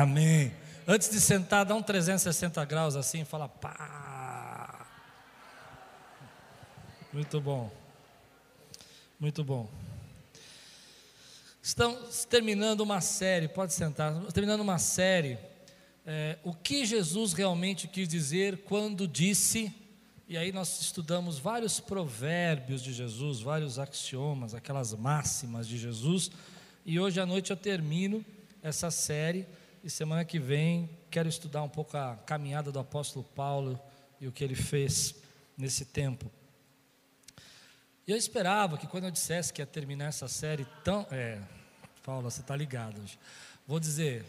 Amém. 0.00 0.50
Antes 0.88 1.10
de 1.10 1.20
sentar, 1.20 1.66
dá 1.66 1.74
um 1.74 1.82
360 1.82 2.64
graus 2.64 2.96
assim 2.96 3.20
e 3.20 3.24
fala 3.26 3.46
pá. 3.46 4.86
Muito 7.12 7.38
bom. 7.38 7.70
Muito 9.18 9.44
bom. 9.44 9.68
Estamos 11.62 12.24
terminando 12.24 12.80
uma 12.80 13.02
série, 13.02 13.46
pode 13.46 13.74
sentar, 13.74 14.14
terminando 14.32 14.62
uma 14.62 14.78
série. 14.78 15.36
É, 16.06 16.38
o 16.44 16.54
que 16.54 16.86
Jesus 16.86 17.34
realmente 17.34 17.86
quis 17.86 18.08
dizer 18.08 18.62
quando 18.64 19.06
disse, 19.06 19.70
e 20.26 20.38
aí 20.38 20.50
nós 20.50 20.80
estudamos 20.80 21.38
vários 21.38 21.78
provérbios 21.78 22.82
de 22.82 22.94
Jesus, 22.94 23.42
vários 23.42 23.78
axiomas, 23.78 24.54
aquelas 24.54 24.94
máximas 24.94 25.68
de 25.68 25.76
Jesus, 25.76 26.30
e 26.86 26.98
hoje 26.98 27.20
à 27.20 27.26
noite 27.26 27.50
eu 27.50 27.56
termino 27.56 28.24
essa 28.62 28.90
série, 28.90 29.46
e 29.82 29.88
semana 29.88 30.24
que 30.24 30.38
vem 30.38 30.90
quero 31.10 31.28
estudar 31.28 31.62
um 31.62 31.68
pouco 31.68 31.96
a 31.96 32.16
caminhada 32.26 32.70
do 32.70 32.78
apóstolo 32.78 33.24
Paulo 33.34 33.80
e 34.20 34.28
o 34.28 34.32
que 34.32 34.44
ele 34.44 34.54
fez 34.54 35.14
nesse 35.56 35.84
tempo. 35.84 36.30
Eu 38.06 38.16
esperava 38.16 38.76
que 38.76 38.86
quando 38.86 39.04
eu 39.04 39.10
dissesse 39.10 39.52
que 39.52 39.62
ia 39.62 39.66
terminar 39.66 40.06
essa 40.06 40.28
série 40.28 40.66
tão. 40.84 41.06
É, 41.10 41.38
Paula, 42.04 42.30
você 42.30 42.40
está 42.40 42.56
ligado. 42.56 43.00
Vou 43.66 43.78
dizer. 43.78 44.24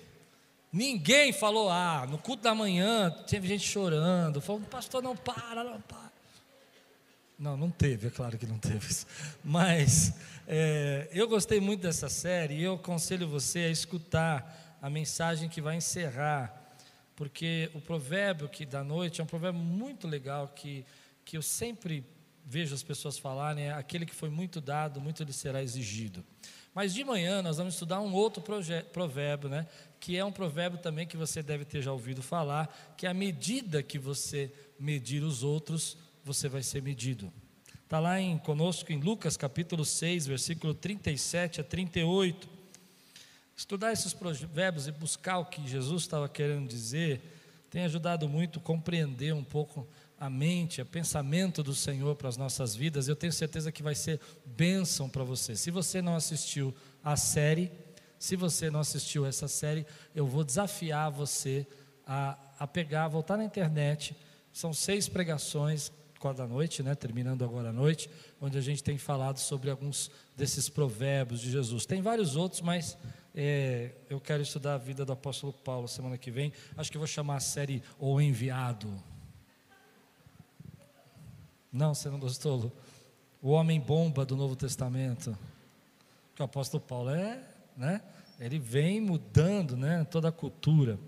Ninguém 0.71 1.33
falou, 1.33 1.69
ah, 1.69 2.07
no 2.07 2.17
culto 2.17 2.43
da 2.43 2.55
manhã 2.55 3.11
teve 3.27 3.45
gente 3.45 3.67
chorando, 3.67 4.39
falou, 4.39 4.61
pastor, 4.61 5.03
não 5.03 5.17
para, 5.17 5.65
não 5.65 5.81
para. 5.81 6.11
Não, 7.37 7.57
não 7.57 7.69
teve, 7.69 8.07
é 8.07 8.09
claro 8.09 8.37
que 8.37 8.45
não 8.45 8.57
teve 8.57 8.87
isso. 8.87 9.05
Mas 9.43 10.13
é, 10.47 11.09
eu 11.11 11.27
gostei 11.27 11.59
muito 11.59 11.81
dessa 11.81 12.07
série 12.07 12.53
e 12.53 12.63
eu 12.63 12.75
aconselho 12.75 13.27
você 13.27 13.59
a 13.59 13.69
escutar 13.69 14.60
a 14.81 14.89
mensagem 14.89 15.47
que 15.47 15.61
vai 15.61 15.75
encerrar, 15.75 16.51
porque 17.15 17.69
o 17.73 17.79
provérbio 17.79 18.49
que 18.49 18.65
da 18.65 18.83
noite 18.83 19.21
é 19.21 19.23
um 19.23 19.27
provérbio 19.27 19.61
muito 19.61 20.07
legal 20.07 20.47
que, 20.47 20.83
que 21.23 21.37
eu 21.37 21.41
sempre 21.41 22.03
vejo 22.43 22.73
as 22.73 22.81
pessoas 22.81 23.17
falarem, 23.19 23.65
é 23.65 23.73
aquele 23.73 24.05
que 24.05 24.15
foi 24.15 24.29
muito 24.29 24.59
dado, 24.59 24.99
muito 24.99 25.23
lhe 25.23 25.31
será 25.31 25.61
exigido. 25.61 26.25
Mas 26.73 26.93
de 26.93 27.03
manhã 27.03 27.41
nós 27.41 27.57
vamos 27.57 27.75
estudar 27.75 28.01
um 28.01 28.13
outro 28.13 28.41
provérbio, 28.91 29.49
né? 29.49 29.67
que 29.99 30.17
é 30.17 30.25
um 30.25 30.31
provérbio 30.31 30.79
também 30.79 31.05
que 31.05 31.15
você 31.15 31.43
deve 31.43 31.63
ter 31.63 31.81
já 31.81 31.91
ouvido 31.91 32.23
falar, 32.23 32.95
que 32.97 33.05
a 33.05 33.13
medida 33.13 33.83
que 33.83 33.99
você 33.99 34.51
medir 34.79 35.21
os 35.21 35.43
outros, 35.43 35.97
você 36.23 36.49
vai 36.49 36.63
ser 36.63 36.81
medido. 36.81 37.31
Está 37.83 37.99
lá 37.99 38.19
em, 38.19 38.37
conosco 38.37 38.91
em 38.91 38.99
Lucas 38.99 39.37
capítulo 39.37 39.85
6, 39.85 40.25
versículo 40.25 40.73
37 40.73 41.61
a 41.61 41.63
38. 41.63 42.49
Estudar 43.55 43.91
esses 43.91 44.13
provérbios 44.13 44.87
e 44.87 44.91
buscar 44.91 45.39
o 45.39 45.45
que 45.45 45.67
Jesus 45.67 46.03
estava 46.03 46.27
querendo 46.27 46.67
dizer 46.67 47.21
tem 47.69 47.83
ajudado 47.85 48.27
muito 48.27 48.59
a 48.59 48.61
compreender 48.61 49.33
um 49.33 49.43
pouco 49.43 49.87
a 50.19 50.29
mente, 50.29 50.81
o 50.81 50.85
pensamento 50.85 51.63
do 51.63 51.73
Senhor 51.73 52.15
para 52.15 52.29
as 52.29 52.37
nossas 52.37 52.75
vidas, 52.75 53.07
eu 53.07 53.15
tenho 53.15 53.33
certeza 53.33 53.71
que 53.71 53.81
vai 53.81 53.95
ser 53.95 54.19
bênção 54.45 55.09
para 55.09 55.23
você. 55.23 55.55
Se 55.55 55.71
você 55.71 56.01
não 56.01 56.15
assistiu 56.15 56.75
a 57.03 57.15
série, 57.15 57.71
se 58.19 58.35
você 58.35 58.69
não 58.69 58.81
assistiu 58.81 59.25
essa 59.25 59.47
série, 59.47 59.83
eu 60.13 60.27
vou 60.27 60.43
desafiar 60.43 61.09
você 61.09 61.65
a, 62.05 62.37
a 62.59 62.67
pegar, 62.67 63.07
voltar 63.07 63.37
na 63.37 63.45
internet. 63.45 64.15
São 64.53 64.73
seis 64.73 65.09
pregações, 65.09 65.91
da 66.35 66.45
noite, 66.45 66.83
né, 66.83 66.93
terminando 66.93 67.43
agora 67.43 67.69
à 67.69 67.73
noite, 67.73 68.07
onde 68.39 68.55
a 68.55 68.61
gente 68.61 68.83
tem 68.83 68.95
falado 68.95 69.39
sobre 69.39 69.71
alguns 69.71 70.11
desses 70.37 70.69
provérbios 70.69 71.41
de 71.41 71.49
Jesus. 71.49 71.83
Tem 71.87 71.99
vários 71.99 72.35
outros, 72.35 72.61
mas 72.61 72.95
é, 73.33 73.91
eu 74.09 74.19
quero 74.19 74.43
estudar 74.43 74.73
a 74.73 74.77
vida 74.77 75.05
do 75.05 75.13
apóstolo 75.13 75.53
Paulo 75.53 75.87
semana 75.87 76.17
que 76.17 76.29
vem. 76.29 76.51
Acho 76.75 76.91
que 76.91 76.97
vou 76.97 77.07
chamar 77.07 77.37
a 77.37 77.39
série 77.39 77.81
O 77.97 78.19
Enviado. 78.19 78.91
Não, 81.71 81.95
você 81.95 82.09
não 82.09 82.19
gostou? 82.19 82.71
O 83.41 83.51
homem 83.51 83.79
bomba 83.79 84.25
do 84.25 84.35
Novo 84.35 84.55
Testamento. 84.55 85.37
Que 86.35 86.41
o 86.41 86.45
apóstolo 86.45 86.83
Paulo 86.83 87.11
é, 87.11 87.41
né? 87.77 88.01
Ele 88.39 88.59
vem 88.59 88.99
mudando, 88.99 89.77
né, 89.77 90.03
toda 90.03 90.29
a 90.29 90.31
cultura. 90.31 90.99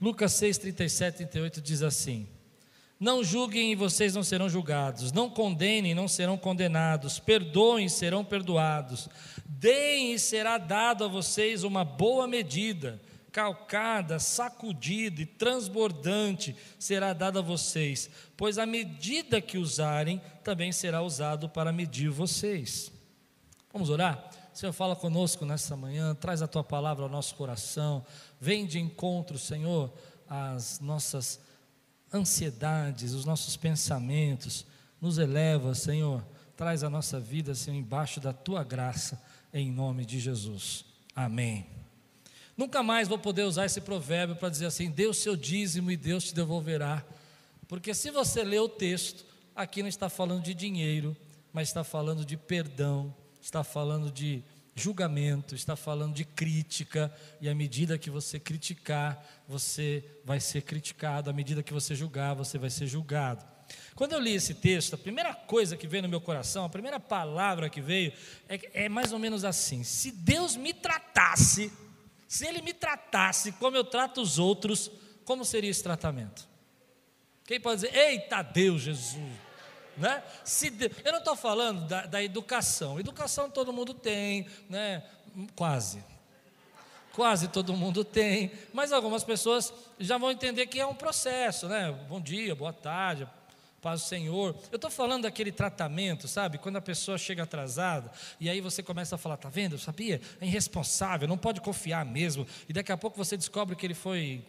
Lucas 0.00 0.32
6, 0.32 0.58
37, 0.58 1.16
38 1.18 1.60
diz 1.60 1.82
assim: 1.82 2.26
Não 3.04 3.22
julguem 3.22 3.70
e 3.70 3.74
vocês 3.74 4.14
não 4.14 4.22
serão 4.22 4.48
julgados, 4.48 5.12
não 5.12 5.28
condenem, 5.28 5.94
não 5.94 6.08
serão 6.08 6.38
condenados, 6.38 7.18
perdoem, 7.18 7.86
serão 7.86 8.24
perdoados, 8.24 9.10
deem 9.46 10.14
e 10.14 10.18
será 10.18 10.56
dado 10.56 11.04
a 11.04 11.08
vocês 11.08 11.64
uma 11.64 11.84
boa 11.84 12.26
medida. 12.26 12.98
Calcada, 13.30 14.18
sacudida 14.18 15.20
e 15.20 15.26
transbordante 15.26 16.56
será 16.78 17.12
dada 17.12 17.40
a 17.40 17.42
vocês, 17.42 18.08
pois 18.38 18.56
a 18.56 18.64
medida 18.64 19.38
que 19.38 19.58
usarem 19.58 20.18
também 20.42 20.72
será 20.72 21.02
usado 21.02 21.46
para 21.46 21.70
medir 21.70 22.08
vocês. 22.08 22.90
Vamos 23.70 23.90
orar? 23.90 24.30
Senhor, 24.54 24.72
fala 24.72 24.96
conosco 24.96 25.44
nessa 25.44 25.76
manhã, 25.76 26.14
traz 26.14 26.40
a 26.40 26.48
tua 26.48 26.64
palavra 26.64 27.04
ao 27.04 27.10
nosso 27.10 27.34
coração, 27.34 28.02
vem 28.40 28.64
de 28.64 28.78
encontro, 28.80 29.38
Senhor, 29.38 29.92
às 30.26 30.80
nossas 30.80 31.38
ansiedades, 32.14 33.12
os 33.12 33.24
nossos 33.24 33.56
pensamentos, 33.56 34.64
nos 35.00 35.18
eleva, 35.18 35.74
Senhor, 35.74 36.24
traz 36.56 36.84
a 36.84 36.88
nossa 36.88 37.18
vida, 37.18 37.54
Senhor, 37.54 37.76
embaixo 37.76 38.20
da 38.20 38.32
tua 38.32 38.62
graça, 38.62 39.20
em 39.52 39.70
nome 39.70 40.06
de 40.06 40.20
Jesus. 40.20 40.84
Amém. 41.14 41.66
Nunca 42.56 42.82
mais 42.82 43.08
vou 43.08 43.18
poder 43.18 43.42
usar 43.42 43.66
esse 43.66 43.80
provérbio 43.80 44.36
para 44.36 44.48
dizer 44.48 44.66
assim: 44.66 44.92
o 45.08 45.14
seu 45.14 45.36
dízimo 45.36 45.90
e 45.90 45.96
Deus 45.96 46.24
te 46.24 46.34
devolverá. 46.34 47.04
Porque 47.66 47.92
se 47.92 48.10
você 48.10 48.44
ler 48.44 48.60
o 48.60 48.68
texto, 48.68 49.24
aqui 49.54 49.82
não 49.82 49.88
está 49.88 50.08
falando 50.08 50.42
de 50.42 50.54
dinheiro, 50.54 51.16
mas 51.52 51.68
está 51.68 51.82
falando 51.82 52.24
de 52.24 52.36
perdão, 52.36 53.12
está 53.40 53.64
falando 53.64 54.10
de 54.10 54.42
julgamento, 54.74 55.54
está 55.54 55.76
falando 55.76 56.14
de 56.14 56.24
crítica, 56.24 57.12
e 57.40 57.48
à 57.48 57.54
medida 57.54 57.98
que 57.98 58.10
você 58.10 58.40
criticar, 58.40 59.24
você 59.46 60.04
vai 60.24 60.40
ser 60.40 60.62
criticado, 60.62 61.30
à 61.30 61.32
medida 61.32 61.62
que 61.62 61.72
você 61.72 61.94
julgar, 61.94 62.34
você 62.34 62.58
vai 62.58 62.70
ser 62.70 62.86
julgado. 62.86 63.44
Quando 63.94 64.12
eu 64.12 64.20
li 64.20 64.34
esse 64.34 64.54
texto, 64.54 64.94
a 64.94 64.98
primeira 64.98 65.34
coisa 65.34 65.76
que 65.76 65.86
veio 65.86 66.02
no 66.02 66.08
meu 66.08 66.20
coração, 66.20 66.64
a 66.64 66.68
primeira 66.68 67.00
palavra 67.00 67.70
que 67.70 67.80
veio, 67.80 68.12
é, 68.48 68.84
é 68.84 68.88
mais 68.88 69.12
ou 69.12 69.18
menos 69.18 69.44
assim: 69.44 69.82
se 69.82 70.10
Deus 70.10 70.56
me 70.56 70.74
tratasse 70.74 71.72
se 72.34 72.46
ele 72.48 72.62
me 72.62 72.74
tratasse 72.74 73.52
como 73.52 73.76
eu 73.76 73.84
trato 73.84 74.20
os 74.20 74.40
outros, 74.40 74.90
como 75.24 75.44
seria 75.44 75.70
esse 75.70 75.84
tratamento? 75.84 76.48
Quem 77.44 77.60
pode 77.60 77.82
dizer, 77.82 77.94
eita 77.94 78.42
Deus, 78.42 78.82
Jesus? 78.82 79.14
Né? 79.96 80.22
Se 80.44 80.72
eu 81.04 81.12
não 81.12 81.18
estou 81.18 81.36
falando 81.36 81.86
da, 81.86 82.06
da, 82.06 82.22
educação, 82.22 82.98
educação 82.98 83.48
todo 83.48 83.72
mundo 83.72 83.94
tem, 83.94 84.46
né? 84.68 85.02
quase. 85.54 86.04
Quase 87.12 87.46
todo 87.46 87.76
mundo 87.76 88.04
tem, 88.04 88.50
mas 88.72 88.92
algumas 88.92 89.22
pessoas 89.22 89.72
já 90.00 90.18
vão 90.18 90.32
entender 90.32 90.66
que 90.66 90.80
é 90.80 90.86
um 90.86 90.94
processo, 90.94 91.68
né? 91.68 91.92
Bom 92.08 92.20
dia, 92.20 92.56
boa 92.56 92.72
tarde, 92.72 93.28
paz 93.80 94.00
do 94.00 94.06
Senhor. 94.08 94.56
Eu 94.72 94.76
estou 94.76 94.90
falando 94.90 95.22
daquele 95.22 95.52
tratamento, 95.52 96.26
sabe? 96.26 96.58
Quando 96.58 96.76
a 96.76 96.80
pessoa 96.80 97.16
chega 97.16 97.44
atrasada 97.44 98.10
e 98.40 98.50
aí 98.50 98.60
você 98.60 98.82
começa 98.82 99.14
a 99.14 99.18
falar, 99.18 99.36
tá 99.36 99.48
vendo? 99.48 99.76
Eu 99.76 99.78
sabia? 99.78 100.20
É 100.40 100.44
irresponsável, 100.46 101.28
não 101.28 101.38
pode 101.38 101.60
confiar 101.60 102.04
mesmo. 102.04 102.44
E 102.68 102.72
daqui 102.72 102.90
a 102.90 102.96
pouco 102.96 103.16
você 103.16 103.36
descobre 103.36 103.76
que 103.76 103.86
ele 103.86 103.94
foi 103.94 104.44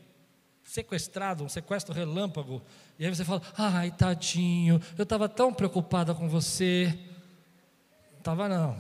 sequestrado, 0.66 1.44
um 1.44 1.50
sequestro 1.50 1.94
relâmpago. 1.94 2.62
E 3.00 3.06
aí 3.06 3.16
você 3.16 3.24
fala, 3.24 3.42
ai, 3.56 3.92
tadinho, 3.92 4.82
eu 4.98 5.04
estava 5.04 5.30
tão 5.30 5.54
preocupada 5.54 6.14
com 6.14 6.28
você. 6.28 6.98
Estava 8.18 8.50
não. 8.50 8.76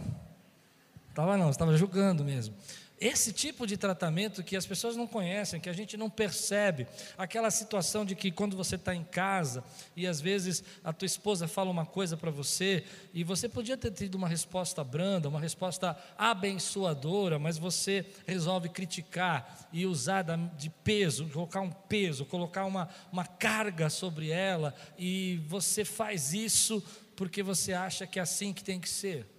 Estava 1.09 1.37
não, 1.37 1.49
estava 1.49 1.77
julgando 1.77 2.25
mesmo. 2.25 2.53
Esse 2.99 3.33
tipo 3.33 3.67
de 3.67 3.75
tratamento 3.75 4.41
que 4.41 4.55
as 4.55 4.65
pessoas 4.65 4.95
não 4.95 5.05
conhecem, 5.05 5.59
que 5.59 5.67
a 5.67 5.73
gente 5.73 5.97
não 5.97 6.09
percebe, 6.09 6.87
aquela 7.17 7.51
situação 7.51 8.05
de 8.05 8.15
que 8.15 8.31
quando 8.31 8.55
você 8.55 8.75
está 8.75 8.95
em 8.95 9.03
casa 9.03 9.65
e 9.97 10.07
às 10.07 10.21
vezes 10.21 10.63
a 10.81 10.93
tua 10.93 11.05
esposa 11.05 11.45
fala 11.45 11.69
uma 11.69 11.85
coisa 11.85 12.15
para 12.15 12.31
você 12.31 12.85
e 13.13 13.21
você 13.21 13.49
podia 13.49 13.75
ter 13.75 13.91
tido 13.91 14.15
uma 14.15 14.29
resposta 14.29 14.81
branda, 14.81 15.27
uma 15.27 15.41
resposta 15.41 15.97
abençoadora, 16.17 17.37
mas 17.37 17.57
você 17.57 18.05
resolve 18.25 18.69
criticar 18.69 19.67
e 19.73 19.85
usar 19.85 20.23
de 20.55 20.69
peso, 20.69 21.27
colocar 21.27 21.59
um 21.59 21.71
peso, 21.71 22.25
colocar 22.25 22.63
uma, 22.63 22.87
uma 23.11 23.25
carga 23.25 23.89
sobre 23.89 24.29
ela 24.29 24.73
e 24.97 25.43
você 25.47 25.83
faz 25.83 26.33
isso 26.33 26.81
porque 27.13 27.43
você 27.43 27.73
acha 27.73 28.07
que 28.07 28.19
é 28.19 28.21
assim 28.21 28.53
que 28.53 28.63
tem 28.63 28.79
que 28.79 28.89
ser. 28.89 29.34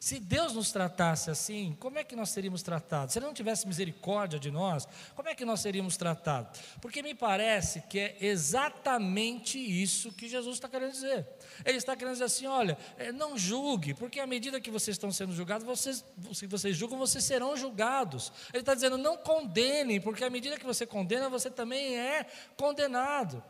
Se 0.00 0.18
Deus 0.18 0.52
nos 0.54 0.70
tratasse 0.70 1.30
assim, 1.30 1.76
como 1.80 1.98
é 1.98 2.04
que 2.04 2.14
nós 2.14 2.30
seríamos 2.30 2.62
tratados? 2.62 3.12
Se 3.12 3.18
Ele 3.18 3.26
não 3.26 3.34
tivesse 3.34 3.66
misericórdia 3.66 4.38
de 4.38 4.50
nós, 4.50 4.86
como 5.14 5.28
é 5.28 5.34
que 5.34 5.44
nós 5.44 5.60
seríamos 5.60 5.96
tratados? 5.96 6.60
Porque 6.80 7.02
me 7.02 7.14
parece 7.14 7.80
que 7.82 7.98
é 7.98 8.16
exatamente 8.20 9.58
isso 9.58 10.12
que 10.12 10.28
Jesus 10.28 10.56
está 10.56 10.68
querendo 10.68 10.92
dizer. 10.92 11.26
Ele 11.64 11.78
está 11.78 11.96
querendo 11.96 12.12
dizer 12.12 12.24
assim: 12.24 12.46
olha, 12.46 12.78
é, 12.96 13.12
não 13.12 13.36
julgue, 13.36 13.94
porque 13.94 14.20
à 14.20 14.26
medida 14.26 14.60
que 14.60 14.70
vocês 14.70 14.94
estão 14.94 15.10
sendo 15.10 15.32
julgados, 15.32 15.66
vocês, 15.66 16.04
se 16.32 16.46
vocês 16.46 16.76
julgam, 16.76 16.98
vocês 16.98 17.24
serão 17.24 17.56
julgados. 17.56 18.32
Ele 18.52 18.60
está 18.60 18.74
dizendo: 18.74 18.98
não 18.98 19.16
condene, 19.16 20.00
porque 20.00 20.24
à 20.24 20.30
medida 20.30 20.58
que 20.58 20.66
você 20.66 20.86
condena, 20.86 21.28
você 21.28 21.50
também 21.50 21.98
é 21.98 22.26
condenado. 22.56 23.42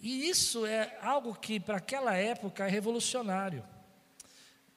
E 0.00 0.28
isso 0.28 0.64
é 0.64 0.96
algo 1.02 1.34
que 1.34 1.60
para 1.60 1.76
aquela 1.76 2.14
época 2.16 2.66
é 2.66 2.70
revolucionário. 2.70 3.62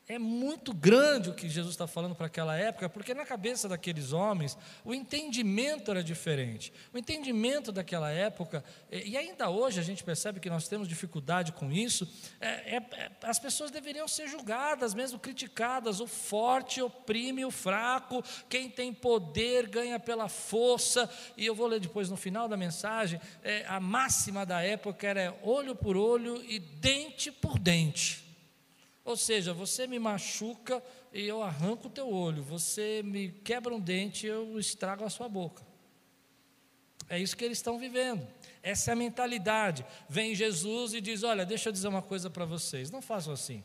É 0.05 0.19
muito 0.19 0.73
grande 0.73 1.29
o 1.29 1.33
que 1.33 1.47
Jesus 1.47 1.75
está 1.75 1.87
falando 1.87 2.13
para 2.13 2.25
aquela 2.25 2.57
época, 2.57 2.89
porque 2.89 3.13
na 3.13 3.25
cabeça 3.25 3.69
daqueles 3.69 4.11
homens 4.11 4.57
o 4.83 4.93
entendimento 4.93 5.89
era 5.89 6.03
diferente. 6.03 6.73
O 6.93 6.97
entendimento 6.97 7.71
daquela 7.71 8.11
época, 8.11 8.65
e 8.91 9.15
ainda 9.15 9.49
hoje 9.49 9.79
a 9.79 9.83
gente 9.83 10.03
percebe 10.03 10.41
que 10.41 10.49
nós 10.49 10.67
temos 10.67 10.89
dificuldade 10.89 11.53
com 11.53 11.71
isso, 11.71 12.05
é, 12.41 12.47
é, 12.47 12.75
é, 12.75 13.11
as 13.23 13.39
pessoas 13.39 13.71
deveriam 13.71 14.05
ser 14.05 14.27
julgadas, 14.27 14.93
mesmo 14.93 15.17
criticadas. 15.17 16.01
O 16.01 16.07
forte 16.07 16.81
oprime 16.81 17.45
o 17.45 17.51
fraco, 17.51 18.21
quem 18.49 18.69
tem 18.69 18.93
poder 18.93 19.67
ganha 19.67 19.97
pela 20.01 20.27
força. 20.27 21.09
E 21.37 21.45
eu 21.45 21.55
vou 21.55 21.67
ler 21.67 21.79
depois 21.79 22.09
no 22.09 22.17
final 22.17 22.49
da 22.49 22.57
mensagem: 22.57 23.21
é, 23.41 23.65
a 23.67 23.79
máxima 23.79 24.45
da 24.45 24.61
época 24.61 25.07
era 25.07 25.33
olho 25.41 25.73
por 25.77 25.95
olho 25.95 26.43
e 26.43 26.59
dente 26.59 27.31
por 27.31 27.57
dente. 27.57 28.32
Ou 29.05 29.17
seja, 29.17 29.53
você 29.53 29.85
me 29.85 29.99
machuca 29.99 30.81
e 31.11 31.21
eu 31.27 31.43
arranco 31.43 31.87
o 31.87 31.91
teu 31.91 32.09
olho, 32.09 32.41
você 32.41 33.01
me 33.03 33.29
quebra 33.29 33.73
um 33.73 33.79
dente 33.79 34.25
e 34.25 34.29
eu 34.29 34.57
estrago 34.57 35.03
a 35.03 35.09
sua 35.09 35.27
boca. 35.27 35.65
É 37.09 37.19
isso 37.19 37.35
que 37.35 37.43
eles 37.43 37.57
estão 37.57 37.77
vivendo. 37.77 38.25
Essa 38.61 38.91
é 38.91 38.93
a 38.93 38.95
mentalidade. 38.95 39.85
Vem 40.07 40.33
Jesus 40.33 40.93
e 40.93 41.01
diz: 41.01 41.21
Olha, 41.21 41.45
deixa 41.45 41.69
eu 41.69 41.73
dizer 41.73 41.89
uma 41.89 42.01
coisa 42.01 42.29
para 42.29 42.45
vocês. 42.45 42.89
Não 42.89 43.01
façam 43.01 43.33
assim. 43.33 43.61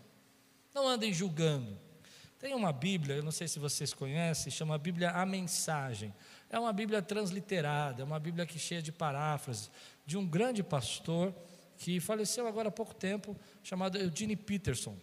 Não 0.75 0.87
andem 0.88 1.12
julgando. 1.12 1.79
Tem 2.38 2.55
uma 2.55 2.73
Bíblia, 2.73 3.17
eu 3.17 3.23
não 3.23 3.32
sei 3.32 3.49
se 3.49 3.58
vocês 3.58 3.93
conhecem, 3.93 4.50
chama 4.50 4.79
Bíblia 4.79 5.11
A 5.11 5.26
Mensagem. 5.26 6.14
É 6.49 6.58
uma 6.58 6.73
Bíblia 6.73 7.02
transliterada, 7.02 8.02
é 8.02 8.05
uma 8.05 8.20
Bíblia 8.20 8.46
que 8.46 8.58
cheia 8.58 8.81
de 8.81 8.93
paráfrases, 8.93 9.70
de 10.06 10.17
um 10.17 10.25
grande 10.25 10.62
pastor 10.62 11.35
que 11.76 11.99
faleceu 11.99 12.46
agora 12.46 12.69
há 12.69 12.73
pouco 12.73 12.94
tempo, 12.94 13.37
chamado 13.62 13.99
Eugene 13.99 14.37
Peterson. 14.37 14.96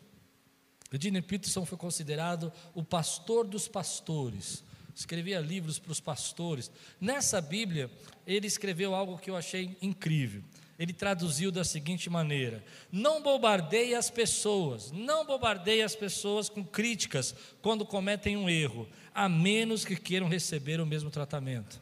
Eugene 0.96 1.22
Peterson 1.22 1.66
foi 1.66 1.78
considerado 1.78 2.52
o 2.74 2.84
pastor 2.84 3.46
dos 3.46 3.68
pastores. 3.68 4.64
Escrevia 4.96 5.42
livros 5.42 5.78
para 5.78 5.92
os 5.92 6.00
pastores. 6.00 6.72
Nessa 7.02 7.42
Bíblia, 7.42 7.92
ele 8.26 8.48
escreveu 8.48 8.96
algo 8.96 9.18
que 9.18 9.30
eu 9.30 9.36
achei 9.36 9.78
incrível. 9.82 10.42
Ele 10.80 10.94
traduziu 10.94 11.52
da 11.52 11.66
seguinte 11.66 12.10
maneira: 12.10 12.64
Não 12.90 13.22
bombardeie 13.22 13.94
as 13.94 14.10
pessoas, 14.10 14.92
não 14.92 15.26
bombardeie 15.26 15.82
as 15.82 15.96
pessoas 15.96 16.48
com 16.48 16.64
críticas 16.64 17.36
quando 17.62 17.86
cometem 17.86 18.38
um 18.38 18.50
erro, 18.50 18.88
a 19.14 19.28
menos 19.28 19.84
que 19.84 19.98
queiram 19.98 20.30
receber 20.30 20.80
o 20.80 20.86
mesmo 20.86 21.10
tratamento. 21.10 21.82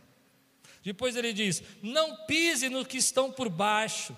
Depois 0.84 1.16
ele 1.16 1.34
diz: 1.34 1.62
Não 1.84 2.26
pise 2.26 2.68
no 2.68 2.84
que 2.84 2.98
estão 2.98 3.32
por 3.32 3.48
baixo, 3.48 4.16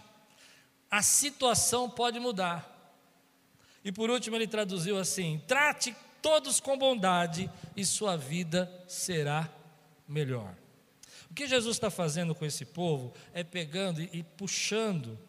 a 0.90 1.02
situação 1.02 1.90
pode 1.90 2.18
mudar. 2.18 2.75
E 3.86 3.92
por 3.92 4.10
último, 4.10 4.36
ele 4.36 4.48
traduziu 4.48 4.98
assim: 4.98 5.40
trate 5.48 5.96
todos 6.20 6.60
com 6.60 6.76
bondade 6.76 7.50
e 7.78 7.86
sua 7.86 8.18
vida 8.18 8.84
será 8.88 9.48
melhor. 10.08 10.56
O 11.30 11.34
que 11.36 11.46
Jesus 11.46 11.76
está 11.76 11.92
fazendo 11.92 12.34
com 12.34 12.44
esse 12.44 12.66
povo 12.66 13.14
é 13.32 13.44
pegando 13.44 14.02
e 14.02 14.24
puxando 14.24 15.20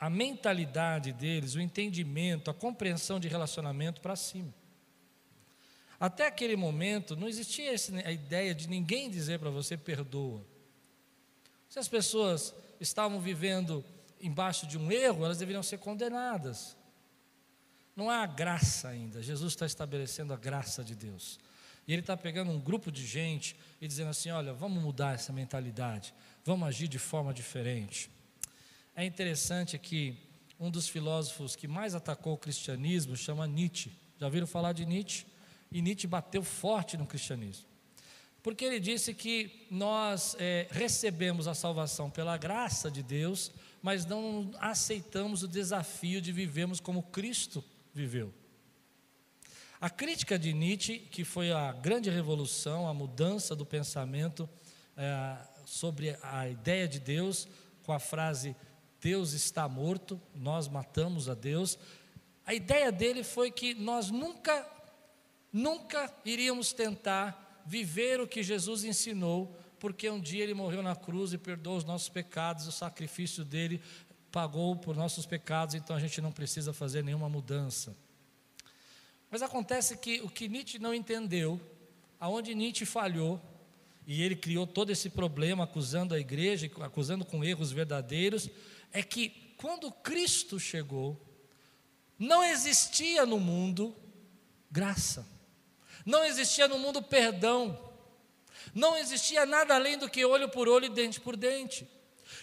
a 0.00 0.08
mentalidade 0.08 1.12
deles, 1.12 1.54
o 1.54 1.60
entendimento, 1.60 2.50
a 2.50 2.54
compreensão 2.54 3.20
de 3.20 3.28
relacionamento 3.28 4.00
para 4.00 4.16
cima. 4.16 4.52
Até 6.00 6.26
aquele 6.26 6.56
momento 6.56 7.14
não 7.16 7.28
existia 7.28 7.74
a 8.04 8.12
ideia 8.12 8.54
de 8.54 8.68
ninguém 8.68 9.10
dizer 9.10 9.38
para 9.38 9.50
você 9.50 9.76
perdoa. 9.76 10.44
Se 11.68 11.78
as 11.78 11.88
pessoas 11.88 12.54
estavam 12.80 13.20
vivendo 13.20 13.84
embaixo 14.20 14.66
de 14.66 14.78
um 14.78 14.90
erro, 14.90 15.24
elas 15.24 15.38
deveriam 15.38 15.62
ser 15.62 15.78
condenadas. 15.78 16.76
Não 17.96 18.10
há 18.10 18.26
graça 18.26 18.88
ainda. 18.88 19.22
Jesus 19.22 19.52
está 19.52 19.66
estabelecendo 19.66 20.32
a 20.32 20.36
graça 20.36 20.82
de 20.82 20.94
Deus. 20.94 21.38
E 21.86 21.92
ele 21.92 22.00
está 22.00 22.16
pegando 22.16 22.50
um 22.50 22.58
grupo 22.58 22.90
de 22.90 23.06
gente 23.06 23.56
e 23.80 23.86
dizendo 23.86 24.10
assim: 24.10 24.30
olha, 24.30 24.52
vamos 24.52 24.82
mudar 24.82 25.14
essa 25.14 25.32
mentalidade, 25.32 26.14
vamos 26.44 26.66
agir 26.68 26.88
de 26.88 26.98
forma 26.98 27.32
diferente. 27.32 28.10
É 28.96 29.04
interessante 29.04 29.78
que 29.78 30.16
um 30.58 30.70
dos 30.70 30.88
filósofos 30.88 31.56
que 31.56 31.68
mais 31.68 31.94
atacou 31.94 32.34
o 32.34 32.38
cristianismo 32.38 33.16
chama 33.16 33.46
Nietzsche. 33.46 33.92
Já 34.18 34.26
ouviram 34.26 34.46
falar 34.46 34.72
de 34.72 34.86
Nietzsche? 34.86 35.26
E 35.70 35.82
Nietzsche 35.82 36.06
bateu 36.06 36.42
forte 36.42 36.96
no 36.96 37.06
cristianismo. 37.06 37.66
Porque 38.42 38.64
ele 38.64 38.78
disse 38.78 39.12
que 39.12 39.66
nós 39.70 40.36
é, 40.38 40.68
recebemos 40.70 41.48
a 41.48 41.54
salvação 41.54 42.10
pela 42.10 42.36
graça 42.36 42.90
de 42.90 43.02
Deus, 43.02 43.50
mas 43.82 44.06
não 44.06 44.52
aceitamos 44.60 45.42
o 45.42 45.48
desafio 45.48 46.20
de 46.20 46.30
vivermos 46.30 46.78
como 46.78 47.02
Cristo 47.02 47.64
viveu. 47.94 48.34
A 49.80 49.88
crítica 49.88 50.38
de 50.38 50.52
Nietzsche, 50.52 50.98
que 50.98 51.24
foi 51.24 51.52
a 51.52 51.72
grande 51.72 52.10
revolução, 52.10 52.88
a 52.88 52.94
mudança 52.94 53.54
do 53.54 53.64
pensamento 53.64 54.48
é, 54.96 55.36
sobre 55.64 56.16
a 56.22 56.48
ideia 56.48 56.88
de 56.88 56.98
Deus, 56.98 57.46
com 57.82 57.92
a 57.92 57.98
frase 57.98 58.56
Deus 59.00 59.32
está 59.32 59.68
morto, 59.68 60.18
nós 60.34 60.66
matamos 60.66 61.28
a 61.28 61.34
Deus. 61.34 61.78
A 62.46 62.54
ideia 62.54 62.90
dele 62.90 63.22
foi 63.22 63.50
que 63.50 63.74
nós 63.74 64.10
nunca, 64.10 64.66
nunca 65.52 66.10
iríamos 66.24 66.72
tentar 66.72 67.62
viver 67.66 68.20
o 68.20 68.26
que 68.26 68.42
Jesus 68.42 68.84
ensinou, 68.84 69.54
porque 69.78 70.08
um 70.08 70.18
dia 70.18 70.42
ele 70.42 70.54
morreu 70.54 70.82
na 70.82 70.96
cruz 70.96 71.34
e 71.34 71.38
perdoou 71.38 71.76
os 71.76 71.84
nossos 71.84 72.08
pecados, 72.08 72.66
o 72.66 72.72
sacrifício 72.72 73.44
dele 73.44 73.82
pagou 74.34 74.74
por 74.74 74.96
nossos 74.96 75.24
pecados, 75.24 75.76
então 75.76 75.94
a 75.94 76.00
gente 76.00 76.20
não 76.20 76.32
precisa 76.32 76.72
fazer 76.72 77.04
nenhuma 77.04 77.28
mudança. 77.28 77.96
Mas 79.30 79.42
acontece 79.42 79.96
que 79.96 80.20
o 80.22 80.28
que 80.28 80.48
Nietzsche 80.48 80.80
não 80.80 80.92
entendeu, 80.92 81.60
aonde 82.18 82.52
Nietzsche 82.52 82.84
falhou, 82.84 83.40
e 84.04 84.20
ele 84.24 84.34
criou 84.34 84.66
todo 84.66 84.90
esse 84.90 85.08
problema 85.08 85.62
acusando 85.62 86.14
a 86.14 86.18
igreja, 86.18 86.68
acusando 86.80 87.24
com 87.24 87.44
erros 87.44 87.70
verdadeiros, 87.70 88.50
é 88.92 89.04
que 89.04 89.54
quando 89.56 89.92
Cristo 89.92 90.58
chegou, 90.58 91.16
não 92.18 92.42
existia 92.42 93.24
no 93.24 93.38
mundo 93.38 93.94
graça, 94.68 95.24
não 96.04 96.24
existia 96.24 96.66
no 96.66 96.76
mundo 96.76 97.00
perdão, 97.00 97.78
não 98.74 98.96
existia 98.96 99.46
nada 99.46 99.76
além 99.76 99.96
do 99.96 100.10
que 100.10 100.24
olho 100.24 100.48
por 100.48 100.68
olho 100.68 100.86
e 100.86 100.88
dente 100.88 101.20
por 101.20 101.36
dente. 101.36 101.88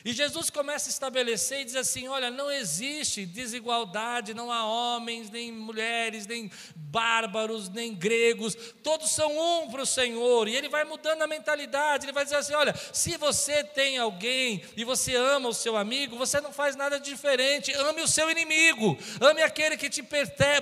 E 0.03 0.13
Jesus 0.13 0.50
começa 0.50 0.89
a 0.89 0.91
estabelecer 0.91 1.62
e 1.62 1.65
diz 1.65 1.75
assim: 1.75 2.08
olha, 2.08 2.31
não 2.31 2.51
existe 2.51 3.25
desigualdade, 3.25 4.34
não 4.34 4.51
há 4.51 4.65
homens, 4.65 5.29
nem 5.29 5.51
mulheres, 5.51 6.25
nem 6.25 6.50
bárbaros, 6.75 7.70
nem 7.70 7.93
gregos, 7.93 8.55
todos 8.84 9.12
são 9.12 9.31
um 9.38 9.70
para 9.70 9.84
o 9.84 9.86
Senhor. 9.86 10.48
E 10.48 10.55
ele 10.55 10.67
vai 10.70 10.84
mudando 10.84 11.22
a 11.22 11.27
mentalidade, 11.27 12.05
ele 12.05 12.12
vai 12.12 12.24
dizer 12.24 12.38
assim: 12.38 12.53
olha, 12.53 12.74
se 12.91 13.15
você 13.17 13.63
tem 13.63 13.98
alguém 13.98 14.63
e 14.75 14.84
você 14.84 15.15
ama 15.15 15.50
o 15.50 15.53
seu 15.53 15.77
amigo, 15.77 16.17
você 16.17 16.41
não 16.41 16.51
faz 16.51 16.75
nada 16.75 17.00
diferente, 17.00 17.72
ame 17.74 18.01
o 18.01 18.08
seu 18.08 18.29
inimigo, 18.29 18.98
ame 19.20 19.43
aquele 19.43 19.77
que 19.77 19.89
te 19.89 20.03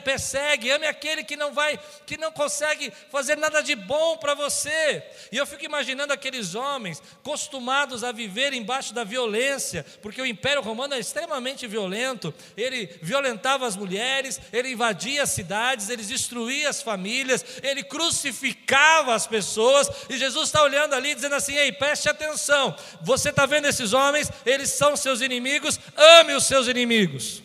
persegue, 0.03 0.69
ame 0.69 0.85
aquele 0.85 1.23
que 1.23 1.37
não 1.37 1.53
vai, 1.53 1.79
que 2.05 2.17
não 2.17 2.31
consegue 2.31 2.91
fazer 3.09 3.37
nada 3.37 3.61
de 3.61 3.75
bom 3.75 4.17
para 4.17 4.33
você. 4.33 5.03
E 5.31 5.37
eu 5.37 5.47
fico 5.47 5.63
imaginando 5.63 6.11
aqueles 6.11 6.55
homens 6.55 7.01
costumados 7.23 8.03
a 8.03 8.11
viver 8.11 8.53
embaixo 8.53 8.93
da 8.93 9.05
violência 9.05 9.28
violência, 9.29 9.85
porque 10.01 10.21
o 10.21 10.25
Império 10.25 10.61
Romano 10.61 10.95
é 10.95 10.99
extremamente 10.99 11.67
violento. 11.67 12.33
Ele 12.57 12.87
violentava 13.01 13.67
as 13.67 13.75
mulheres, 13.75 14.41
ele 14.51 14.71
invadia 14.71 15.23
as 15.23 15.29
cidades, 15.29 15.89
ele 15.89 16.03
destruía 16.03 16.69
as 16.69 16.81
famílias, 16.81 17.45
ele 17.61 17.83
crucificava 17.83 19.13
as 19.13 19.27
pessoas. 19.27 19.89
E 20.09 20.17
Jesus 20.17 20.49
está 20.49 20.63
olhando 20.63 20.95
ali 20.95 21.13
dizendo 21.13 21.35
assim: 21.35 21.55
Ei, 21.55 21.71
preste 21.71 22.09
atenção, 22.09 22.75
você 23.01 23.29
está 23.29 23.45
vendo 23.45 23.67
esses 23.67 23.93
homens, 23.93 24.31
eles 24.45 24.71
são 24.71 24.97
seus 24.97 25.21
inimigos, 25.21 25.79
ame 25.95 26.33
os 26.33 26.45
seus 26.45 26.67
inimigos. 26.67 27.43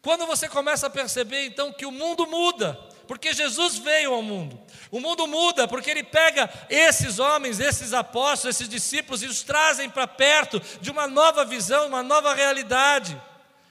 Quando 0.00 0.26
você 0.26 0.48
começa 0.48 0.86
a 0.86 0.90
perceber 0.90 1.44
então 1.44 1.72
que 1.72 1.84
o 1.84 1.90
mundo 1.90 2.26
muda, 2.26 2.78
porque 3.08 3.32
Jesus 3.32 3.78
veio 3.78 4.12
ao 4.12 4.22
mundo. 4.22 4.60
O 4.90 5.00
mundo 5.00 5.26
muda 5.26 5.66
porque 5.66 5.90
ele 5.90 6.04
pega 6.04 6.48
esses 6.68 7.18
homens, 7.18 7.58
esses 7.58 7.94
apóstolos, 7.94 8.54
esses 8.54 8.68
discípulos 8.68 9.22
e 9.22 9.26
os 9.26 9.42
trazem 9.42 9.88
para 9.88 10.06
perto 10.06 10.60
de 10.80 10.90
uma 10.90 11.08
nova 11.08 11.44
visão, 11.44 11.88
uma 11.88 12.02
nova 12.02 12.34
realidade. 12.34 13.20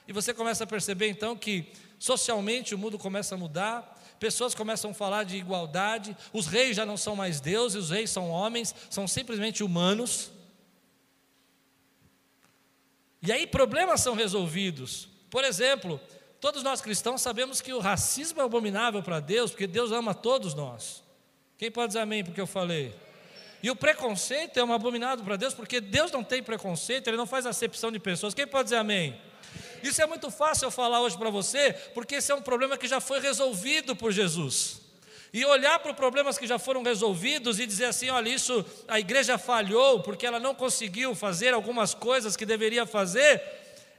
E 0.08 0.12
você 0.12 0.34
começa 0.34 0.64
a 0.64 0.66
perceber 0.66 1.08
então 1.08 1.36
que 1.36 1.72
socialmente 2.00 2.74
o 2.74 2.78
mundo 2.78 2.98
começa 2.98 3.36
a 3.36 3.38
mudar, 3.38 3.96
pessoas 4.18 4.54
começam 4.54 4.90
a 4.90 4.94
falar 4.94 5.22
de 5.22 5.36
igualdade, 5.36 6.16
os 6.32 6.48
reis 6.48 6.76
já 6.76 6.84
não 6.84 6.96
são 6.96 7.14
mais 7.14 7.40
deuses, 7.40 7.84
os 7.84 7.90
reis 7.90 8.10
são 8.10 8.30
homens, 8.30 8.74
são 8.90 9.06
simplesmente 9.06 9.62
humanos. 9.62 10.32
E 13.22 13.30
aí 13.30 13.46
problemas 13.46 14.00
são 14.00 14.14
resolvidos. 14.14 15.08
Por 15.30 15.44
exemplo, 15.44 16.00
todos 16.40 16.62
nós 16.62 16.80
cristãos 16.80 17.22
sabemos 17.22 17.60
que 17.60 17.72
o 17.72 17.78
racismo 17.78 18.40
é 18.40 18.44
abominável 18.44 19.02
para 19.02 19.20
Deus, 19.20 19.50
porque 19.50 19.66
Deus 19.66 19.92
ama 19.92 20.14
todos 20.14 20.54
nós. 20.54 21.02
Quem 21.56 21.70
pode 21.70 21.88
dizer 21.88 22.00
amém 22.00 22.24
porque 22.24 22.40
eu 22.40 22.46
falei? 22.46 22.94
E 23.62 23.70
o 23.70 23.76
preconceito 23.76 24.58
é 24.58 24.64
um 24.64 24.72
abominado 24.72 25.24
para 25.24 25.36
Deus, 25.36 25.52
porque 25.52 25.80
Deus 25.80 26.12
não 26.12 26.22
tem 26.22 26.42
preconceito, 26.42 27.08
Ele 27.08 27.16
não 27.16 27.26
faz 27.26 27.44
acepção 27.44 27.90
de 27.90 27.98
pessoas. 27.98 28.34
Quem 28.34 28.46
pode 28.46 28.64
dizer 28.64 28.76
amém? 28.76 29.20
Isso 29.82 30.00
é 30.00 30.06
muito 30.06 30.30
fácil 30.30 30.66
eu 30.66 30.70
falar 30.70 31.00
hoje 31.00 31.16
para 31.16 31.30
você, 31.30 31.72
porque 31.94 32.16
esse 32.16 32.30
é 32.30 32.34
um 32.34 32.42
problema 32.42 32.76
que 32.76 32.86
já 32.86 33.00
foi 33.00 33.20
resolvido 33.20 33.96
por 33.96 34.12
Jesus. 34.12 34.80
E 35.32 35.44
olhar 35.44 35.78
para 35.80 35.90
os 35.90 35.96
problemas 35.96 36.38
que 36.38 36.46
já 36.46 36.58
foram 36.58 36.82
resolvidos 36.82 37.58
e 37.58 37.66
dizer 37.66 37.86
assim: 37.86 38.08
olha, 38.08 38.28
isso 38.28 38.64
a 38.86 38.98
igreja 38.98 39.36
falhou 39.36 40.00
porque 40.00 40.26
ela 40.26 40.40
não 40.40 40.54
conseguiu 40.54 41.14
fazer 41.14 41.52
algumas 41.52 41.92
coisas 41.92 42.36
que 42.36 42.46
deveria 42.46 42.86
fazer, 42.86 43.42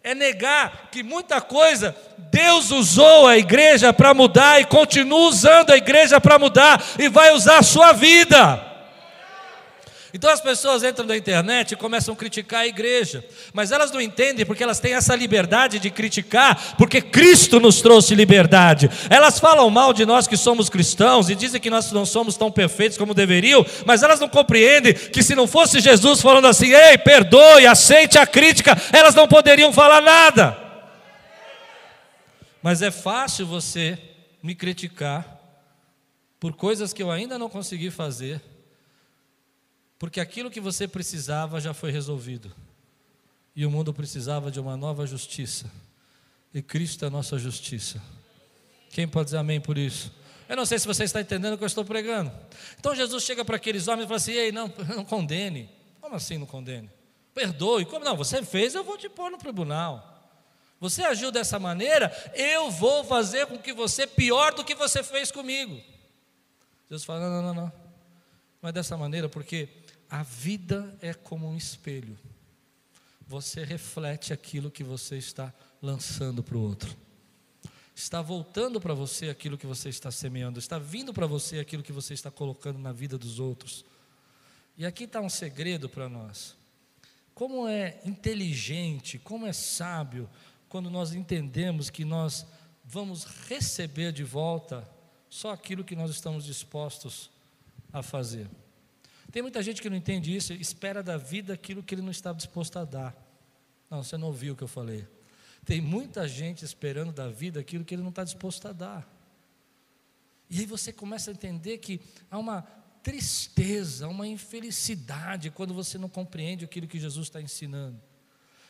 é 0.04 0.16
negar 0.16 0.90
que 0.92 1.04
muita 1.04 1.42
coisa 1.42 1.96
Deus 2.32 2.72
usou 2.72 3.28
a 3.28 3.38
igreja 3.38 3.92
para 3.92 4.14
mudar 4.14 4.62
e 4.62 4.66
continua 4.66 5.28
usando 5.28 5.72
a 5.72 5.78
igreja 5.78 6.22
para 6.22 6.40
mudar 6.40 6.82
e 6.98 7.10
vai 7.10 7.34
usar 7.34 7.58
a 7.58 7.64
sua 7.64 7.92
vida. 7.92 8.69
Então 10.14 10.32
as 10.32 10.42
pessoas 10.42 10.84
entram 10.84 11.06
na 11.06 11.16
internet 11.16 11.72
e 11.72 11.76
começam 11.76 12.14
a 12.14 12.18
criticar 12.18 12.62
a 12.62 12.68
igreja, 12.68 13.24
mas 13.54 13.72
elas 13.72 13.92
não 13.92 14.02
entendem 14.02 14.46
porque 14.46 14.64
elas 14.64 14.80
têm 14.80 14.94
essa 14.94 15.16
liberdade 15.16 15.78
de 15.78 15.92
criticar, 15.92 16.76
porque 16.78 17.00
Cristo 17.00 17.60
nos 17.60 17.80
trouxe 17.82 18.16
liberdade. 18.16 18.90
Elas 19.10 19.40
falam 19.40 19.70
mal 19.70 19.94
de 19.94 20.06
nós 20.06 20.28
que 20.28 20.36
somos 20.36 20.68
cristãos 20.68 21.30
e 21.30 21.36
dizem 21.36 21.62
que 21.62 21.70
nós 21.70 21.92
não 21.92 22.06
somos 22.06 22.38
tão 22.38 22.52
perfeitos 22.52 22.98
como 22.98 23.14
deveriam, 23.14 23.64
mas 23.86 24.02
elas 24.02 24.20
não 24.20 24.28
compreendem 24.28 24.94
que 24.94 25.22
se 25.22 25.36
não 25.36 25.46
fosse 25.46 25.80
Jesus 25.80 26.22
falando 26.22 26.48
assim, 26.48 26.74
ei, 26.74 26.98
perdoe, 26.98 27.68
aceite 27.68 28.18
a 28.18 28.26
crítica, 28.26 28.76
elas 28.92 29.14
não 29.14 29.28
poderiam 29.28 29.72
falar 29.72 30.02
nada. 30.02 30.58
Mas 32.64 32.82
é 32.82 32.90
fácil 32.90 33.46
você 33.46 33.98
me 34.42 34.56
criticar 34.56 35.38
por 36.40 36.54
coisas 36.54 36.94
que 36.94 37.04
eu 37.04 37.12
ainda 37.12 37.38
não 37.38 37.50
consegui 37.50 37.92
fazer 37.92 38.42
porque 40.00 40.22
aquilo 40.22 40.50
que 40.50 40.62
você 40.62 40.88
precisava 40.88 41.60
já 41.60 41.74
foi 41.74 41.92
resolvido. 41.92 42.56
E 43.54 43.66
o 43.66 43.70
mundo 43.70 43.94
precisava 43.94 44.50
de 44.50 44.58
uma 44.58 44.78
nova 44.78 45.06
justiça. 45.06 45.70
E 46.54 46.62
Cristo 46.62 47.04
é 47.04 47.10
a 47.10 47.12
nossa 47.12 47.38
justiça. 47.38 48.02
Quem 48.92 49.06
pode 49.06 49.26
dizer 49.26 49.38
amém 49.38 49.60
por 49.60 49.78
isso? 49.78 50.12
Eu 50.48 50.56
não 50.56 50.66
sei 50.66 50.80
se 50.80 50.88
você 50.88 51.04
está 51.04 51.20
entendendo 51.20 51.54
o 51.54 51.58
que 51.58 51.64
eu 51.64 51.68
estou 51.68 51.84
pregando. 51.84 52.32
Então 52.80 52.96
Jesus 52.96 53.24
chega 53.24 53.44
para 53.44 53.58
aqueles 53.58 53.88
homens 53.90 54.06
e 54.06 54.08
fala 54.08 54.18
assim: 54.18 54.32
Ei, 54.32 54.52
não, 54.52 54.74
não 54.96 55.04
condene. 55.04 55.70
Como 56.00 56.16
assim 56.16 56.38
não 56.38 56.48
condene? 56.48 56.90
Perdoe. 57.36 57.86
Como 57.86 58.04
não? 58.04 58.16
Você 58.16 58.42
fez, 58.42 58.74
eu 58.74 58.84
vou 58.84 58.98
te 58.98 59.10
pôr 59.10 59.30
no 59.30 59.38
tribunal. 59.38 60.16
Você 60.80 61.04
agiu 61.04 61.30
dessa 61.30 61.60
maneira, 61.60 62.10
eu 62.34 62.72
vou 62.72 63.04
fazer 63.04 63.46
com 63.48 63.58
que 63.58 63.74
você 63.74 64.08
pior 64.08 64.54
do 64.54 64.64
que 64.64 64.74
você 64.74 65.04
fez 65.04 65.30
comigo. 65.30 65.80
Jesus 66.90 67.04
fala: 67.04 67.20
Não, 67.20 67.30
não, 67.30 67.42
não, 67.42 67.54
não. 67.54 67.90
Não 68.62 68.70
é 68.70 68.74
dessa 68.74 68.98
maneira, 68.98 69.30
porque 69.30 69.70
a 70.10 70.24
vida 70.24 70.98
é 71.02 71.14
como 71.14 71.48
um 71.48 71.56
espelho. 71.56 72.18
Você 73.28 73.64
reflete 73.64 74.34
aquilo 74.34 74.72
que 74.72 74.84
você 74.84 75.18
está 75.18 75.54
lançando 75.82 76.44
para 76.44 76.58
o 76.58 76.62
outro. 76.62 76.96
Está 77.94 78.22
voltando 78.22 78.82
para 78.82 78.94
você 78.94 79.30
aquilo 79.30 79.58
que 79.58 79.68
você 79.68 79.90
está 79.90 80.10
semeando, 80.10 80.58
está 80.58 80.80
vindo 80.80 81.14
para 81.14 81.28
você 81.28 81.60
aquilo 81.60 81.84
que 81.84 81.92
você 81.92 82.14
está 82.14 82.32
colocando 82.32 82.80
na 82.80 82.92
vida 82.92 83.18
dos 83.18 83.40
outros. 83.40 83.86
E 84.78 84.86
aqui 84.86 85.04
está 85.04 85.20
um 85.22 85.30
segredo 85.30 85.90
para 85.90 86.10
nós. 86.10 86.56
Como 87.36 87.68
é 87.68 88.00
inteligente, 88.06 89.20
como 89.20 89.46
é 89.46 89.54
sábio, 89.54 90.30
quando 90.68 90.90
nós 90.90 91.14
entendemos 91.14 91.90
que 91.90 92.06
nós 92.06 92.46
vamos 92.84 93.26
receber 93.26 94.12
de 94.12 94.24
volta 94.24 94.90
só 95.30 95.52
aquilo 95.52 95.84
que 95.84 95.96
nós 95.96 96.10
estamos 96.10 96.46
dispostos 96.46 97.30
a 97.94 98.02
fazer. 98.02 98.50
Tem 99.32 99.42
muita 99.42 99.62
gente 99.62 99.82
que 99.82 99.90
não 99.90 99.98
entende 99.98 100.36
isso, 100.36 100.54
espera 100.54 101.04
da 101.04 101.18
vida 101.18 101.54
aquilo 101.54 101.84
que 101.84 101.94
ele 101.94 102.02
não 102.02 102.12
está 102.12 102.34
disposto 102.34 102.78
a 102.78 102.86
dar. 102.86 103.16
Não, 103.90 104.04
você 104.04 104.18
não 104.18 104.28
ouviu 104.28 104.54
o 104.54 104.56
que 104.56 104.64
eu 104.64 104.68
falei. 104.68 105.08
Tem 105.66 105.82
muita 105.82 106.28
gente 106.28 106.66
esperando 106.66 107.12
da 107.12 107.30
vida 107.30 107.60
aquilo 107.60 107.86
que 107.86 107.94
ele 107.94 108.02
não 108.02 108.10
está 108.10 108.24
disposto 108.24 108.68
a 108.68 108.72
dar. 108.72 109.08
E 110.50 110.60
aí 110.60 110.66
você 110.66 110.92
começa 110.92 111.30
a 111.30 111.34
entender 111.34 111.78
que 111.78 112.02
há 112.30 112.38
uma 112.38 112.62
tristeza, 113.04 114.08
uma 114.08 114.28
infelicidade 114.28 115.52
quando 115.52 115.74
você 115.74 115.98
não 115.98 116.10
compreende 116.10 116.66
aquilo 116.66 116.88
que 116.88 117.00
Jesus 117.00 117.28
está 117.28 117.42
ensinando. 117.42 118.02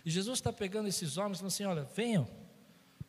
E 0.05 0.11
Jesus 0.11 0.39
está 0.39 0.51
pegando 0.51 0.89
esses 0.89 1.17
homens 1.17 1.37
e 1.37 1.39
falando 1.39 1.53
assim: 1.53 1.63
olha, 1.63 1.83
venham, 1.95 2.27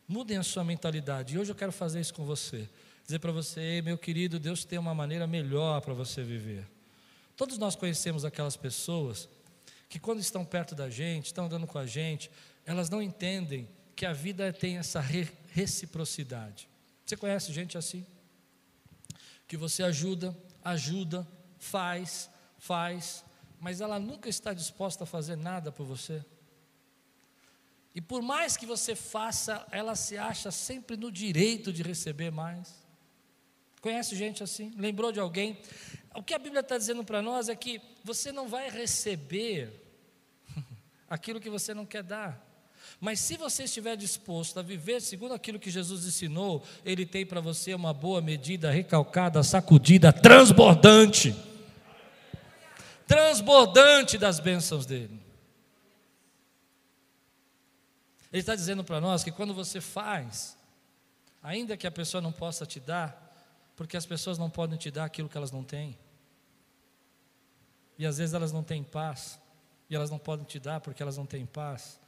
mudem 0.07 0.37
a 0.37 0.43
sua 0.43 0.63
mentalidade. 0.63 1.35
E 1.35 1.37
hoje 1.37 1.51
eu 1.51 1.55
quero 1.55 1.71
fazer 1.71 1.99
isso 1.99 2.13
com 2.13 2.23
você. 2.23 2.69
Dizer 3.03 3.19
para 3.19 3.31
você, 3.31 3.81
meu 3.81 3.97
querido, 3.97 4.39
Deus 4.39 4.63
tem 4.63 4.79
uma 4.79 4.93
maneira 4.93 5.27
melhor 5.27 5.81
para 5.81 5.93
você 5.93 6.23
viver. 6.23 6.65
Todos 7.41 7.57
nós 7.57 7.75
conhecemos 7.75 8.23
aquelas 8.23 8.55
pessoas 8.55 9.27
que, 9.89 9.99
quando 9.99 10.19
estão 10.19 10.45
perto 10.45 10.75
da 10.75 10.91
gente, 10.91 11.25
estão 11.25 11.45
andando 11.45 11.65
com 11.65 11.79
a 11.79 11.87
gente, 11.87 12.29
elas 12.67 12.87
não 12.87 13.01
entendem 13.01 13.67
que 13.95 14.05
a 14.05 14.13
vida 14.13 14.53
tem 14.53 14.77
essa 14.77 14.99
re 14.99 15.27
reciprocidade. 15.47 16.69
Você 17.03 17.17
conhece 17.17 17.51
gente 17.51 17.79
assim? 17.79 18.05
Que 19.47 19.57
você 19.57 19.81
ajuda, 19.81 20.37
ajuda, 20.63 21.27
faz, 21.57 22.29
faz, 22.59 23.25
mas 23.59 23.81
ela 23.81 23.99
nunca 23.99 24.29
está 24.29 24.53
disposta 24.53 25.05
a 25.05 25.07
fazer 25.07 25.35
nada 25.35 25.71
por 25.71 25.83
você. 25.83 26.23
E 27.95 27.99
por 27.99 28.21
mais 28.21 28.55
que 28.55 28.67
você 28.67 28.95
faça, 28.95 29.65
ela 29.71 29.95
se 29.95 30.15
acha 30.15 30.51
sempre 30.51 30.95
no 30.95 31.11
direito 31.11 31.73
de 31.73 31.81
receber 31.81 32.29
mais. 32.29 32.85
Conhece 33.81 34.15
gente 34.15 34.43
assim? 34.43 34.71
Lembrou 34.77 35.11
de 35.11 35.19
alguém? 35.19 35.59
O 36.13 36.21
que 36.21 36.33
a 36.33 36.39
Bíblia 36.39 36.61
está 36.61 36.77
dizendo 36.77 37.03
para 37.03 37.21
nós 37.21 37.49
é 37.49 37.55
que 37.55 37.81
você 38.03 38.31
não 38.31 38.47
vai 38.47 38.69
receber 38.69 39.71
aquilo 41.09 41.39
que 41.39 41.49
você 41.49 41.73
não 41.73 41.85
quer 41.85 42.03
dar. 42.03 42.47
Mas 42.99 43.19
se 43.19 43.37
você 43.37 43.63
estiver 43.63 43.95
disposto 43.95 44.59
a 44.59 44.61
viver 44.61 45.01
segundo 45.01 45.33
aquilo 45.33 45.59
que 45.59 45.71
Jesus 45.71 46.05
ensinou, 46.05 46.63
Ele 46.85 47.05
tem 47.05 47.25
para 47.25 47.39
você 47.39 47.73
uma 47.73 47.93
boa 47.93 48.21
medida, 48.21 48.69
recalcada, 48.69 49.41
sacudida, 49.43 50.11
transbordante 50.11 51.35
transbordante 53.11 54.17
das 54.17 54.39
bênçãos 54.39 54.85
dele. 54.85 55.19
Ele 58.31 58.39
está 58.39 58.55
dizendo 58.55 58.85
para 58.85 59.01
nós 59.01 59.21
que 59.21 59.33
quando 59.33 59.53
você 59.53 59.81
faz, 59.81 60.57
ainda 61.43 61.75
que 61.75 61.85
a 61.85 61.91
pessoa 61.91 62.21
não 62.21 62.31
possa 62.31 62.65
te 62.65 62.79
dar, 62.79 63.30
porque 63.81 63.97
as 63.97 64.05
pessoas 64.05 64.37
não 64.37 64.47
podem 64.47 64.77
te 64.77 64.91
dar 64.91 65.05
aquilo 65.05 65.27
que 65.27 65.35
elas 65.35 65.51
não 65.51 65.63
têm. 65.63 65.97
E 67.97 68.05
às 68.05 68.19
vezes 68.19 68.35
elas 68.35 68.51
não 68.51 68.63
têm 68.63 68.83
paz, 68.83 69.39
e 69.89 69.95
elas 69.95 70.11
não 70.11 70.19
podem 70.19 70.45
te 70.45 70.59
dar 70.59 70.79
porque 70.79 71.01
elas 71.01 71.17
não 71.17 71.25
têm 71.25 71.47
paz. 71.47 71.99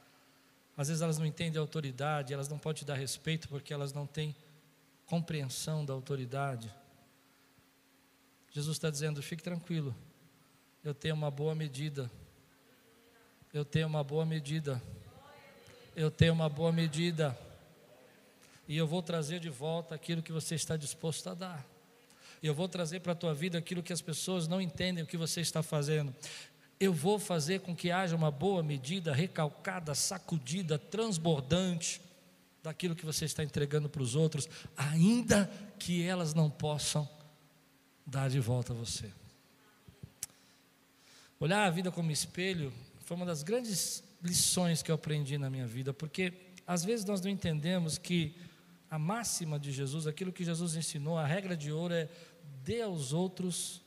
Às 0.76 0.86
vezes 0.86 1.02
elas 1.02 1.18
não 1.18 1.26
entendem 1.26 1.58
a 1.58 1.60
autoridade, 1.60 2.32
elas 2.32 2.48
não 2.48 2.60
podem 2.60 2.78
te 2.78 2.84
dar 2.84 2.94
respeito 2.94 3.48
porque 3.48 3.74
elas 3.74 3.92
não 3.92 4.06
têm 4.06 4.36
compreensão 5.04 5.84
da 5.84 5.92
autoridade. 5.92 6.72
Jesus 8.52 8.76
está 8.76 8.88
dizendo: 8.88 9.20
fique 9.20 9.42
tranquilo, 9.42 9.92
eu 10.84 10.94
tenho 10.94 11.16
uma 11.16 11.28
boa 11.28 11.56
medida. 11.56 12.08
Eu 13.52 13.64
tenho 13.64 13.88
uma 13.88 14.04
boa 14.04 14.24
medida. 14.24 14.80
Eu 15.96 16.08
tenho 16.08 16.34
uma 16.34 16.48
boa 16.48 16.70
medida 16.70 17.36
e 18.66 18.76
eu 18.76 18.86
vou 18.86 19.02
trazer 19.02 19.40
de 19.40 19.50
volta 19.50 19.94
aquilo 19.94 20.22
que 20.22 20.32
você 20.32 20.54
está 20.54 20.76
disposto 20.76 21.28
a 21.28 21.34
dar. 21.34 21.66
Eu 22.42 22.54
vou 22.54 22.68
trazer 22.68 23.00
para 23.00 23.12
a 23.12 23.16
tua 23.16 23.34
vida 23.34 23.58
aquilo 23.58 23.82
que 23.82 23.92
as 23.92 24.02
pessoas 24.02 24.46
não 24.46 24.60
entendem 24.60 25.02
o 25.02 25.06
que 25.06 25.16
você 25.16 25.40
está 25.40 25.62
fazendo. 25.62 26.14
Eu 26.78 26.92
vou 26.92 27.18
fazer 27.18 27.60
com 27.60 27.74
que 27.74 27.90
haja 27.90 28.14
uma 28.14 28.30
boa 28.30 28.62
medida, 28.62 29.14
recalcada, 29.14 29.94
sacudida, 29.94 30.78
transbordante 30.78 32.00
daquilo 32.62 32.94
que 32.94 33.04
você 33.04 33.26
está 33.26 33.44
entregando 33.44 33.88
para 33.88 34.02
os 34.02 34.14
outros, 34.14 34.48
ainda 34.76 35.50
que 35.78 36.02
elas 36.02 36.34
não 36.34 36.50
possam 36.50 37.08
dar 38.06 38.28
de 38.28 38.40
volta 38.40 38.72
a 38.72 38.76
você. 38.76 39.10
Olhar 41.38 41.64
a 41.64 41.70
vida 41.70 41.90
como 41.90 42.10
espelho 42.10 42.72
foi 43.00 43.16
uma 43.16 43.26
das 43.26 43.42
grandes 43.42 44.02
lições 44.22 44.82
que 44.82 44.90
eu 44.90 44.94
aprendi 44.94 45.36
na 45.36 45.50
minha 45.50 45.66
vida, 45.66 45.92
porque 45.92 46.32
às 46.66 46.84
vezes 46.84 47.04
nós 47.04 47.20
não 47.20 47.30
entendemos 47.30 47.98
que 47.98 48.34
a 48.94 48.98
máxima 48.98 49.58
de 49.58 49.72
Jesus, 49.72 50.06
aquilo 50.06 50.32
que 50.32 50.44
Jesus 50.44 50.76
ensinou, 50.76 51.18
a 51.18 51.26
regra 51.26 51.56
de 51.56 51.72
ouro 51.72 51.92
é 51.92 52.08
dê 52.62 52.80
aos 52.80 53.12
outros, 53.12 53.82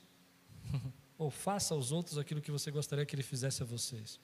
ou 1.18 1.32
faça 1.32 1.74
aos 1.74 1.94
outros 1.94 2.18
aquilo 2.18 2.42
que 2.42 2.52
você 2.52 2.70
gostaria 2.70 3.06
que 3.06 3.16
ele 3.16 3.24
fizesse 3.24 3.64
a 3.64 3.66
vocês. 3.66 4.20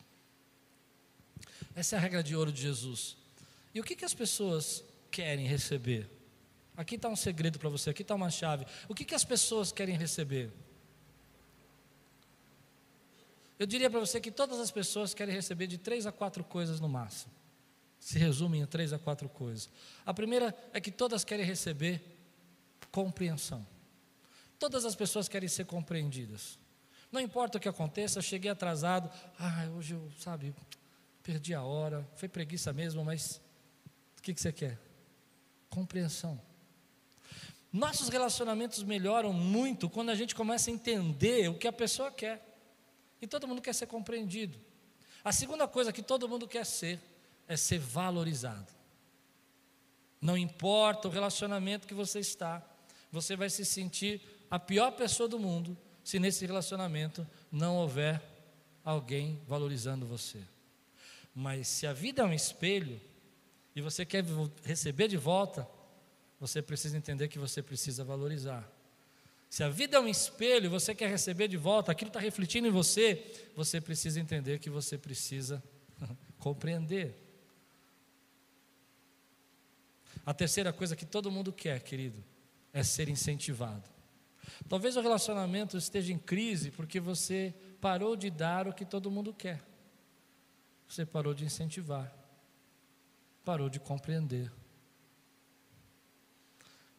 Essa 1.74 1.96
é 1.96 1.98
a 1.98 2.02
regra 2.02 2.22
de 2.22 2.36
ouro 2.36 2.52
de 2.52 2.62
Jesus. 2.62 3.16
E 3.74 3.80
o 3.80 3.84
que, 3.84 3.96
que 3.96 4.04
as 4.04 4.14
pessoas 4.14 4.84
querem 5.10 5.48
receber? 5.48 6.10
Aqui 6.76 6.96
está 6.96 7.08
um 7.08 7.16
segredo 7.16 7.58
para 7.58 7.70
você, 7.70 7.92
aqui 7.92 8.02
está 8.02 8.14
uma 8.14 8.30
chave. 8.30 8.66
O 8.90 8.94
que, 8.94 9.06
que 9.06 9.16
as 9.16 9.24
pessoas 9.24 9.72
querem 9.72 9.96
receber? 9.96 10.52
Eu 13.58 13.66
diria 13.66 13.90
para 13.90 14.02
você 14.02 14.20
que 14.20 14.32
todas 14.32 14.60
as 14.60 14.70
pessoas 14.70 15.14
querem 15.14 15.34
receber 15.34 15.66
de 15.66 15.78
três 15.78 16.06
a 16.06 16.12
quatro 16.12 16.44
coisas 16.44 16.82
no 16.82 16.90
máximo. 16.90 17.32
Se 18.04 18.20
resume 18.20 18.60
em 18.60 18.66
três 18.66 18.92
a 18.92 19.00
quatro 19.00 19.30
coisas. 19.30 19.70
A 20.06 20.14
primeira 20.14 20.54
é 20.74 20.82
que 20.82 20.92
todas 20.92 21.24
querem 21.24 21.46
receber 21.46 22.04
compreensão. 22.92 23.66
Todas 24.60 24.84
as 24.84 24.94
pessoas 24.94 25.30
querem 25.30 25.48
ser 25.48 25.66
compreendidas. 25.66 26.60
Não 27.10 27.22
importa 27.22 27.58
o 27.58 27.62
que 27.62 27.70
aconteça, 27.70 28.22
cheguei 28.22 28.52
atrasado, 28.52 29.10
ah, 29.40 29.70
hoje 29.78 29.94
eu, 29.94 30.12
sabe, 30.20 30.54
perdi 31.24 31.54
a 31.54 31.64
hora, 31.64 32.06
foi 32.18 32.28
preguiça 32.28 32.74
mesmo, 32.74 33.06
mas 33.06 33.40
o 34.18 34.22
que, 34.22 34.34
que 34.34 34.42
você 34.42 34.52
quer? 34.52 34.78
Compreensão. 35.70 36.38
Nossos 37.72 38.10
relacionamentos 38.10 38.84
melhoram 38.84 39.32
muito 39.32 39.90
quando 39.90 40.10
a 40.10 40.16
gente 40.16 40.36
começa 40.36 40.70
a 40.70 40.74
entender 40.74 41.50
o 41.50 41.58
que 41.58 41.70
a 41.70 41.74
pessoa 41.74 42.12
quer. 42.12 42.46
E 43.22 43.28
todo 43.28 43.48
mundo 43.48 43.62
quer 43.62 43.74
ser 43.74 43.88
compreendido. 43.88 44.60
A 45.24 45.32
segunda 45.32 45.70
coisa 45.70 45.94
que 45.94 46.04
todo 46.04 46.28
mundo 46.28 46.50
quer 46.50 46.66
ser 46.66 47.00
é 47.54 47.58
ser 47.58 47.80
valorizado. 47.80 48.72
Não 50.22 50.38
importa 50.38 51.08
o 51.08 51.12
relacionamento 51.12 51.88
que 51.88 51.94
você 51.94 52.20
está, 52.20 52.64
você 53.12 53.36
vai 53.36 53.50
se 53.50 53.66
sentir 53.66 54.22
a 54.50 54.58
pior 54.58 54.92
pessoa 54.92 55.28
do 55.28 55.40
mundo 55.40 55.78
se 56.04 56.20
nesse 56.20 56.46
relacionamento 56.46 57.28
não 57.52 57.78
houver 57.78 58.22
alguém 58.84 59.42
valorizando 59.48 60.06
você. 60.06 60.40
Mas 61.34 61.68
se 61.68 61.88
a 61.88 61.94
vida 61.94 62.22
é 62.22 62.26
um 62.26 62.34
espelho 62.34 63.00
e 63.76 63.82
você 63.82 64.06
quer 64.06 64.24
receber 64.64 65.08
de 65.08 65.18
volta, 65.18 65.68
você 66.40 66.62
precisa 66.62 66.98
entender 66.98 67.28
que 67.28 67.40
você 67.40 67.62
precisa 67.62 68.04
valorizar. 68.04 68.70
Se 69.50 69.64
a 69.64 69.70
vida 69.70 69.98
é 69.98 70.00
um 70.00 70.08
espelho 70.08 70.66
e 70.66 70.70
você 70.70 70.96
quer 70.96 71.10
receber 71.10 71.48
de 71.48 71.58
volta, 71.58 71.92
aquilo 71.92 72.10
está 72.10 72.20
refletindo 72.20 72.68
em 72.68 72.72
você, 72.72 73.52
você 73.56 73.80
precisa 73.80 74.20
entender 74.20 74.60
que 74.60 74.70
você 74.70 74.98
precisa 74.98 75.64
compreender. 76.40 77.23
A 80.26 80.34
terceira 80.34 80.72
coisa 80.72 80.96
que 80.96 81.06
todo 81.06 81.32
mundo 81.32 81.52
quer, 81.52 81.82
querido, 81.82 82.24
é 82.72 82.84
ser 82.84 83.10
incentivado. 83.10 83.90
Talvez 84.68 84.96
o 84.96 85.02
relacionamento 85.02 85.78
esteja 85.78 86.12
em 86.12 86.18
crise 86.18 86.72
porque 86.72 87.00
você 87.00 87.54
parou 87.80 88.16
de 88.16 88.30
dar 88.30 88.68
o 88.68 88.74
que 88.74 88.86
todo 88.86 89.12
mundo 89.12 89.34
quer. 89.34 89.64
Você 90.88 91.06
parou 91.06 91.34
de 91.34 91.46
incentivar, 91.46 92.14
parou 93.44 93.70
de 93.70 93.80
compreender. 93.80 94.52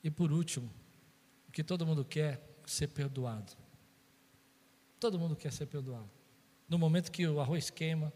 E 0.02 0.10
por 0.10 0.32
último, 0.32 0.70
o 1.48 1.52
que 1.52 1.62
todo 1.62 1.86
mundo 1.86 2.04
quer 2.04 2.40
ser 2.66 2.88
perdoado. 2.88 3.52
Todo 4.98 5.18
mundo 5.18 5.36
quer 5.36 5.52
ser 5.52 5.66
perdoado. 5.66 6.10
No 6.68 6.78
momento 6.78 7.12
que 7.12 7.26
o 7.26 7.40
arroz 7.40 7.70
queima, 7.70 8.12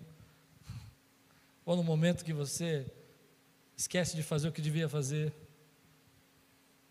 ou 1.65 1.77
no 1.77 1.83
momento 1.83 2.25
que 2.25 2.33
você 2.33 2.91
esquece 3.79 4.17
de 4.17 4.25
fazer 4.25 4.49
o 4.49 4.53
que 4.53 4.61
devia 4.61 4.89
fazer, 4.89 5.33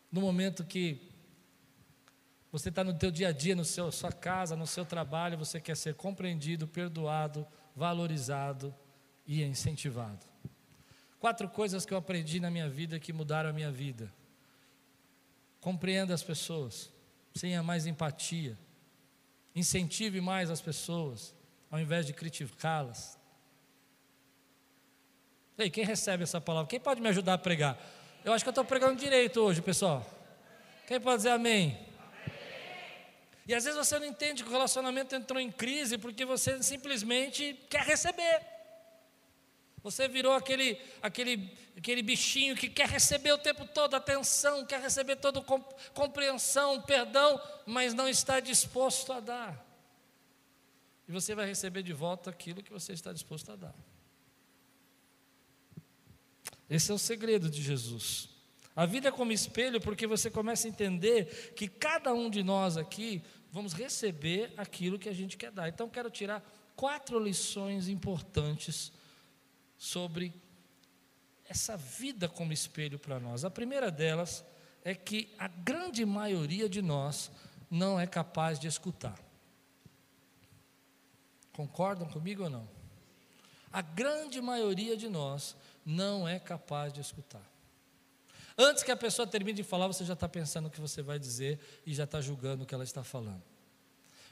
no 0.09 0.21
momento 0.21 0.63
que 0.63 1.01
você 2.49 2.69
está 2.69 2.81
no 2.81 2.97
teu 2.97 3.11
dia 3.11 3.27
a 3.27 3.31
dia, 3.33 3.53
no 3.53 3.65
seu 3.65 3.91
sua 3.91 4.11
casa, 4.11 4.55
no 4.55 4.65
seu 4.65 4.85
trabalho, 4.85 5.37
você 5.37 5.59
quer 5.59 5.75
ser 5.75 5.95
compreendido, 5.95 6.65
perdoado, 6.65 7.45
valorizado 7.75 8.73
e 9.27 9.43
incentivado. 9.43 10.25
Quatro 11.19 11.49
coisas 11.49 11.85
que 11.85 11.93
eu 11.93 11.97
aprendi 11.97 12.39
na 12.39 12.49
minha 12.49 12.69
vida 12.69 12.97
que 12.99 13.11
mudaram 13.11 13.49
a 13.49 13.53
minha 13.53 13.71
vida. 13.71 14.11
Compreenda 15.59 16.13
as 16.13 16.23
pessoas, 16.23 16.89
tenha 17.37 17.61
mais 17.61 17.85
empatia, 17.85 18.57
incentive 19.53 20.21
mais 20.21 20.49
as 20.49 20.61
pessoas, 20.61 21.35
ao 21.69 21.81
invés 21.81 22.05
de 22.05 22.13
criticá-las. 22.13 23.19
Ei, 25.57 25.71
quem 25.71 25.83
recebe 25.83 26.23
essa 26.23 26.39
palavra? 26.39 26.69
Quem 26.69 26.79
pode 26.79 27.01
me 27.01 27.09
ajudar 27.09 27.33
a 27.33 27.37
pregar? 27.37 27.77
Eu 28.23 28.31
acho 28.31 28.45
que 28.45 28.49
eu 28.49 28.51
estou 28.51 28.63
pregando 28.63 28.95
direito 28.95 29.41
hoje, 29.41 29.61
pessoal. 29.61 30.05
Quem 30.85 31.01
pode 31.01 31.17
dizer 31.17 31.31
amém? 31.31 31.77
E 33.47 33.55
às 33.55 33.63
vezes 33.63 33.77
você 33.77 33.97
não 33.97 34.05
entende 34.05 34.43
que 34.43 34.49
o 34.49 34.51
relacionamento 34.51 35.15
entrou 35.15 35.39
em 35.39 35.51
crise 35.51 35.97
porque 35.97 36.25
você 36.25 36.61
simplesmente 36.61 37.57
quer 37.69 37.81
receber. 37.81 38.41
Você 39.81 40.07
virou 40.07 40.33
aquele, 40.33 40.79
aquele, 41.01 41.57
aquele 41.75 42.03
bichinho 42.03 42.55
que 42.55 42.67
quer 42.67 42.89
receber 42.89 43.31
o 43.31 43.37
tempo 43.37 43.65
todo 43.65 43.95
atenção, 43.95 44.65
quer 44.65 44.81
receber 44.81 45.15
toda 45.15 45.41
compreensão, 45.93 46.81
perdão, 46.81 47.41
mas 47.65 47.93
não 47.93 48.07
está 48.07 48.39
disposto 48.39 49.13
a 49.13 49.21
dar. 49.21 49.65
E 51.07 51.11
você 51.11 51.33
vai 51.33 51.47
receber 51.47 51.83
de 51.83 51.93
volta 51.93 52.29
aquilo 52.29 52.61
que 52.61 52.71
você 52.71 52.91
está 52.91 53.13
disposto 53.13 53.51
a 53.51 53.55
dar. 53.55 53.86
Esse 56.69 56.91
é 56.91 56.93
o 56.93 56.99
segredo 56.99 57.49
de 57.49 57.61
Jesus. 57.61 58.29
A 58.75 58.85
vida 58.85 59.07
é 59.09 59.11
como 59.11 59.31
espelho 59.31 59.81
porque 59.81 60.05
você 60.05 60.29
começa 60.29 60.67
a 60.67 60.69
entender 60.69 61.53
que 61.55 61.67
cada 61.67 62.13
um 62.13 62.29
de 62.29 62.43
nós 62.43 62.77
aqui 62.77 63.23
vamos 63.51 63.73
receber 63.73 64.53
aquilo 64.55 64.99
que 64.99 65.09
a 65.09 65.13
gente 65.13 65.37
quer 65.37 65.51
dar. 65.51 65.67
Então, 65.67 65.89
quero 65.89 66.11
tirar 66.11 66.43
quatro 66.75 67.17
lições 67.17 67.87
importantes 67.87 68.91
sobre 69.77 70.33
essa 71.45 71.77
vida 71.77 72.27
como 72.27 72.53
espelho 72.53 72.99
para 72.99 73.19
nós. 73.19 73.45
A 73.45 73.49
primeira 73.49 73.89
delas 73.89 74.45
é 74.83 74.93
que 74.93 75.33
a 75.39 75.47
grande 75.47 76.05
maioria 76.05 76.69
de 76.69 76.81
nós 76.81 77.31
não 77.69 77.99
é 77.99 78.05
capaz 78.05 78.59
de 78.59 78.67
escutar. 78.67 79.17
Concordam 81.51 82.07
comigo 82.07 82.43
ou 82.43 82.49
não? 82.49 82.69
A 83.71 83.81
grande 83.81 84.39
maioria 84.41 84.95
de 84.95 85.09
nós 85.09 85.55
não 85.87 86.27
é 86.27 86.37
capaz 86.37 86.91
de 86.91 86.99
escutar. 86.99 87.41
Antes 88.57 88.83
que 88.83 88.91
a 88.91 88.97
pessoa 88.97 89.25
termine 89.25 89.55
de 89.55 89.63
falar, 89.63 89.87
você 89.87 90.03
já 90.03 90.13
está 90.13 90.27
pensando 90.27 90.65
o 90.65 90.69
que 90.69 90.81
você 90.81 91.01
vai 91.01 91.17
dizer 91.17 91.59
e 91.85 91.93
já 91.93 92.03
está 92.03 92.19
julgando 92.19 92.63
o 92.63 92.65
que 92.65 92.75
ela 92.75 92.83
está 92.83 93.05
falando. 93.05 93.41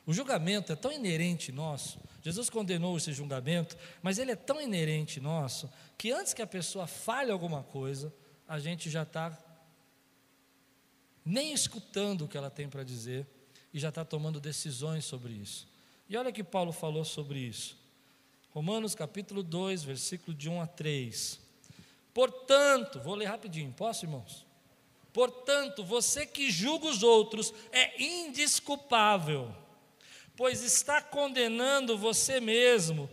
O 0.06 0.14
julgamento 0.14 0.74
é 0.74 0.76
tão 0.76 0.92
inerente 0.92 1.52
nosso, 1.52 2.00
Jesus 2.22 2.50
condenou 2.50 2.98
esse 2.98 3.14
julgamento, 3.14 3.78
mas 4.02 4.20
ele 4.20 4.32
é 4.32 4.36
tão 4.36 4.62
inerente 4.62 5.22
nosso, 5.22 5.72
que 5.98 6.12
antes 6.12 6.34
que 6.34 6.42
a 6.42 6.48
pessoa 6.48 6.86
fale 6.86 7.32
alguma 7.32 7.64
coisa, 7.64 8.14
a 8.48 8.60
gente 8.60 8.90
já 8.90 9.04
está 9.04 9.36
nem 11.24 11.54
escutando 11.54 12.26
o 12.26 12.28
que 12.28 12.38
ela 12.38 12.52
tem 12.52 12.68
para 12.68 12.84
dizer 12.84 13.26
e 13.74 13.80
já 13.80 13.90
está 13.90 14.04
tomando 14.04 14.40
decisões 14.40 15.06
sobre 15.06 15.34
isso. 15.34 15.68
E 16.10 16.18
olha 16.18 16.32
que 16.32 16.44
Paulo 16.44 16.72
falou 16.72 17.06
sobre 17.06 17.40
isso. 17.40 17.78
Romanos 18.52 18.96
capítulo 18.96 19.42
2, 19.42 19.84
versículo 19.84 20.36
de 20.36 20.50
1 20.50 20.62
a 20.62 20.68
3. 20.68 21.45
Portanto, 22.16 23.00
vou 23.00 23.14
ler 23.14 23.26
rapidinho, 23.26 23.72
posso, 23.72 24.06
irmãos? 24.06 24.48
Portanto, 25.14 25.84
você 25.84 26.26
que 26.26 26.50
julga 26.50 26.88
os 26.88 27.04
outros 27.04 27.54
é 27.72 28.02
indisculpável 28.02 29.54
pois 30.36 30.62
está 30.62 31.02
condenando 31.02 31.98
você 31.98 32.40
mesmo 32.40 33.10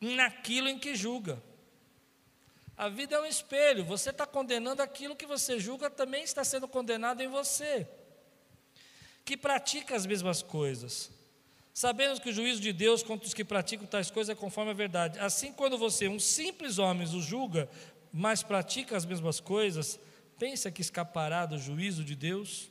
naquilo 0.00 0.68
em 0.68 0.78
que 0.78 0.94
julga. 0.94 1.42
A 2.76 2.88
vida 2.88 3.16
é 3.16 3.20
um 3.20 3.26
espelho, 3.26 3.84
você 3.84 4.10
está 4.10 4.26
condenando 4.26 4.82
aquilo 4.82 5.16
que 5.16 5.26
você 5.26 5.58
julga, 5.58 5.90
também 5.90 6.22
está 6.22 6.44
sendo 6.44 6.68
condenado 6.68 7.22
em 7.22 7.28
você, 7.28 7.88
que 9.24 9.36
pratica 9.36 9.96
as 9.96 10.04
mesmas 10.04 10.42
coisas. 10.42 11.10
Sabemos 11.76 12.18
que 12.18 12.30
o 12.30 12.32
juízo 12.32 12.62
de 12.62 12.72
Deus 12.72 13.02
contra 13.02 13.26
os 13.26 13.34
que 13.34 13.44
praticam 13.44 13.86
tais 13.86 14.10
coisas 14.10 14.34
é 14.34 14.34
conforme 14.34 14.70
a 14.70 14.74
verdade. 14.74 15.18
Assim, 15.18 15.52
quando 15.52 15.76
você, 15.76 16.08
um 16.08 16.18
simples 16.18 16.78
homem, 16.78 17.06
o 17.06 17.20
julga, 17.20 17.68
mas 18.10 18.42
pratica 18.42 18.96
as 18.96 19.04
mesmas 19.04 19.40
coisas, 19.40 20.00
pensa 20.38 20.70
que 20.70 20.80
escapará 20.80 21.44
do 21.44 21.58
juízo 21.58 22.02
de 22.02 22.16
Deus? 22.16 22.70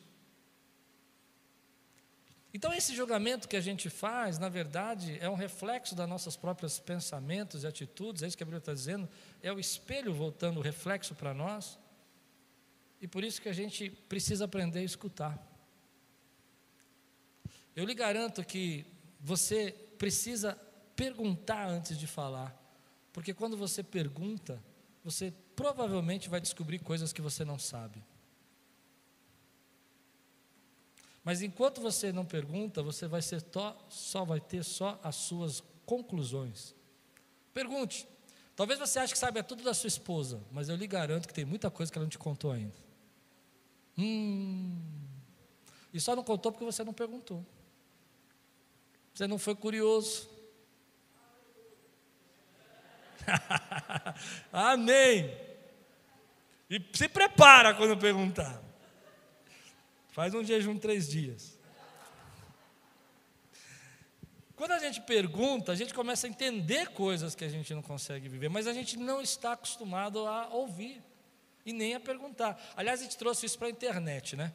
Então, 2.51 2.73
esse 2.73 2.95
julgamento 2.95 3.47
que 3.47 3.55
a 3.55 3.61
gente 3.61 3.91
faz, 3.91 4.39
na 4.39 4.49
verdade, 4.49 5.19
é 5.21 5.29
um 5.29 5.35
reflexo 5.35 5.93
das 5.93 6.09
nossos 6.09 6.35
próprios 6.35 6.79
pensamentos 6.79 7.63
e 7.63 7.67
atitudes, 7.67 8.23
é 8.23 8.27
isso 8.27 8.35
que 8.35 8.41
a 8.41 8.47
Bíblia 8.47 8.57
está 8.57 8.73
dizendo, 8.73 9.07
é 9.43 9.53
o 9.53 9.59
espelho 9.59 10.15
voltando 10.15 10.57
o 10.57 10.63
reflexo 10.63 11.13
para 11.13 11.31
nós, 11.31 11.77
e 12.99 13.07
por 13.07 13.23
isso 13.23 13.39
que 13.39 13.49
a 13.49 13.53
gente 13.53 13.87
precisa 13.87 14.45
aprender 14.45 14.79
a 14.79 14.83
escutar. 14.83 15.51
Eu 17.75 17.85
lhe 17.85 17.93
garanto 17.93 18.43
que 18.43 18.94
você 19.25 19.71
precisa 19.97 20.53
perguntar 20.95 21.67
antes 21.67 21.97
de 21.97 22.05
falar, 22.05 22.55
porque 23.11 23.33
quando 23.33 23.57
você 23.57 23.81
pergunta, 23.81 24.63
você 25.03 25.33
provavelmente 25.55 26.29
vai 26.29 26.39
descobrir 26.39 26.77
coisas 26.77 27.11
que 27.11 27.23
você 27.23 27.43
não 27.43 27.57
sabe. 27.57 28.05
Mas 31.23 31.41
enquanto 31.41 31.81
você 31.81 32.11
não 32.11 32.23
pergunta, 32.23 32.83
você 32.83 33.07
vai 33.07 33.19
ser 33.19 33.43
só 33.89 34.23
vai 34.23 34.39
ter 34.39 34.63
só 34.63 34.99
as 35.01 35.15
suas 35.15 35.63
conclusões. 35.87 36.75
Pergunte. 37.51 38.07
Talvez 38.55 38.77
você 38.77 38.99
ache 38.99 39.13
que 39.13 39.19
sabe 39.19 39.41
tudo 39.41 39.63
da 39.63 39.73
sua 39.73 39.87
esposa, 39.87 40.39
mas 40.51 40.69
eu 40.69 40.75
lhe 40.75 40.85
garanto 40.85 41.27
que 41.27 41.33
tem 41.33 41.45
muita 41.45 41.71
coisa 41.71 41.91
que 41.91 41.97
ela 41.97 42.05
não 42.05 42.11
te 42.11 42.19
contou 42.19 42.51
ainda. 42.51 42.75
Hum. 43.97 44.79
E 45.91 45.99
só 45.99 46.15
não 46.15 46.23
contou 46.23 46.51
porque 46.51 46.63
você 46.63 46.83
não 46.83 46.93
perguntou. 46.93 47.43
Você 49.15 49.27
não 49.27 49.39
foi 49.39 49.55
curioso. 49.55 50.29
Amém. 54.51 55.33
E 56.69 56.83
se 56.93 57.07
prepara 57.07 57.73
quando 57.73 57.97
perguntar. 57.97 58.61
Faz 60.11 60.33
um 60.33 60.43
jejum 60.43 60.77
três 60.77 61.07
dias. 61.07 61.57
Quando 64.53 64.71
a 64.71 64.79
gente 64.79 64.99
pergunta, 65.01 65.71
a 65.71 65.75
gente 65.75 65.93
começa 65.93 66.27
a 66.27 66.29
entender 66.29 66.89
coisas 66.89 67.33
que 67.35 67.45
a 67.45 67.49
gente 67.49 67.73
não 67.73 67.81
consegue 67.81 68.27
viver, 68.27 68.49
mas 68.49 68.67
a 68.67 68.73
gente 68.73 68.97
não 68.97 69.21
está 69.21 69.53
acostumado 69.53 70.27
a 70.27 70.49
ouvir 70.49 71.01
e 71.65 71.71
nem 71.71 71.95
a 71.95 72.01
perguntar. 72.01 72.61
Aliás, 72.75 72.99
a 72.99 73.03
gente 73.03 73.17
trouxe 73.17 73.45
isso 73.45 73.57
para 73.57 73.67
a 73.67 73.71
internet, 73.71 74.35
né? 74.35 74.53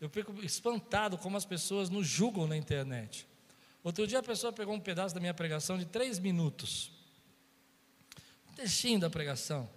Eu 0.00 0.08
fico 0.08 0.32
espantado 0.44 1.16
como 1.16 1.36
as 1.36 1.44
pessoas 1.44 1.88
nos 1.88 2.08
julgam 2.08 2.48
na 2.48 2.56
internet. 2.56 3.29
Outro 3.82 4.06
dia 4.06 4.18
a 4.18 4.22
pessoa 4.22 4.52
pegou 4.52 4.74
um 4.74 4.80
pedaço 4.80 5.14
da 5.14 5.20
minha 5.20 5.32
pregação 5.32 5.78
de 5.78 5.86
três 5.86 6.18
minutos, 6.18 6.90
um 8.50 8.52
trechinho 8.52 9.00
da 9.00 9.08
pregação. 9.08 9.68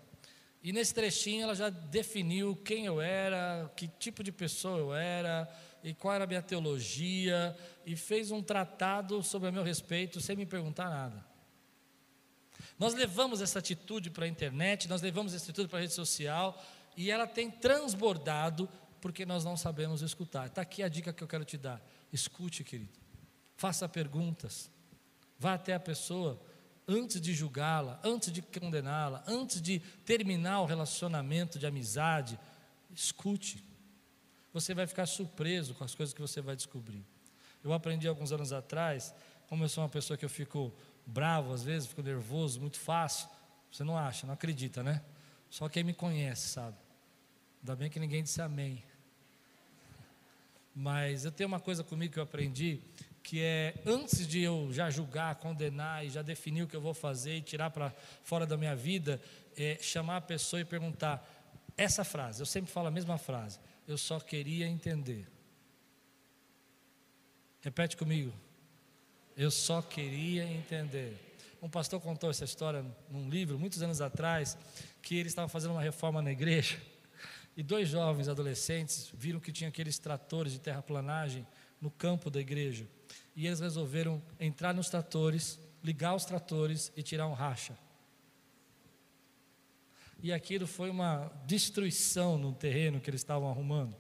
E 0.62 0.72
nesse 0.72 0.94
trechinho 0.94 1.44
ela 1.44 1.56
já 1.56 1.70
definiu 1.70 2.56
quem 2.56 2.86
eu 2.86 3.02
era, 3.02 3.72
que 3.76 3.88
tipo 3.88 4.24
de 4.24 4.32
pessoa 4.32 4.78
eu 4.78 4.94
era, 4.94 5.50
e 5.84 5.94
qual 5.94 6.14
era 6.14 6.24
a 6.24 6.28
minha 6.28 6.42
teologia, 6.42 7.56
e 7.86 7.96
fez 7.96 8.32
um 8.32 8.42
tratado 8.42 9.22
sobre 9.22 9.50
o 9.50 9.54
meu 9.54 9.64
respeito 9.64 10.22
sem 10.22 10.36
me 10.36 10.46
perguntar 10.46 10.90
nada. 10.90 11.26
Nós 12.80 12.94
levamos 12.94 13.42
essa 13.42 13.60
atitude 13.60 14.10
para 14.10 14.26
a 14.26 14.28
internet, 14.28 14.88
nós 14.88 15.02
levamos 15.02 15.34
essa 15.34 15.44
atitude 15.46 15.68
para 15.68 15.80
a 15.80 15.82
rede 15.82 15.94
social, 15.94 16.62
e 16.96 17.12
ela 17.12 17.28
tem 17.28 17.50
transbordado 17.50 18.70
porque 19.02 19.26
nós 19.26 19.44
não 19.44 19.58
sabemos 19.58 20.02
escutar. 20.02 20.48
Está 20.48 20.62
aqui 20.62 20.82
a 20.82 20.88
dica 20.88 21.12
que 21.12 21.22
eu 21.22 21.28
quero 21.28 21.44
te 21.44 21.58
dar: 21.58 21.82
escute, 22.12 22.64
querido, 22.64 23.03
faça 23.56 23.88
perguntas, 23.88 24.70
vá 25.38 25.54
até 25.54 25.74
a 25.74 25.80
pessoa 25.80 26.40
antes 26.88 27.22
de 27.22 27.34
julgá-la, 27.34 28.00
antes 28.04 28.32
de 28.32 28.42
condená-la, 28.42 29.24
antes 29.28 29.62
de 29.62 29.80
terminar 30.06 30.62
o 30.62 30.66
relacionamento 30.66 31.58
de 31.58 31.66
amizade, 31.66 32.40
escute. 32.92 33.64
Você 34.54 34.74
vai 34.74 34.86
ficar 34.86 35.06
surpreso 35.06 35.74
com 35.74 35.84
as 35.84 35.96
coisas 35.96 36.14
que 36.14 36.22
você 36.22 36.42
vai 36.42 36.56
descobrir. 36.56 37.04
Eu 37.64 37.74
aprendi 37.74 38.08
alguns 38.08 38.32
anos 38.32 38.52
atrás, 38.52 39.14
como 39.48 39.64
eu 39.64 39.70
sou 39.70 39.84
uma 39.84 39.90
pessoa 39.90 40.18
que 40.18 40.26
eu 40.26 40.30
fico 40.30 40.74
bravo 41.06 41.54
às 41.54 41.64
vezes, 41.64 41.88
fico 41.88 42.02
nervoso 42.02 42.60
muito 42.60 42.80
fácil. 42.80 43.28
Você 43.72 43.84
não 43.84 43.98
acha, 43.98 44.28
não 44.28 44.34
acredita, 44.34 44.84
né? 44.84 45.02
Só 45.50 45.70
quem 45.70 45.84
me 45.84 45.94
conhece 45.94 46.50
sabe. 46.50 46.78
Ainda 47.62 47.76
bem 47.76 47.90
que 47.90 48.00
ninguém 48.00 48.22
disse 48.22 48.42
amém. 48.42 48.84
Mas 50.76 51.24
eu 51.26 51.32
tenho 51.32 51.48
uma 51.48 51.60
coisa 51.60 51.84
comigo 51.84 52.14
que 52.14 52.20
eu 52.20 52.24
aprendi, 52.24 52.82
que 53.24 53.42
é 53.42 53.74
antes 53.86 54.28
de 54.28 54.42
eu 54.42 54.68
já 54.72 54.90
julgar, 54.90 55.36
condenar 55.36 56.06
e 56.06 56.10
já 56.10 56.22
definir 56.22 56.64
o 56.64 56.68
que 56.68 56.76
eu 56.76 56.82
vou 56.82 56.94
fazer 56.94 57.38
e 57.38 57.42
tirar 57.42 57.70
para 57.70 57.90
fora 58.22 58.46
da 58.46 58.58
minha 58.58 58.76
vida, 58.76 59.20
é 59.56 59.78
chamar 59.82 60.18
a 60.18 60.22
pessoa 60.22 60.60
e 60.60 60.66
perguntar 60.66 61.26
essa 61.78 62.04
frase. 62.04 62.42
Eu 62.42 62.46
sempre 62.46 62.72
falo 62.72 62.88
a 62.88 62.92
mesma 62.92 63.18
frase. 63.18 63.60
Eu 63.88 63.98
só 63.98 64.20
queria 64.20 64.68
entender. 64.68 65.26
Repete 67.62 67.96
comigo. 67.96 68.34
Eu 69.38 69.50
só 69.50 69.82
queria 69.82 70.44
entender. 70.44 71.18
Um 71.62 71.70
pastor 71.70 72.02
contou 72.02 72.30
essa 72.30 72.44
história 72.44 72.86
num 73.10 73.30
livro, 73.30 73.58
muitos 73.58 73.82
anos 73.82 74.02
atrás, 74.02 74.58
que 75.02 75.16
ele 75.16 75.30
estava 75.30 75.48
fazendo 75.48 75.72
uma 75.72 75.82
reforma 75.82 76.22
na 76.22 76.32
igreja. 76.32 76.78
E 77.56 77.62
dois 77.62 77.88
jovens 77.88 78.28
adolescentes 78.28 79.12
viram 79.14 79.40
que 79.40 79.52
tinha 79.52 79.68
aqueles 79.68 80.00
tratores 80.00 80.54
de 80.54 80.60
terraplanagem 80.60 81.46
no 81.80 81.92
campo 81.92 82.32
da 82.32 82.42
igreja. 82.42 82.88
E 83.36 83.48
eles 83.48 83.60
resolveram 83.60 84.22
entrar 84.40 84.74
nos 84.74 84.90
tratores, 84.90 85.60
ligar 85.84 86.16
os 86.16 86.26
tratores 86.26 86.92
e 86.96 87.02
tirar 87.02 87.28
um 87.28 87.34
racha. 87.34 87.78
E 90.22 90.32
aquilo 90.32 90.66
foi 90.66 90.90
uma 90.90 91.32
destruição 91.46 92.38
no 92.38 92.54
terreno 92.54 93.02
que 93.02 93.10
eles 93.10 93.22
estavam 93.22 93.50
arrumando. 93.50 93.96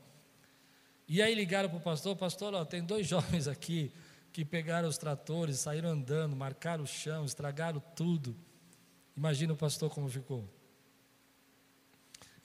E 1.07 1.21
aí 1.21 1.35
ligaram 1.35 1.67
para 1.67 1.77
o 1.77 1.81
pastor: 1.81 2.15
Pastor, 2.15 2.53
ó, 2.53 2.63
tem 2.63 2.83
dois 2.83 3.05
jovens 3.07 3.47
aqui 3.47 3.91
que 4.31 4.43
pegaram 4.43 4.87
os 4.87 4.97
tratores, 4.97 5.59
saíram 5.59 5.89
andando, 5.89 6.35
marcaram 6.35 6.83
o 6.83 6.87
chão, 6.87 7.25
estragaram 7.25 7.79
tudo. 7.95 8.35
Imagina 9.15 9.53
o 9.53 9.57
pastor 9.57 9.89
como 9.89 10.09
ficou. 10.09 10.49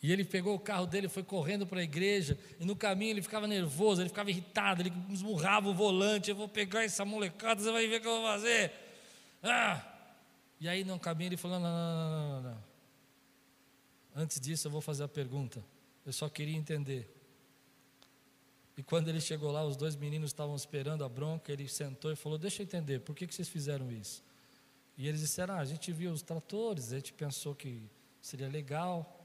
E 0.02 0.12
ele 0.12 0.24
pegou 0.24 0.54
o 0.54 0.61
carro 0.61 0.87
dele, 0.87 1.08
foi 1.08 1.24
correndo 1.24 1.66
para 1.66 1.80
a 1.80 1.82
igreja, 1.82 2.38
e 2.61 2.64
no 2.64 2.76
caminho 2.76 3.11
ele 3.11 3.22
ficava 3.22 3.46
nervoso, 3.48 4.00
ele 4.00 4.08
ficava 4.08 4.30
irritado, 4.30 4.82
ele 4.82 4.92
esmurrava 5.11 5.68
o 5.68 5.74
volante, 5.74 6.30
eu 6.30 6.37
vou 6.37 6.48
pegar 6.48 6.84
essa 6.84 7.04
molecada, 7.04 7.61
você 7.61 7.72
vai 7.72 7.87
ver 7.88 7.96
o 7.96 8.00
que 8.00 8.06
eu 8.06 8.12
vou 8.12 8.22
fazer. 8.22 8.72
Ah! 9.42 9.94
E 10.61 10.68
aí 10.68 10.84
no 10.84 10.98
caminho 10.98 11.28
ele 11.28 11.37
falou: 11.37 11.58
não, 11.58 11.68
não, 11.68 12.11
não, 12.11 12.42
não, 12.42 12.50
não. 12.50 12.64
Antes 14.14 14.40
disso 14.40 14.66
eu 14.66 14.70
vou 14.70 14.80
fazer 14.80 15.04
a 15.04 15.08
pergunta. 15.08 15.64
Eu 16.04 16.12
só 16.12 16.28
queria 16.28 16.56
entender. 16.56 17.14
E 18.76 18.82
quando 18.82 19.08
ele 19.08 19.20
chegou 19.20 19.50
lá, 19.50 19.64
os 19.64 19.76
dois 19.76 19.96
meninos 19.96 20.30
estavam 20.30 20.54
esperando 20.54 21.04
a 21.04 21.08
bronca, 21.08 21.52
ele 21.52 21.68
sentou 21.68 22.12
e 22.12 22.16
falou: 22.16 22.38
Deixa 22.38 22.62
eu 22.62 22.64
entender, 22.64 23.00
por 23.00 23.14
que, 23.14 23.26
que 23.26 23.34
vocês 23.34 23.48
fizeram 23.48 23.90
isso? 23.90 24.22
E 24.96 25.06
eles 25.08 25.20
disseram: 25.20 25.54
ah, 25.54 25.58
A 25.58 25.64
gente 25.64 25.92
viu 25.92 26.12
os 26.12 26.22
tratores, 26.22 26.92
a 26.92 26.96
gente 26.96 27.12
pensou 27.12 27.54
que 27.54 27.82
seria 28.20 28.48
legal. 28.48 29.17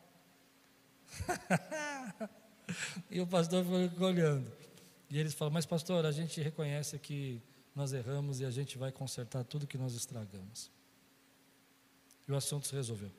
e 3.09 3.19
o 3.19 3.27
pastor 3.27 3.63
ficou 3.89 4.07
olhando. 4.07 4.51
E 5.09 5.19
eles 5.19 5.33
falaram: 5.33 5.53
Mas, 5.53 5.65
pastor, 5.65 6.05
a 6.05 6.11
gente 6.11 6.41
reconhece 6.41 6.97
que 6.99 7.41
nós 7.75 7.93
erramos 7.93 8.39
e 8.39 8.45
a 8.45 8.51
gente 8.51 8.77
vai 8.77 8.91
consertar 8.91 9.43
tudo 9.43 9.67
que 9.67 9.77
nós 9.77 9.93
estragamos. 9.93 10.71
E 12.27 12.31
o 12.31 12.35
assunto 12.35 12.67
se 12.67 12.73
resolveu. 12.73 13.11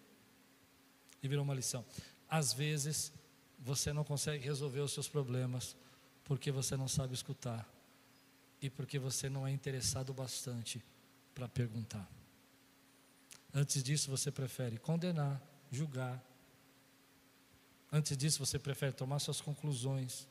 E 1.23 1.29
virou 1.29 1.45
uma 1.45 1.55
lição. 1.55 1.85
Às 2.29 2.53
vezes, 2.53 3.13
você 3.59 3.93
não 3.93 4.05
consegue 4.05 4.45
resolver 4.45 4.81
os 4.81 4.93
seus 4.93 5.09
problemas 5.09 5.77
porque 6.25 6.51
você 6.51 6.77
não 6.77 6.89
sabe 6.89 7.15
escutar 7.15 7.69
e 8.61 8.71
porque 8.71 8.99
você 8.99 9.29
não 9.29 9.47
é 9.47 9.51
interessado 9.51 10.13
bastante 10.13 10.83
para 11.35 11.49
perguntar. 11.49 12.09
Antes 13.53 13.83
disso, 13.83 14.11
você 14.11 14.31
prefere 14.31 14.79
condenar, 14.79 15.41
julgar, 15.71 16.23
Antes 17.97 18.17
disso, 18.17 18.45
você 18.45 18.59
prefere 18.59 18.91
tomar 18.91 19.21
suas 19.21 19.41
conclusões, 19.41 20.27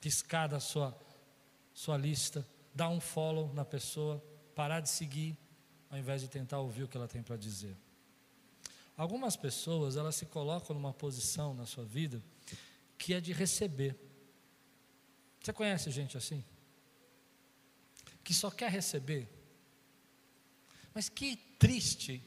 piscar 0.00 0.46
da 0.46 0.60
sua, 0.60 0.96
sua 1.74 1.96
lista, 1.96 2.46
dar 2.72 2.88
um 2.88 3.00
follow 3.00 3.52
na 3.52 3.64
pessoa, 3.64 4.24
parar 4.54 4.78
de 4.78 4.88
seguir, 4.88 5.36
ao 5.90 5.98
invés 5.98 6.20
de 6.20 6.28
tentar 6.28 6.60
ouvir 6.60 6.84
o 6.84 6.88
que 6.88 6.96
ela 6.96 7.08
tem 7.08 7.20
para 7.20 7.36
dizer. 7.36 7.76
Algumas 8.96 9.34
pessoas, 9.34 9.96
elas 9.96 10.14
se 10.14 10.26
colocam 10.26 10.72
numa 10.72 10.94
posição 10.94 11.52
na 11.52 11.66
sua 11.66 11.84
vida 11.84 12.22
que 12.96 13.12
é 13.12 13.20
de 13.20 13.32
receber. 13.32 13.98
Você 15.40 15.52
conhece 15.52 15.90
gente 15.90 16.16
assim? 16.16 16.44
Que 18.22 18.32
só 18.32 18.52
quer 18.52 18.70
receber. 18.70 19.28
Mas 20.94 21.08
que 21.08 21.34
triste 21.58 22.22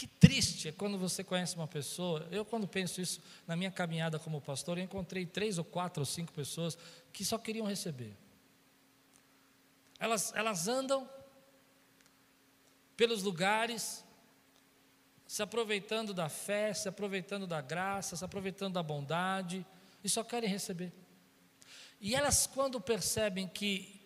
que 0.00 0.06
triste 0.06 0.68
é 0.68 0.72
quando 0.72 0.96
você 0.96 1.22
conhece 1.22 1.54
uma 1.56 1.68
pessoa. 1.68 2.26
Eu, 2.30 2.42
quando 2.42 2.66
penso 2.66 3.02
isso 3.02 3.20
na 3.46 3.54
minha 3.54 3.70
caminhada 3.70 4.18
como 4.18 4.40
pastor, 4.40 4.78
eu 4.78 4.84
encontrei 4.84 5.26
três 5.26 5.58
ou 5.58 5.64
quatro 5.64 6.00
ou 6.00 6.06
cinco 6.06 6.32
pessoas 6.32 6.78
que 7.12 7.22
só 7.22 7.36
queriam 7.36 7.66
receber. 7.66 8.16
Elas, 9.98 10.32
elas 10.34 10.68
andam 10.68 11.06
pelos 12.96 13.22
lugares, 13.22 14.02
se 15.26 15.42
aproveitando 15.42 16.14
da 16.14 16.30
fé, 16.30 16.72
se 16.72 16.88
aproveitando 16.88 17.46
da 17.46 17.60
graça, 17.60 18.16
se 18.16 18.24
aproveitando 18.24 18.72
da 18.72 18.82
bondade, 18.82 19.66
e 20.02 20.08
só 20.08 20.24
querem 20.24 20.48
receber. 20.48 20.94
E 22.00 22.14
elas, 22.14 22.46
quando 22.46 22.80
percebem 22.80 23.46
que 23.46 24.00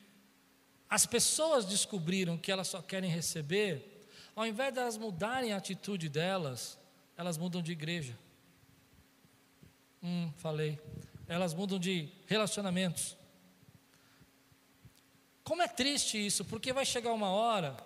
as 0.90 1.07
pessoas 1.07 1.64
descobriram 1.64 2.37
que 2.37 2.50
elas 2.50 2.66
só 2.66 2.83
querem 2.83 3.09
receber, 3.09 3.93
ao 4.34 4.46
invés 4.46 4.72
de 4.72 4.80
elas 4.80 4.96
mudarem 4.96 5.52
a 5.52 5.56
atitude 5.56 6.08
delas, 6.08 6.78
elas 7.16 7.38
mudam 7.38 7.62
de 7.62 7.72
igreja. 7.72 8.18
Hum, 10.02 10.30
falei. 10.36 10.78
Elas 11.28 11.54
mudam 11.54 11.78
de 11.78 12.08
relacionamentos. 12.26 13.16
Como 15.42 15.62
é 15.62 15.68
triste 15.68 16.24
isso, 16.24 16.44
porque 16.44 16.72
vai 16.72 16.84
chegar 16.84 17.12
uma 17.12 17.28
hora 17.28 17.76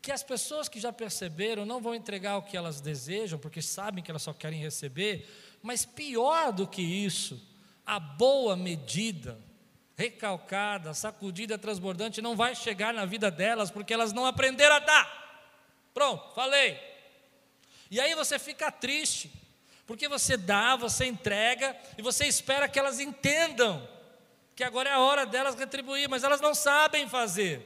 que 0.00 0.12
as 0.12 0.22
pessoas 0.22 0.68
que 0.68 0.80
já 0.80 0.92
perceberam 0.92 1.66
não 1.66 1.80
vão 1.80 1.94
entregar 1.94 2.38
o 2.38 2.42
que 2.42 2.56
elas 2.56 2.80
desejam, 2.80 3.38
porque 3.38 3.60
sabem 3.60 4.02
que 4.02 4.10
elas 4.10 4.22
só 4.22 4.32
querem 4.32 4.60
receber, 4.60 5.28
mas 5.62 5.84
pior 5.84 6.52
do 6.52 6.66
que 6.66 6.80
isso, 6.80 7.40
a 7.84 8.00
boa 8.00 8.56
medida 8.56 9.38
recalcada, 10.00 10.94
sacudida, 10.94 11.58
transbordante, 11.58 12.22
não 12.22 12.34
vai 12.34 12.54
chegar 12.54 12.94
na 12.94 13.04
vida 13.04 13.30
delas, 13.30 13.70
porque 13.70 13.92
elas 13.92 14.14
não 14.14 14.24
aprenderam 14.24 14.76
a 14.76 14.78
dar. 14.78 15.42
Pronto, 15.92 16.34
falei. 16.34 16.80
E 17.90 18.00
aí 18.00 18.14
você 18.14 18.38
fica 18.38 18.72
triste, 18.72 19.30
Porque 19.86 20.08
você 20.08 20.36
dá, 20.36 20.76
você 20.76 21.04
entrega 21.04 21.76
e 21.98 22.02
você 22.02 22.24
espera 22.24 22.68
que 22.68 22.78
elas 22.78 23.00
entendam 23.00 23.86
que 24.54 24.62
agora 24.62 24.88
é 24.88 24.92
a 24.92 25.00
hora 25.00 25.26
delas 25.26 25.56
retribuir, 25.56 26.08
mas 26.08 26.22
elas 26.22 26.40
não 26.40 26.54
sabem 26.54 27.08
fazer. 27.08 27.60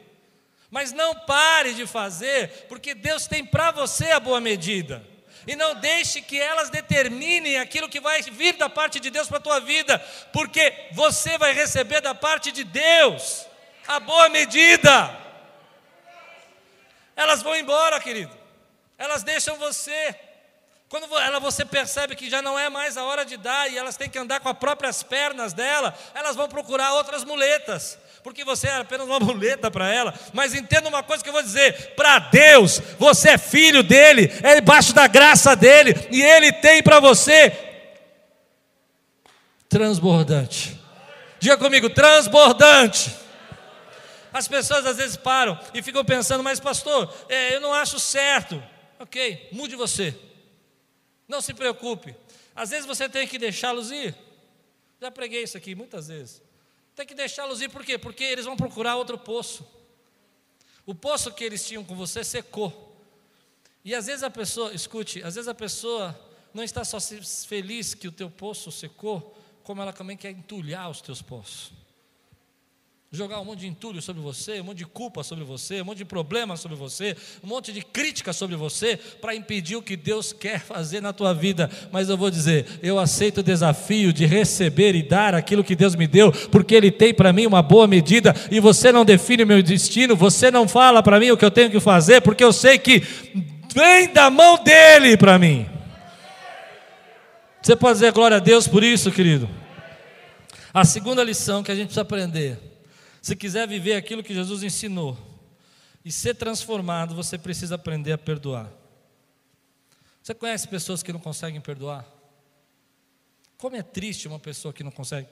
Mas 0.71 0.91
não 0.91 1.15
pare 1.15 1.75
de 1.75 1.87
fazer, 1.87 2.67
porque 2.67 2.95
Deus 2.95 3.27
tem 3.27 3.45
para 3.45 3.71
você 3.71 4.11
a 4.11 4.19
boa 4.19 4.41
medida. 4.41 5.07
E 5.47 5.55
não 5.55 5.75
deixe 5.75 6.21
que 6.23 6.41
elas 6.41 6.71
determinem 6.71 7.59
aquilo 7.59 7.89
que 7.89 8.01
vai 8.01 8.23
vir 8.23 8.55
da 8.57 8.69
parte 8.69 8.99
de 8.99 9.11
Deus 9.11 9.29
para 9.29 9.39
a 9.39 9.43
tua 9.43 9.61
vida, 9.61 9.99
porque 10.33 10.89
você 10.93 11.37
vai 11.37 11.53
receber 11.53 12.01
da 12.01 12.15
parte 12.15 12.51
de 12.51 12.65
Deus 12.65 13.47
a 13.87 14.01
boa 14.01 14.29
medida. 14.29 15.19
Elas 17.17 17.43
vão 17.43 17.55
embora, 17.55 18.01
querido. 18.01 18.37
Elas 18.99 19.23
deixam 19.23 19.57
você. 19.57 20.15
Quando 20.95 21.19
ela, 21.19 21.41
você 21.41 21.65
percebe 21.65 22.15
que 22.15 22.31
já 22.31 22.41
não 22.41 22.57
é 22.57 22.71
mais 22.71 22.97
a 22.97 23.03
hora 23.03 23.25
de 23.25 23.37
dar 23.37 23.69
e 23.69 23.77
elas 23.77 23.97
têm 23.97 24.09
que 24.09 24.17
andar 24.17 24.39
com 24.39 24.49
as 24.49 24.57
próprias 24.57 25.03
pernas 25.03 25.53
dela, 25.53 25.93
elas 26.15 26.37
vão 26.37 26.47
procurar 26.47 26.93
outras 26.93 27.25
muletas, 27.25 27.99
porque 28.23 28.45
você 28.45 28.69
é 28.69 28.77
apenas 28.77 29.05
uma 29.09 29.19
muleta 29.19 29.73
para 29.73 29.93
ela. 29.93 30.15
Mas 30.33 30.55
entenda 30.55 30.89
uma 30.89 31.03
coisa 31.03 31.21
que 31.21 31.29
eu 31.29 31.33
vou 31.33 31.43
dizer: 31.43 31.97
para 31.97 32.21
Deus, 32.21 32.81
você 32.97 33.31
é 33.31 33.39
filho 33.39 33.83
dele, 33.83 34.33
é 34.41 34.55
debaixo 34.55 34.93
da 34.93 35.09
graça 35.09 35.57
dele, 35.57 35.97
e 36.13 36.23
ele 36.23 36.53
tem 36.53 36.81
para 36.81 37.01
você 37.01 37.53
transbordante. 39.69 40.81
Diga 41.41 41.57
comigo, 41.57 41.91
transbordante. 41.91 43.13
As 44.33 44.47
pessoas 44.47 44.87
às 44.87 44.99
vezes 44.99 45.17
param 45.17 45.59
e 45.75 45.83
ficam 45.83 46.05
pensando, 46.05 46.45
mas 46.45 46.61
pastor, 46.61 47.13
é, 47.29 47.57
eu 47.57 47.61
não 47.61 47.75
acho 47.75 47.99
certo. 47.99 48.63
Ok, 49.01 49.49
mude 49.51 49.75
você. 49.75 50.17
Não 51.27 51.41
se 51.41 51.55
preocupe. 51.55 52.15
Às 52.55 52.71
vezes 52.71 52.87
você 52.87 53.09
tem 53.09 53.27
que 53.27 53.39
deixá-los 53.39 53.91
ir. 53.91 54.15
Já 55.01 55.11
preguei 55.11 55.43
isso 55.43 55.57
aqui 55.57 55.75
muitas 55.75 56.09
vezes. 56.09 56.43
Tem 56.95 57.07
que 57.07 57.15
deixá-los 57.15 57.61
ir, 57.61 57.69
por 57.69 57.85
quê? 57.85 57.99
Porque 57.99 58.23
eles 58.23 58.45
vão 58.45 58.57
procurar 58.57 58.97
outro 58.97 59.19
poço. 59.19 59.67
O 60.87 60.95
poço 60.95 61.33
que 61.33 61.43
eles 61.43 61.67
tinham 61.67 61.85
com 61.85 61.97
você 61.97 62.23
secou. 62.23 62.97
E 63.85 63.95
às 63.95 64.07
vezes 64.07 64.23
a 64.23 64.31
pessoa, 64.31 64.73
escute, 64.73 65.23
às 65.23 65.35
vezes 65.35 65.49
a 65.49 65.55
pessoa 65.55 66.19
não 66.53 66.63
está 66.63 66.85
só 66.85 66.99
feliz 67.01 67.95
que 67.95 68.09
o 68.09 68.13
teu 68.13 68.31
poço 68.31 68.71
secou, 68.71 69.37
como 69.63 69.83
ela 69.83 69.93
também 69.93 70.17
quer 70.17 70.31
entulhar 70.31 70.91
os 70.91 71.01
teus 71.01 71.21
poços 71.21 71.84
jogar 73.15 73.41
um 73.41 73.45
monte 73.45 73.61
de 73.61 73.69
entulho 73.69 74.03
sobre 74.03 74.21
você, 74.21 74.61
um 74.61 74.65
monte 74.65 74.79
de 74.79 74.87
culpa 74.87 75.23
sobre 75.23 75.45
você, 75.45 75.81
um 75.81 75.85
monte 75.85 75.99
de 75.99 76.05
problema 76.05 76.57
sobre 76.57 76.77
você, 76.77 77.17
um 77.45 77.47
monte 77.47 77.73
de 77.73 77.81
crítica 77.81 78.33
sobre 78.33 78.57
você, 78.57 78.97
para 79.21 79.37
impedir 79.37 79.77
o 79.77 79.83
que 79.83 79.97
Deus 79.97 80.33
quer 80.33 80.59
fazer 80.59 81.01
na 81.01 81.13
tua 81.13 81.33
vida. 81.33 81.71
Mas 81.93 82.09
eu 82.09 82.17
vou 82.17 82.29
dizer, 82.29 82.67
eu 82.83 82.99
aceito 82.99 83.39
o 83.39 83.43
desafio 83.43 84.13
de 84.13 84.27
receber 84.27 84.97
e 84.97 85.03
dar 85.03 85.33
aquilo 85.33 85.63
que 85.63 85.77
Deus 85.77 85.95
me 85.95 86.09
deu, 86.09 86.33
porque 86.51 86.75
Ele 86.75 86.91
tem 86.91 87.15
para 87.15 87.33
mim 87.33 87.47
uma 87.47 87.63
boa 87.63 87.87
medida, 87.87 88.35
e 88.51 88.59
você 88.59 88.91
não 88.91 89.05
define 89.05 89.45
o 89.45 89.47
meu 89.47 89.63
destino, 89.63 90.17
você 90.17 90.51
não 90.51 90.67
fala 90.67 91.01
para 91.01 91.21
mim 91.21 91.31
o 91.31 91.37
que 91.37 91.45
eu 91.45 91.53
tenho 91.53 91.71
que 91.71 91.79
fazer, 91.79 92.21
porque 92.21 92.43
eu 92.43 92.53
sei 92.53 92.79
que 92.79 93.01
vem 93.73 94.13
da 94.13 94.29
mão 94.29 94.59
dEle 94.65 95.17
para 95.17 95.39
mim. 95.39 95.69
Você 97.63 97.77
pode 97.77 97.95
dizer 97.95 98.11
glória 98.11 98.39
a 98.39 98.41
Deus 98.41 98.67
por 98.67 98.83
isso, 98.83 99.13
querido? 99.13 99.49
A 100.73 100.85
segunda 100.85 101.23
lição 101.23 101.63
que 101.63 101.71
a 101.71 101.75
gente 101.77 101.87
precisa 101.87 102.03
aprender 102.03 102.74
se 103.25 103.35
quiser 103.35 103.67
viver 103.67 103.95
aquilo 103.95 104.23
que 104.23 104.35
Jesus 104.35 104.63
ensinou 104.63 105.17
e 106.05 106.13
ser 106.13 106.35
transformado, 106.35 107.15
você 107.15 107.39
precisa 107.39 107.77
aprender 107.77 108.13
a 108.13 108.19
perdoar. 108.19 108.71
Você 110.23 110.35
conhece 110.35 110.69
pessoas 110.69 111.03
que 111.03 111.11
não 111.11 111.19
conseguem 111.19 111.59
perdoar? 111.59 112.07
Como 113.57 113.77
é 113.77 113.83
triste 113.83 114.29
uma 114.29 114.39
pessoa 114.39 114.75
que 114.75 114.85
não 114.85 114.91
consegue. 114.91 115.27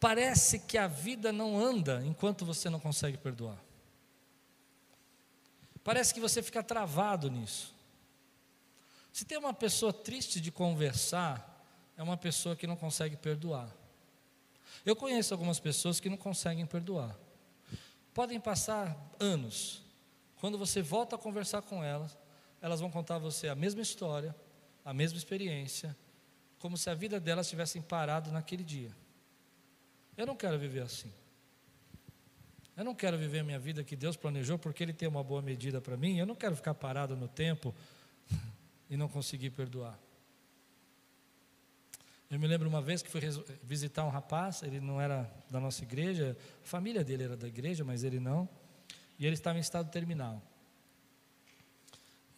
Parece 0.00 0.58
que 0.58 0.76
a 0.76 0.88
vida 0.88 1.30
não 1.30 1.56
anda 1.56 2.02
enquanto 2.04 2.44
você 2.44 2.68
não 2.68 2.80
consegue 2.80 3.16
perdoar. 3.16 3.62
Parece 5.84 6.12
que 6.12 6.18
você 6.18 6.42
fica 6.42 6.64
travado 6.64 7.30
nisso. 7.30 7.72
Se 9.12 9.24
tem 9.24 9.38
uma 9.38 9.54
pessoa 9.54 9.92
triste 9.92 10.40
de 10.40 10.50
conversar, 10.50 11.64
é 11.96 12.02
uma 12.02 12.16
pessoa 12.16 12.56
que 12.56 12.66
não 12.66 12.74
consegue 12.74 13.16
perdoar. 13.16 13.72
Eu 14.84 14.96
conheço 14.96 15.32
algumas 15.32 15.60
pessoas 15.60 16.00
que 16.00 16.10
não 16.10 16.16
conseguem 16.16 16.66
perdoar. 16.66 17.16
Podem 18.16 18.40
passar 18.40 18.96
anos. 19.20 19.82
Quando 20.36 20.56
você 20.56 20.80
volta 20.80 21.16
a 21.16 21.18
conversar 21.18 21.60
com 21.60 21.84
elas, 21.84 22.16
elas 22.62 22.80
vão 22.80 22.90
contar 22.90 23.16
a 23.16 23.18
você 23.18 23.46
a 23.46 23.54
mesma 23.54 23.82
história, 23.82 24.34
a 24.82 24.94
mesma 24.94 25.18
experiência, 25.18 25.94
como 26.58 26.78
se 26.78 26.88
a 26.88 26.94
vida 26.94 27.20
delas 27.20 27.46
tivesse 27.46 27.78
parado 27.78 28.32
naquele 28.32 28.64
dia. 28.64 28.90
Eu 30.16 30.24
não 30.24 30.34
quero 30.34 30.58
viver 30.58 30.80
assim. 30.80 31.12
Eu 32.74 32.86
não 32.86 32.94
quero 32.94 33.18
viver 33.18 33.40
a 33.40 33.44
minha 33.44 33.58
vida 33.58 33.84
que 33.84 33.94
Deus 33.94 34.16
planejou 34.16 34.58
porque 34.58 34.82
Ele 34.82 34.94
tem 34.94 35.06
uma 35.06 35.22
boa 35.22 35.42
medida 35.42 35.78
para 35.78 35.94
mim. 35.94 36.18
Eu 36.18 36.24
não 36.24 36.34
quero 36.34 36.56
ficar 36.56 36.72
parado 36.72 37.14
no 37.14 37.28
tempo 37.28 37.74
e 38.88 38.96
não 38.96 39.10
conseguir 39.10 39.50
perdoar. 39.50 40.05
Eu 42.28 42.40
me 42.40 42.46
lembro 42.48 42.68
uma 42.68 42.82
vez 42.82 43.02
que 43.02 43.08
fui 43.08 43.20
visitar 43.62 44.04
um 44.04 44.08
rapaz, 44.08 44.62
ele 44.64 44.80
não 44.80 45.00
era 45.00 45.32
da 45.48 45.60
nossa 45.60 45.84
igreja, 45.84 46.36
a 46.60 46.66
família 46.66 47.04
dele 47.04 47.22
era 47.22 47.36
da 47.36 47.46
igreja, 47.46 47.84
mas 47.84 48.02
ele 48.02 48.18
não, 48.18 48.48
e 49.16 49.24
ele 49.24 49.34
estava 49.34 49.58
em 49.58 49.60
estado 49.60 49.88
terminal. 49.90 50.42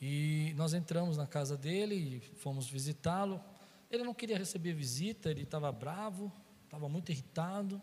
E 0.01 0.53
nós 0.57 0.75
entramos 0.75 1.17
na 1.17 1.27
casa 1.27 1.57
dele 1.57 1.95
e 1.95 2.21
fomos 2.37 2.69
visitá-lo. 2.69 3.43
Ele 3.91 4.05
não 4.05 4.13
queria 4.13 4.37
receber 4.37 4.75
visita, 4.75 5.31
ele 5.31 5.43
estava 5.43 5.73
bravo, 5.73 6.31
estava 6.65 6.87
muito 6.87 7.11
irritado, 7.11 7.81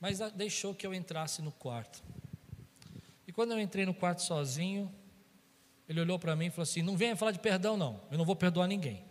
mas 0.00 0.20
deixou 0.36 0.72
que 0.72 0.86
eu 0.86 0.94
entrasse 0.94 1.42
no 1.42 1.50
quarto. 1.50 2.00
E 3.26 3.32
quando 3.32 3.50
eu 3.50 3.60
entrei 3.60 3.84
no 3.84 3.92
quarto 3.92 4.22
sozinho, 4.22 4.94
ele 5.88 6.00
olhou 6.00 6.18
para 6.18 6.36
mim 6.36 6.46
e 6.46 6.50
falou 6.50 6.62
assim: 6.62 6.80
Não 6.80 6.96
venha 6.96 7.16
falar 7.16 7.32
de 7.32 7.40
perdão, 7.40 7.76
não, 7.76 8.00
eu 8.08 8.16
não 8.16 8.24
vou 8.24 8.36
perdoar 8.36 8.68
ninguém. 8.68 9.04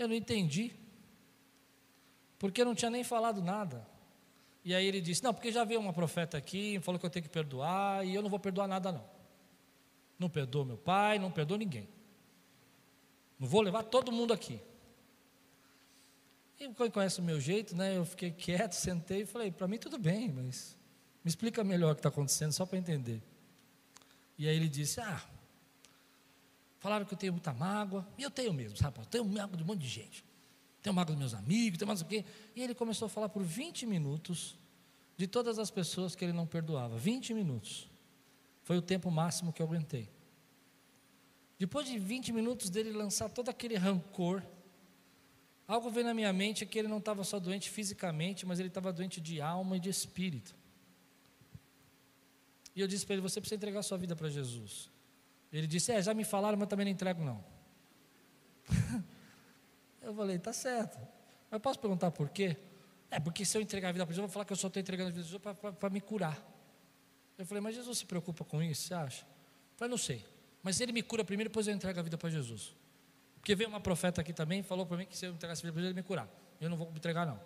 Eu 0.00 0.08
não 0.08 0.14
entendi, 0.14 0.72
porque 2.38 2.62
eu 2.62 2.64
não 2.64 2.74
tinha 2.74 2.90
nem 2.90 3.04
falado 3.04 3.42
nada. 3.42 3.86
E 4.64 4.74
aí 4.74 4.86
ele 4.86 4.98
disse: 4.98 5.22
Não, 5.22 5.34
porque 5.34 5.52
já 5.52 5.62
veio 5.62 5.78
uma 5.78 5.92
profeta 5.92 6.38
aqui, 6.38 6.80
falou 6.80 6.98
que 6.98 7.04
eu 7.04 7.10
tenho 7.10 7.22
que 7.22 7.28
perdoar, 7.28 8.06
e 8.06 8.14
eu 8.14 8.22
não 8.22 8.30
vou 8.30 8.38
perdoar 8.38 8.66
nada, 8.66 8.90
não. 8.90 9.04
Não 10.18 10.30
perdoou 10.30 10.64
meu 10.64 10.78
pai, 10.78 11.18
não 11.18 11.30
perdoou 11.30 11.58
ninguém. 11.58 11.86
Não 13.38 13.46
vou 13.46 13.60
levar 13.60 13.82
todo 13.82 14.10
mundo 14.10 14.32
aqui. 14.32 14.58
E 16.58 16.66
quem 16.72 16.90
conhece 16.90 17.20
o 17.20 17.22
meu 17.22 17.38
jeito, 17.38 17.76
né? 17.76 17.94
Eu 17.94 18.06
fiquei 18.06 18.30
quieto, 18.30 18.72
sentei 18.80 19.20
e 19.20 19.26
falei: 19.26 19.50
Para 19.52 19.68
mim 19.68 19.76
tudo 19.76 19.98
bem, 19.98 20.32
mas 20.32 20.78
me 21.22 21.28
explica 21.28 21.62
melhor 21.62 21.92
o 21.92 21.94
que 21.94 21.98
está 21.98 22.08
acontecendo, 22.08 22.52
só 22.52 22.64
para 22.64 22.78
entender. 22.78 23.22
E 24.38 24.48
aí 24.48 24.56
ele 24.56 24.70
disse: 24.70 24.98
Ah, 24.98 25.22
Falaram 26.80 27.04
que 27.04 27.12
eu 27.12 27.18
tenho 27.18 27.32
muita 27.34 27.52
mágoa, 27.52 28.08
e 28.18 28.22
eu 28.22 28.30
tenho 28.30 28.52
mesmo, 28.52 28.76
sabe? 28.76 28.98
Eu 28.98 29.04
tenho 29.04 29.24
mágoa 29.24 29.56
de 29.56 29.62
um 29.62 29.66
monte 29.66 29.82
de 29.82 29.88
gente. 29.88 30.24
Tenho 30.82 30.94
mágoa 30.94 31.14
dos 31.14 31.20
meus 31.20 31.34
amigos, 31.34 31.78
tenho 31.78 31.86
mais 31.86 32.00
o 32.00 32.06
quê. 32.06 32.24
E 32.56 32.62
ele 32.62 32.74
começou 32.74 33.04
a 33.04 33.08
falar 33.08 33.28
por 33.28 33.42
20 33.42 33.84
minutos 33.84 34.56
de 35.14 35.26
todas 35.26 35.58
as 35.58 35.70
pessoas 35.70 36.16
que 36.16 36.24
ele 36.24 36.32
não 36.32 36.46
perdoava. 36.46 36.96
20 36.96 37.34
minutos. 37.34 37.86
Foi 38.62 38.78
o 38.78 38.82
tempo 38.82 39.10
máximo 39.10 39.52
que 39.52 39.60
eu 39.60 39.66
aguentei. 39.66 40.08
Depois 41.58 41.86
de 41.86 41.98
20 41.98 42.32
minutos 42.32 42.70
dele 42.70 42.90
lançar 42.92 43.28
todo 43.28 43.50
aquele 43.50 43.76
rancor, 43.76 44.42
algo 45.68 45.90
veio 45.90 46.06
na 46.06 46.14
minha 46.14 46.32
mente 46.32 46.64
que 46.64 46.78
ele 46.78 46.88
não 46.88 46.96
estava 46.96 47.22
só 47.24 47.38
doente 47.38 47.68
fisicamente, 47.68 48.46
mas 48.46 48.58
ele 48.58 48.68
estava 48.68 48.90
doente 48.90 49.20
de 49.20 49.42
alma 49.42 49.76
e 49.76 49.80
de 49.80 49.90
espírito. 49.90 50.56
E 52.74 52.80
eu 52.80 52.88
disse 52.88 53.04
para 53.04 53.16
ele: 53.16 53.22
você 53.22 53.38
precisa 53.38 53.56
entregar 53.56 53.82
sua 53.82 53.98
vida 53.98 54.16
para 54.16 54.30
Jesus. 54.30 54.88
Ele 55.52 55.66
disse: 55.66 55.92
É, 55.92 56.00
já 56.02 56.14
me 56.14 56.24
falaram, 56.24 56.56
mas 56.58 56.68
também 56.68 56.84
não 56.84 56.92
entrego, 56.92 57.22
não. 57.24 57.44
eu 60.00 60.14
falei: 60.14 60.38
Tá 60.38 60.52
certo. 60.52 60.98
Mas 61.50 61.60
posso 61.60 61.78
perguntar 61.78 62.10
por 62.10 62.28
quê? 62.28 62.56
É, 63.10 63.18
porque 63.18 63.44
se 63.44 63.58
eu 63.58 63.62
entregar 63.62 63.88
a 63.88 63.92
vida 63.92 64.06
para 64.06 64.12
Jesus, 64.12 64.22
eu 64.22 64.28
vou 64.28 64.32
falar 64.32 64.44
que 64.44 64.52
eu 64.52 64.56
só 64.56 64.68
estou 64.68 64.80
entregando 64.80 65.08
a 65.08 65.12
vida 65.12 65.38
para 65.40 65.52
Jesus 65.52 65.76
para 65.78 65.90
me 65.90 66.00
curar. 66.00 66.38
Eu 67.36 67.44
falei: 67.44 67.60
Mas 67.60 67.74
Jesus 67.74 67.98
se 67.98 68.06
preocupa 68.06 68.44
com 68.44 68.62
isso, 68.62 68.88
você 68.88 68.94
acha? 68.94 69.22
Eu 69.22 69.76
falei: 69.76 69.90
Não 69.90 69.98
sei. 69.98 70.24
Mas 70.62 70.80
ele 70.80 70.92
me 70.92 71.02
cura 71.02 71.24
primeiro, 71.24 71.50
depois 71.50 71.66
eu 71.66 71.74
entrego 71.74 71.98
a 71.98 72.02
vida 72.02 72.16
para 72.18 72.30
Jesus. 72.30 72.74
Porque 73.40 73.54
veio 73.54 73.68
uma 73.68 73.80
profeta 73.80 74.20
aqui 74.20 74.32
também 74.32 74.62
falou 74.62 74.84
para 74.84 74.98
mim 74.98 75.06
que 75.06 75.16
se 75.16 75.26
eu 75.26 75.32
entregasse 75.32 75.60
a 75.60 75.62
vida 75.62 75.72
para 75.72 75.80
Jesus, 75.80 75.96
ele 75.96 76.00
me 76.00 76.06
curar. 76.06 76.28
Eu 76.60 76.68
não 76.68 76.76
vou 76.76 76.90
me 76.90 76.98
entregar, 76.98 77.26
não. 77.26 77.40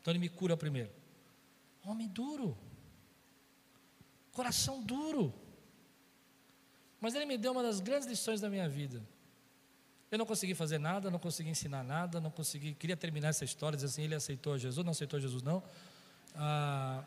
Então 0.00 0.12
ele 0.12 0.18
me 0.18 0.28
cura 0.28 0.56
primeiro. 0.56 0.90
Homem 1.84 2.06
duro. 2.06 2.56
Coração 4.32 4.82
duro. 4.82 5.34
Mas 7.00 7.14
ele 7.14 7.26
me 7.26 7.38
deu 7.38 7.52
uma 7.52 7.62
das 7.62 7.80
grandes 7.80 8.08
lições 8.08 8.40
da 8.40 8.50
minha 8.50 8.68
vida. 8.68 9.02
Eu 10.10 10.18
não 10.18 10.26
consegui 10.26 10.54
fazer 10.54 10.78
nada, 10.78 11.10
não 11.10 11.18
consegui 11.18 11.50
ensinar 11.50 11.84
nada, 11.84 12.20
não 12.20 12.30
consegui. 12.30 12.74
Queria 12.74 12.96
terminar 12.96 13.28
essa 13.28 13.44
história, 13.44 13.76
dizer 13.76 13.88
assim: 13.88 14.02
ele 14.02 14.14
aceitou 14.14 14.56
Jesus, 14.56 14.84
não 14.84 14.92
aceitou 14.92 15.20
Jesus, 15.20 15.42
não. 15.42 15.62
Ah, 16.34 17.04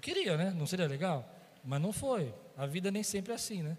queria, 0.00 0.36
né? 0.36 0.50
Não 0.50 0.66
seria 0.66 0.86
legal? 0.86 1.28
Mas 1.64 1.80
não 1.80 1.92
foi. 1.92 2.34
A 2.56 2.66
vida 2.66 2.90
nem 2.90 3.02
sempre 3.02 3.32
é 3.32 3.34
assim, 3.34 3.62
né? 3.62 3.78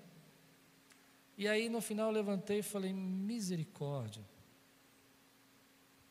E 1.38 1.48
aí 1.48 1.70
no 1.70 1.82
final 1.82 2.08
eu 2.08 2.14
levantei 2.14 2.60
e 2.60 2.64
falei: 2.64 2.92
misericórdia. 2.92 4.24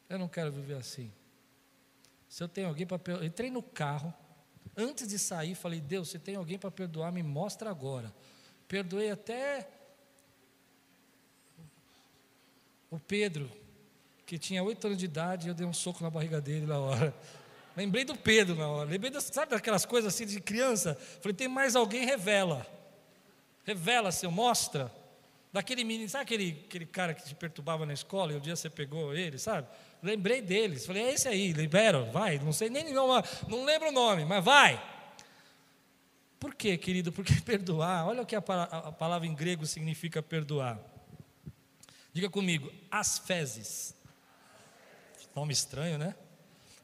Eu 0.09 0.19
não 0.19 0.29
quero 0.29 0.53
viver 0.53 0.75
assim. 0.75 1.11
Se 2.29 2.43
eu 2.43 2.49
tenho 2.49 2.69
alguém 2.69 2.87
para. 2.87 3.25
Entrei 3.25 3.51
no 3.51 3.63
carro, 3.63 4.15
antes 4.77 5.09
de 5.09 5.19
sair, 5.19 5.55
falei: 5.55 5.81
Deus, 5.81 6.11
se 6.11 6.19
tem 6.19 6.37
alguém 6.37 6.59
para 6.59 6.71
perdoar, 6.71 7.13
me 7.13 7.23
mostra 7.23 7.71
agora. 7.71 8.13
Perdoei 8.69 9.11
até 9.11 9.69
o 12.91 12.99
Pedro, 12.99 13.51
que 14.27 14.39
tinha 14.39 14.63
oito 14.63 14.87
anos 14.87 14.99
de 14.99 15.05
idade, 15.05 15.47
e 15.47 15.51
eu 15.51 15.55
dei 15.55 15.67
um 15.67 15.73
soco 15.73 16.03
na 16.03 16.11
barriga 16.11 16.41
dele 16.41 16.67
na 16.67 16.79
hora. 16.79 17.15
Lembrei 17.77 18.05
do 18.05 18.17
Pedro 18.17 18.55
na 18.55 18.69
hora. 18.69 18.91
Lembrei, 18.91 19.11
das, 19.11 19.25
sabe 19.25 19.51
daquelas 19.51 19.85
coisas 19.85 20.13
assim 20.15 20.27
de 20.27 20.41
criança? 20.41 20.95
Falei: 21.21 21.35
tem 21.35 21.49
mais 21.49 21.75
alguém, 21.75 22.05
revela. 22.05 22.67
Revela, 23.65 24.13
Senhor, 24.13 24.33
mostra. 24.33 24.93
Daquele 25.53 25.85
menino, 25.85 26.09
sabe 26.09 26.23
aquele, 26.23 26.65
aquele 26.67 26.87
cara 26.87 27.13
que 27.13 27.25
te 27.25 27.35
perturbava 27.35 27.85
na 27.85 27.93
escola 27.93 28.33
e 28.33 28.37
um 28.37 28.41
dia 28.41 28.57
você 28.57 28.71
pegou 28.71 29.15
ele, 29.15 29.39
sabe? 29.39 29.69
Lembrei 30.03 30.41
deles. 30.41 30.87
Falei, 30.87 31.03
é 31.03 31.13
esse 31.13 31.29
aí, 31.29 31.53
libera, 31.53 32.05
vai. 32.05 32.39
Não 32.39 32.55
sei 32.55 32.71
nem, 32.71 32.93
não, 32.93 33.09
não 33.49 33.65
lembro 33.65 33.91
o 33.91 33.93
nome, 33.93 34.25
mas 34.25 34.43
vai. 34.43 34.83
Por 36.41 36.55
quê, 36.55 36.79
querido? 36.79 37.13
Porque 37.13 37.35
perdoar, 37.45 38.07
olha 38.07 38.23
o 38.23 38.27
que 38.27 38.35
a, 38.35 38.39
a 38.39 38.93
palavra 38.93 39.29
em 39.29 39.35
grego 39.35 39.67
significa 39.67 40.23
perdoar. 40.23 40.81
Diga 42.15 42.31
comigo, 42.31 42.73
as 42.91 43.19
fezes. 43.19 43.95
Nome 45.37 45.53
estranho, 45.53 45.99
né? 45.99 46.15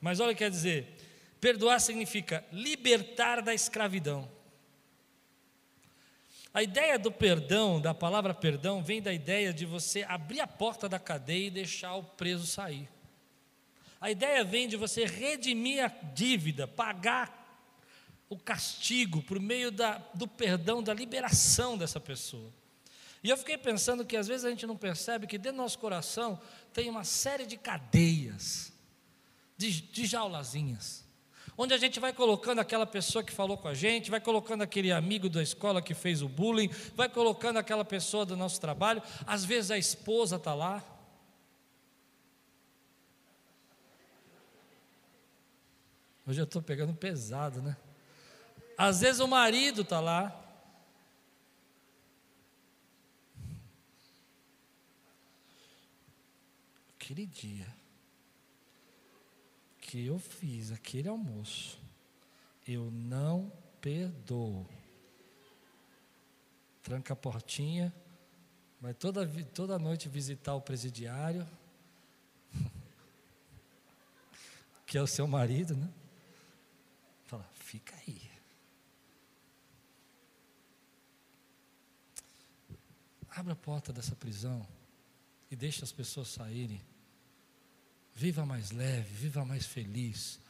Mas 0.00 0.20
olha 0.20 0.32
o 0.32 0.34
que 0.34 0.44
quer 0.44 0.50
dizer. 0.50 0.94
Perdoar 1.40 1.80
significa 1.80 2.44
libertar 2.52 3.40
da 3.40 3.54
escravidão. 3.54 4.30
A 6.52 6.62
ideia 6.62 6.98
do 6.98 7.12
perdão, 7.12 7.80
da 7.80 7.92
palavra 7.92 8.32
perdão, 8.32 8.82
vem 8.82 9.02
da 9.02 9.12
ideia 9.12 9.52
de 9.52 9.66
você 9.66 10.02
abrir 10.02 10.40
a 10.40 10.46
porta 10.46 10.88
da 10.88 10.98
cadeia 10.98 11.46
e 11.46 11.50
deixar 11.50 11.94
o 11.94 12.02
preso 12.02 12.46
sair. 12.46 12.88
A 14.00 14.10
ideia 14.10 14.44
vem 14.44 14.68
de 14.68 14.76
você 14.76 15.04
redimir 15.04 15.84
a 15.84 15.88
dívida, 15.88 16.66
pagar 16.66 17.36
o 18.28 18.38
castigo 18.38 19.22
por 19.22 19.40
meio 19.40 19.70
da, 19.70 19.98
do 20.14 20.26
perdão, 20.26 20.82
da 20.82 20.94
liberação 20.94 21.76
dessa 21.76 22.00
pessoa. 22.00 22.52
E 23.22 23.28
eu 23.28 23.36
fiquei 23.36 23.58
pensando 23.58 24.04
que 24.04 24.16
às 24.16 24.28
vezes 24.28 24.44
a 24.44 24.50
gente 24.50 24.66
não 24.66 24.76
percebe 24.76 25.26
que 25.26 25.38
dentro 25.38 25.58
do 25.58 25.62
nosso 25.62 25.78
coração 25.78 26.40
tem 26.72 26.88
uma 26.88 27.04
série 27.04 27.44
de 27.44 27.56
cadeias, 27.56 28.72
de, 29.56 29.80
de 29.80 30.06
jaulazinhas 30.06 31.07
onde 31.58 31.74
a 31.74 31.76
gente 31.76 31.98
vai 31.98 32.12
colocando 32.12 32.60
aquela 32.60 32.86
pessoa 32.86 33.24
que 33.24 33.32
falou 33.32 33.58
com 33.58 33.66
a 33.66 33.74
gente, 33.74 34.12
vai 34.12 34.20
colocando 34.20 34.62
aquele 34.62 34.92
amigo 34.92 35.28
da 35.28 35.42
escola 35.42 35.82
que 35.82 35.92
fez 35.92 36.22
o 36.22 36.28
bullying, 36.28 36.70
vai 36.94 37.08
colocando 37.08 37.56
aquela 37.56 37.84
pessoa 37.84 38.24
do 38.24 38.36
nosso 38.36 38.60
trabalho, 38.60 39.02
às 39.26 39.44
vezes 39.44 39.72
a 39.72 39.76
esposa 39.76 40.36
está 40.36 40.54
lá. 40.54 40.84
Hoje 46.24 46.40
eu 46.40 46.44
estou 46.44 46.62
pegando 46.62 46.94
pesado, 46.94 47.60
né? 47.60 47.76
Às 48.76 49.00
vezes 49.00 49.20
o 49.20 49.26
marido 49.26 49.80
está 49.80 49.98
lá. 49.98 50.44
Aquele 56.94 57.26
dia 57.26 57.77
que 59.88 60.04
eu 60.04 60.18
fiz 60.18 60.70
aquele 60.70 61.08
almoço, 61.08 61.80
eu 62.66 62.90
não 62.90 63.50
perdoo. 63.80 64.68
Tranca 66.82 67.14
a 67.14 67.16
portinha, 67.16 67.90
vai 68.82 68.92
toda, 68.92 69.26
toda 69.54 69.78
noite 69.78 70.06
visitar 70.06 70.54
o 70.54 70.60
presidiário, 70.60 71.48
que 74.86 74.98
é 74.98 75.00
o 75.00 75.06
seu 75.06 75.26
marido, 75.26 75.74
né? 75.74 75.90
Fala, 77.24 77.48
fica 77.54 77.96
aí. 77.96 78.30
Abre 83.30 83.54
a 83.54 83.56
porta 83.56 83.90
dessa 83.90 84.14
prisão 84.14 84.68
e 85.50 85.56
deixa 85.56 85.82
as 85.82 85.92
pessoas 85.92 86.28
saírem. 86.28 86.82
Viva 88.18 88.44
mais 88.44 88.72
leve, 88.72 89.14
viva 89.14 89.44
mais 89.44 89.64
feliz, 89.64 90.40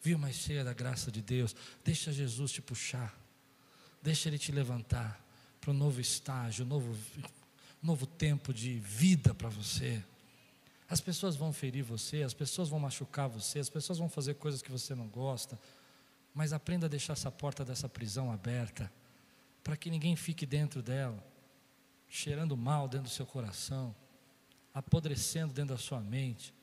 viva 0.00 0.18
mais 0.18 0.34
cheia 0.34 0.64
da 0.64 0.72
graça 0.72 1.10
de 1.12 1.20
Deus. 1.20 1.54
Deixa 1.84 2.10
Jesus 2.10 2.50
te 2.50 2.62
puxar, 2.62 3.14
deixa 4.02 4.30
Ele 4.30 4.38
te 4.38 4.50
levantar 4.50 5.22
para 5.60 5.70
um 5.70 5.74
novo 5.74 6.00
estágio, 6.00 6.64
um 6.64 6.68
novo, 6.68 6.96
novo 7.82 8.06
tempo 8.06 8.54
de 8.54 8.78
vida 8.78 9.34
para 9.34 9.50
você. 9.50 10.02
As 10.88 11.02
pessoas 11.02 11.36
vão 11.36 11.52
ferir 11.52 11.82
você, 11.82 12.22
as 12.22 12.32
pessoas 12.32 12.70
vão 12.70 12.80
machucar 12.80 13.28
você, 13.28 13.58
as 13.58 13.68
pessoas 13.68 13.98
vão 13.98 14.08
fazer 14.08 14.36
coisas 14.36 14.62
que 14.62 14.72
você 14.72 14.94
não 14.94 15.06
gosta, 15.06 15.60
mas 16.32 16.54
aprenda 16.54 16.86
a 16.86 16.88
deixar 16.88 17.12
essa 17.12 17.30
porta 17.30 17.62
dessa 17.62 17.90
prisão 17.90 18.32
aberta, 18.32 18.90
para 19.62 19.76
que 19.76 19.90
ninguém 19.90 20.16
fique 20.16 20.46
dentro 20.46 20.82
dela, 20.82 21.22
cheirando 22.08 22.56
mal 22.56 22.88
dentro 22.88 23.08
do 23.08 23.12
seu 23.12 23.26
coração, 23.26 23.94
apodrecendo 24.72 25.52
dentro 25.52 25.74
da 25.74 25.78
sua 25.78 26.00
mente 26.00 26.56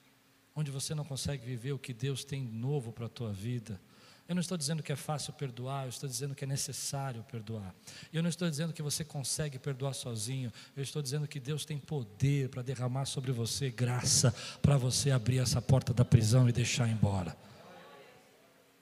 onde 0.56 0.72
você 0.72 0.96
não 0.96 1.04
consegue 1.04 1.46
viver 1.46 1.74
o 1.74 1.80
que 1.80 1.94
Deus 1.94 2.24
tem 2.24 2.42
novo 2.42 2.92
para 2.92 3.08
a 3.08 3.10
tua 3.10 3.34
vida. 3.34 3.80
Eu 4.28 4.34
não 4.34 4.42
estou 4.42 4.58
dizendo 4.58 4.82
que 4.82 4.92
é 4.92 4.96
fácil 4.96 5.34
perdoar, 5.34 5.84
eu 5.84 5.90
estou 5.90 6.10
dizendo 6.10 6.34
que 6.34 6.44
é 6.44 6.48
necessário 6.48 7.24
perdoar. 7.24 7.76
Eu 8.12 8.24
não 8.24 8.30
estou 8.30 8.50
dizendo 8.50 8.74
que 8.74 8.82
você 8.82 9.04
consegue 9.04 9.60
perdoar 9.60 9.94
sozinho, 9.94 10.52
eu 10.76 10.82
estou 10.82 11.02
dizendo 11.02 11.28
que 11.28 11.40
Deus 11.40 11.64
tem 11.64 11.78
poder 11.78 12.50
para 12.50 12.64
derramar 12.64 13.06
sobre 13.06 13.32
você 13.32 13.70
graça, 13.70 14.34
para 14.64 14.78
você 14.78 15.12
abrir 15.12 15.38
essa 15.38 15.62
porta 15.62 15.94
da 15.94 16.04
prisão 16.04 16.50
e 16.50 16.52
deixar 16.52 16.90
embora. 16.90 17.38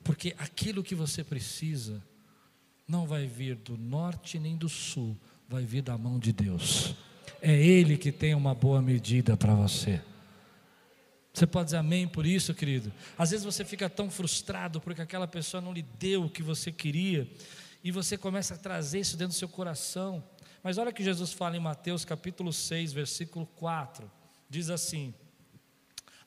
Porque 0.01 0.33
aquilo 0.37 0.83
que 0.83 0.95
você 0.95 1.23
precisa 1.23 2.01
não 2.87 3.05
vai 3.05 3.25
vir 3.25 3.55
do 3.55 3.77
norte 3.77 4.39
nem 4.39 4.55
do 4.55 4.69
sul, 4.69 5.17
vai 5.49 5.65
vir 5.65 5.81
da 5.81 5.97
mão 5.97 6.19
de 6.19 6.31
Deus. 6.31 6.95
É 7.41 7.53
Ele 7.53 7.97
que 7.97 8.13
tem 8.13 8.33
uma 8.33 8.55
boa 8.55 8.81
medida 8.81 9.35
para 9.35 9.53
você. 9.53 10.01
Você 11.33 11.47
pode 11.47 11.65
dizer 11.65 11.77
amém 11.77 12.07
por 12.07 12.27
isso, 12.27 12.53
querido? 12.53 12.93
Às 13.17 13.31
vezes 13.31 13.43
você 13.43 13.65
fica 13.65 13.89
tão 13.89 14.09
frustrado 14.09 14.79
porque 14.79 15.01
aquela 15.01 15.27
pessoa 15.27 15.59
não 15.59 15.73
lhe 15.73 15.81
deu 15.81 16.25
o 16.25 16.29
que 16.29 16.43
você 16.43 16.71
queria, 16.71 17.27
e 17.83 17.91
você 17.91 18.17
começa 18.17 18.53
a 18.53 18.57
trazer 18.57 18.99
isso 18.99 19.17
dentro 19.17 19.33
do 19.33 19.39
seu 19.39 19.49
coração. 19.49 20.23
Mas 20.61 20.77
olha 20.77 20.93
que 20.93 21.03
Jesus 21.03 21.33
fala 21.33 21.57
em 21.57 21.59
Mateus 21.59 22.05
capítulo 22.05 22.53
6, 22.53 22.93
versículo 22.93 23.47
4. 23.57 24.09
Diz 24.47 24.69
assim: 24.69 25.13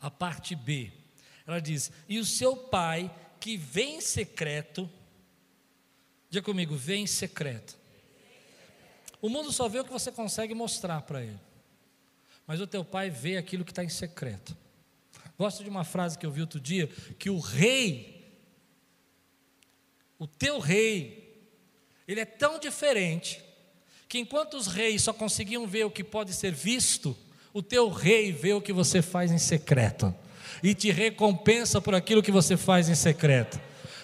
a 0.00 0.10
parte 0.10 0.54
B. 0.54 0.92
Ela 1.46 1.60
diz: 1.60 1.90
E 2.08 2.18
o 2.18 2.24
seu 2.24 2.56
pai 2.56 3.10
que 3.40 3.56
vem 3.56 3.96
em 3.96 4.00
secreto, 4.00 4.90
diga 6.28 6.44
comigo, 6.44 6.74
vem 6.74 7.04
em 7.04 7.06
secreto. 7.06 7.78
O 9.22 9.28
mundo 9.28 9.52
só 9.52 9.68
vê 9.68 9.80
o 9.80 9.84
que 9.84 9.92
você 9.92 10.12
consegue 10.12 10.54
mostrar 10.54 11.02
para 11.02 11.22
ele. 11.22 11.40
Mas 12.46 12.60
o 12.60 12.66
teu 12.66 12.84
pai 12.84 13.08
vê 13.08 13.36
aquilo 13.36 13.64
que 13.64 13.72
está 13.72 13.82
em 13.82 13.88
secreto. 13.88 14.56
Gosto 15.38 15.62
de 15.62 15.70
uma 15.70 15.84
frase 15.84 16.18
que 16.18 16.24
eu 16.24 16.30
vi 16.30 16.40
outro 16.40 16.58
dia: 16.58 16.88
que 17.18 17.28
o 17.28 17.38
rei, 17.38 18.24
o 20.18 20.26
teu 20.26 20.58
rei, 20.58 21.50
ele 22.08 22.20
é 22.20 22.24
tão 22.24 22.58
diferente, 22.58 23.42
que 24.08 24.18
enquanto 24.18 24.54
os 24.54 24.66
reis 24.66 25.02
só 25.02 25.12
conseguiam 25.12 25.66
ver 25.66 25.84
o 25.84 25.90
que 25.90 26.04
pode 26.04 26.32
ser 26.32 26.52
visto, 26.52 27.16
o 27.52 27.62
teu 27.62 27.88
rei 27.88 28.32
vê 28.32 28.52
o 28.52 28.60
que 28.60 28.72
você 28.72 29.02
faz 29.02 29.30
em 29.30 29.38
secreto 29.38 30.14
e 30.62 30.74
te 30.74 30.90
recompensa 30.90 31.80
por 31.80 31.94
aquilo 31.94 32.22
que 32.22 32.32
você 32.32 32.56
faz 32.56 32.88
em 32.88 32.94
secreto. 32.94 33.60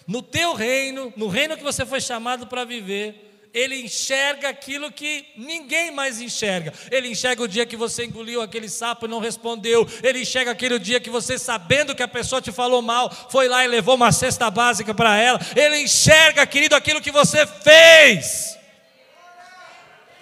No 0.06 0.22
teu 0.22 0.54
reino, 0.54 1.12
no 1.16 1.28
reino 1.28 1.56
que 1.56 1.62
você 1.62 1.86
foi 1.86 2.00
chamado 2.00 2.46
para 2.46 2.64
viver, 2.64 3.31
ele 3.54 3.82
enxerga 3.82 4.48
aquilo 4.48 4.90
que 4.90 5.26
ninguém 5.36 5.90
mais 5.90 6.20
enxerga. 6.20 6.72
Ele 6.90 7.08
enxerga 7.08 7.42
o 7.42 7.48
dia 7.48 7.66
que 7.66 7.76
você 7.76 8.04
engoliu 8.04 8.40
aquele 8.40 8.68
sapo 8.68 9.04
e 9.04 9.08
não 9.08 9.18
respondeu. 9.18 9.86
Ele 10.02 10.22
enxerga 10.22 10.52
aquele 10.52 10.78
dia 10.78 11.00
que 11.00 11.10
você, 11.10 11.38
sabendo 11.38 11.94
que 11.94 12.02
a 12.02 12.08
pessoa 12.08 12.40
te 12.40 12.50
falou 12.50 12.80
mal, 12.80 13.10
foi 13.30 13.48
lá 13.48 13.64
e 13.64 13.68
levou 13.68 13.94
uma 13.94 14.10
cesta 14.10 14.50
básica 14.50 14.94
para 14.94 15.18
ela. 15.18 15.38
Ele 15.54 15.78
enxerga, 15.78 16.46
querido, 16.46 16.74
aquilo 16.74 17.00
que 17.00 17.10
você 17.10 17.46
fez. 17.46 18.58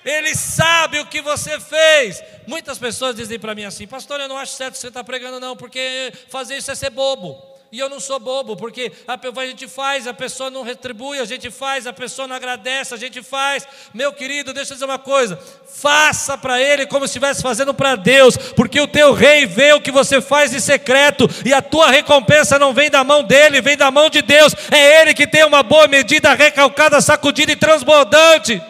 Ele 0.04 0.34
sabe 0.34 0.98
o 0.98 1.06
que 1.06 1.20
você 1.20 1.60
fez. 1.60 2.22
Muitas 2.48 2.78
pessoas 2.78 3.14
dizem 3.14 3.38
para 3.38 3.54
mim 3.54 3.64
assim, 3.64 3.86
pastor, 3.86 4.18
eu 4.18 4.28
não 4.28 4.38
acho 4.38 4.54
certo 4.54 4.76
você 4.76 4.88
estar 4.88 5.00
tá 5.00 5.04
pregando, 5.04 5.38
não, 5.38 5.56
porque 5.56 6.12
fazer 6.28 6.56
isso 6.56 6.70
é 6.70 6.74
ser 6.74 6.90
bobo. 6.90 7.49
E 7.72 7.78
eu 7.78 7.88
não 7.88 8.00
sou 8.00 8.18
bobo, 8.18 8.56
porque 8.56 8.90
a, 9.06 9.46
gente 9.46 9.68
faz, 9.68 10.08
a 10.08 10.12
pessoa 10.12 10.50
não 10.50 10.64
retribui, 10.64 11.20
a 11.20 11.24
gente 11.24 11.52
faz, 11.52 11.86
a 11.86 11.92
pessoa 11.92 12.26
não 12.26 12.34
agradece, 12.34 12.92
a 12.92 12.96
gente 12.96 13.22
faz. 13.22 13.64
Meu 13.94 14.12
querido, 14.12 14.52
deixa 14.52 14.72
eu 14.72 14.74
dizer 14.74 14.86
uma 14.86 14.98
coisa: 14.98 15.38
faça 15.72 16.36
para 16.36 16.60
ele 16.60 16.84
como 16.86 17.06
se 17.06 17.10
estivesse 17.10 17.40
fazendo 17.40 17.72
para 17.72 17.94
Deus, 17.94 18.36
porque 18.36 18.80
o 18.80 18.88
teu 18.88 19.12
rei 19.12 19.46
vê 19.46 19.72
o 19.72 19.80
que 19.80 19.92
você 19.92 20.20
faz 20.20 20.52
em 20.52 20.58
secreto, 20.58 21.30
e 21.44 21.54
a 21.54 21.62
tua 21.62 21.92
recompensa 21.92 22.58
não 22.58 22.74
vem 22.74 22.90
da 22.90 23.04
mão 23.04 23.22
dele, 23.22 23.60
vem 23.60 23.76
da 23.76 23.88
mão 23.88 24.10
de 24.10 24.20
Deus. 24.20 24.52
É 24.68 25.02
ele 25.02 25.14
que 25.14 25.24
tem 25.24 25.44
uma 25.44 25.62
boa 25.62 25.86
medida 25.86 26.34
recalcada, 26.34 27.00
sacudida 27.00 27.52
e 27.52 27.56
transbordante. 27.56 28.60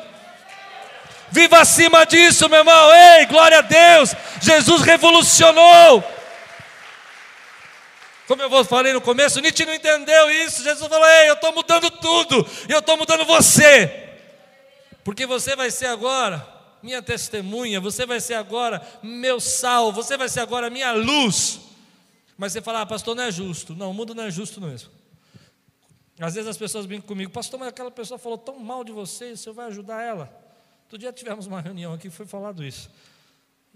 Viva 1.31 1.59
acima 1.59 2.05
disso, 2.05 2.51
meu 2.51 2.59
irmão. 2.59 2.93
Ei, 2.93 3.25
glória 3.25 3.61
a 3.61 3.63
Deus. 3.63 4.15
Jesus 4.43 4.83
revolucionou. 4.83 6.20
Como 8.31 8.43
eu 8.43 8.65
falei 8.65 8.93
no 8.93 9.01
começo, 9.01 9.41
Nietzsche 9.41 9.67
não 9.67 9.75
entendeu 9.75 10.31
isso. 10.31 10.63
Jesus 10.63 10.89
falou: 10.89 11.05
Ei, 11.05 11.31
eu 11.31 11.35
estou 11.35 11.53
mudando 11.53 11.91
tudo, 11.91 12.47
e 12.69 12.73
eu 12.73 12.79
estou 12.79 12.97
mudando 12.97 13.25
você. 13.25 14.09
Porque 15.03 15.27
você 15.27 15.57
vai 15.57 15.69
ser 15.69 15.87
agora 15.87 16.47
minha 16.81 17.03
testemunha, 17.03 17.81
você 17.81 18.07
vai 18.07 18.21
ser 18.21 18.35
agora 18.35 18.81
meu 19.03 19.41
sal, 19.41 19.93
você 19.93 20.17
vai 20.17 20.29
ser 20.29 20.39
agora 20.39 20.71
minha 20.71 20.93
luz. 20.93 21.59
Mas 22.39 22.53
você 22.53 22.63
fala, 22.63 22.83
ah, 22.83 22.87
pastor, 22.87 23.17
não 23.17 23.25
é 23.25 23.33
justo. 23.33 23.75
Não, 23.75 23.91
o 23.91 23.95
mundo 23.95 24.15
não 24.15 24.23
é 24.23 24.31
justo 24.31 24.61
mesmo. 24.61 24.93
Às 26.21 26.35
vezes 26.35 26.49
as 26.49 26.57
pessoas 26.57 26.87
brincam 26.87 27.09
comigo, 27.09 27.33
pastor, 27.33 27.59
mas 27.59 27.71
aquela 27.71 27.91
pessoa 27.91 28.17
falou 28.17 28.39
tão 28.39 28.61
mal 28.61 28.85
de 28.85 28.93
você, 28.93 29.33
o 29.33 29.37
senhor 29.37 29.55
vai 29.57 29.67
ajudar 29.67 30.03
ela? 30.03 30.33
Outro 30.85 30.97
dia 30.97 31.13
tivemos 31.13 31.49
uma 31.49 31.61
reunião 31.61 31.95
aqui, 31.95 32.09
foi 32.09 32.27
falado 32.27 32.63
isso. 32.63 32.93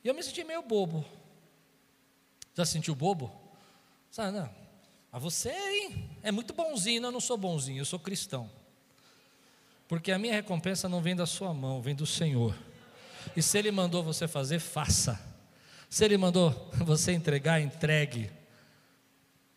E 0.05 0.07
eu 0.07 0.15
me 0.15 0.23
senti 0.23 0.45
meio 0.45 0.63
bobo. 0.63 1.05
Já 2.55 2.65
sentiu 2.65 2.95
bobo? 2.95 3.43
Sabe, 4.15 4.39
não. 4.39 4.49
Mas 5.11 5.21
você, 5.21 5.51
hein, 5.51 6.09
é 6.23 6.31
muito 6.31 6.55
bonzinho. 6.55 7.03
Eu 7.03 7.11
não 7.11 7.21
sou 7.21 7.37
bonzinho, 7.37 7.81
eu 7.81 7.85
sou 7.85 7.99
cristão. 7.99 8.49
Porque 9.89 10.13
a 10.13 10.19
minha 10.21 10.35
recompensa 10.35 10.89
não 10.89 11.03
vem 11.03 11.17
da 11.17 11.27
sua 11.27 11.53
mão, 11.53 11.83
vem 11.83 11.97
do 11.97 12.07
Senhor. 12.07 12.55
E 13.35 13.43
se 13.43 13.59
Ele 13.59 13.73
mandou 13.73 14.05
você 14.05 14.29
fazer, 14.29 14.61
faça. 14.61 15.21
Se 15.91 16.05
Ele 16.05 16.17
mandou 16.17 16.71
você 16.87 17.11
entregar, 17.11 17.61
entregue. 17.61 18.31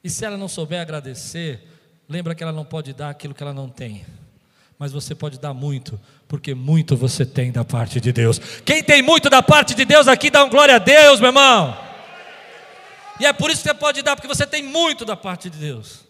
E 0.03 0.09
se 0.09 0.25
ela 0.25 0.37
não 0.37 0.47
souber 0.47 0.81
agradecer, 0.81 1.61
lembra 2.09 2.33
que 2.33 2.41
ela 2.41 2.51
não 2.51 2.65
pode 2.65 2.93
dar 2.93 3.11
aquilo 3.11 3.35
que 3.35 3.43
ela 3.43 3.53
não 3.53 3.69
tem. 3.69 4.07
Mas 4.79 4.91
você 4.91 5.13
pode 5.13 5.39
dar 5.39 5.53
muito, 5.53 6.01
porque 6.27 6.55
muito 6.55 6.97
você 6.97 7.27
tem 7.27 7.51
da 7.51 7.63
parte 7.63 8.01
de 8.01 8.11
Deus. 8.11 8.39
Quem 8.65 8.83
tem 8.83 9.03
muito 9.03 9.29
da 9.29 9.43
parte 9.43 9.75
de 9.75 9.85
Deus 9.85 10.07
aqui, 10.07 10.31
dá 10.31 10.43
um 10.43 10.49
glória 10.49 10.77
a 10.77 10.79
Deus, 10.79 11.19
meu 11.19 11.29
irmão. 11.29 11.86
E 13.19 13.25
é 13.25 13.33
por 13.33 13.49
isso 13.49 13.61
que 13.61 13.69
você 13.69 13.73
pode 13.73 14.01
dar, 14.01 14.15
porque 14.15 14.27
você 14.27 14.45
tem 14.45 14.63
muito 14.63 15.03
da 15.03 15.15
parte 15.15 15.49
de 15.49 15.57
Deus. 15.57 16.05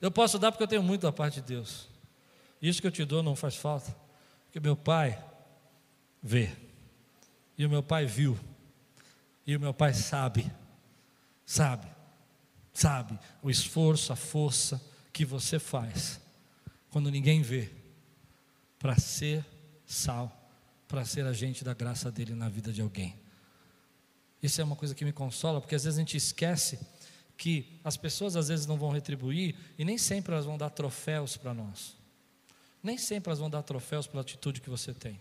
Eu 0.00 0.10
posso 0.10 0.38
dar 0.38 0.50
porque 0.50 0.62
eu 0.62 0.68
tenho 0.68 0.82
muito 0.82 1.02
da 1.02 1.12
parte 1.12 1.34
de 1.34 1.42
Deus. 1.42 1.88
Isso 2.60 2.80
que 2.80 2.86
eu 2.86 2.90
te 2.90 3.04
dou 3.04 3.22
não 3.22 3.36
faz 3.36 3.56
falta, 3.56 3.94
porque 4.44 4.60
meu 4.60 4.76
pai 4.76 5.22
vê, 6.22 6.50
e 7.56 7.64
o 7.64 7.70
meu 7.70 7.82
pai 7.82 8.06
viu, 8.06 8.38
e 9.46 9.56
o 9.56 9.60
meu 9.60 9.72
pai 9.72 9.94
sabe, 9.94 10.50
sabe, 11.44 11.86
sabe 12.72 13.18
o 13.42 13.50
esforço, 13.50 14.12
a 14.12 14.16
força 14.16 14.80
que 15.12 15.24
você 15.24 15.58
faz 15.58 16.20
quando 16.90 17.10
ninguém 17.10 17.40
vê, 17.40 17.70
para 18.78 18.96
ser 18.98 19.44
sal, 19.86 20.50
para 20.88 21.04
ser 21.04 21.24
agente 21.24 21.62
da 21.62 21.72
graça 21.74 22.10
dele 22.10 22.34
na 22.34 22.48
vida 22.48 22.72
de 22.72 22.80
alguém. 22.80 23.19
Isso 24.42 24.60
é 24.60 24.64
uma 24.64 24.76
coisa 24.76 24.94
que 24.94 25.04
me 25.04 25.12
consola, 25.12 25.60
porque 25.60 25.74
às 25.74 25.84
vezes 25.84 25.98
a 25.98 26.00
gente 26.00 26.16
esquece 26.16 26.78
que 27.36 27.80
as 27.82 27.96
pessoas 27.96 28.36
às 28.36 28.48
vezes 28.48 28.66
não 28.66 28.76
vão 28.76 28.90
retribuir 28.90 29.54
e 29.78 29.84
nem 29.84 29.96
sempre 29.96 30.32
elas 30.32 30.44
vão 30.44 30.58
dar 30.58 30.70
troféus 30.70 31.36
para 31.36 31.54
nós. 31.54 31.96
Nem 32.82 32.96
sempre 32.96 33.30
elas 33.30 33.38
vão 33.38 33.50
dar 33.50 33.62
troféus 33.62 34.06
pela 34.06 34.22
atitude 34.22 34.60
que 34.60 34.70
você 34.70 34.92
tem. 34.92 35.20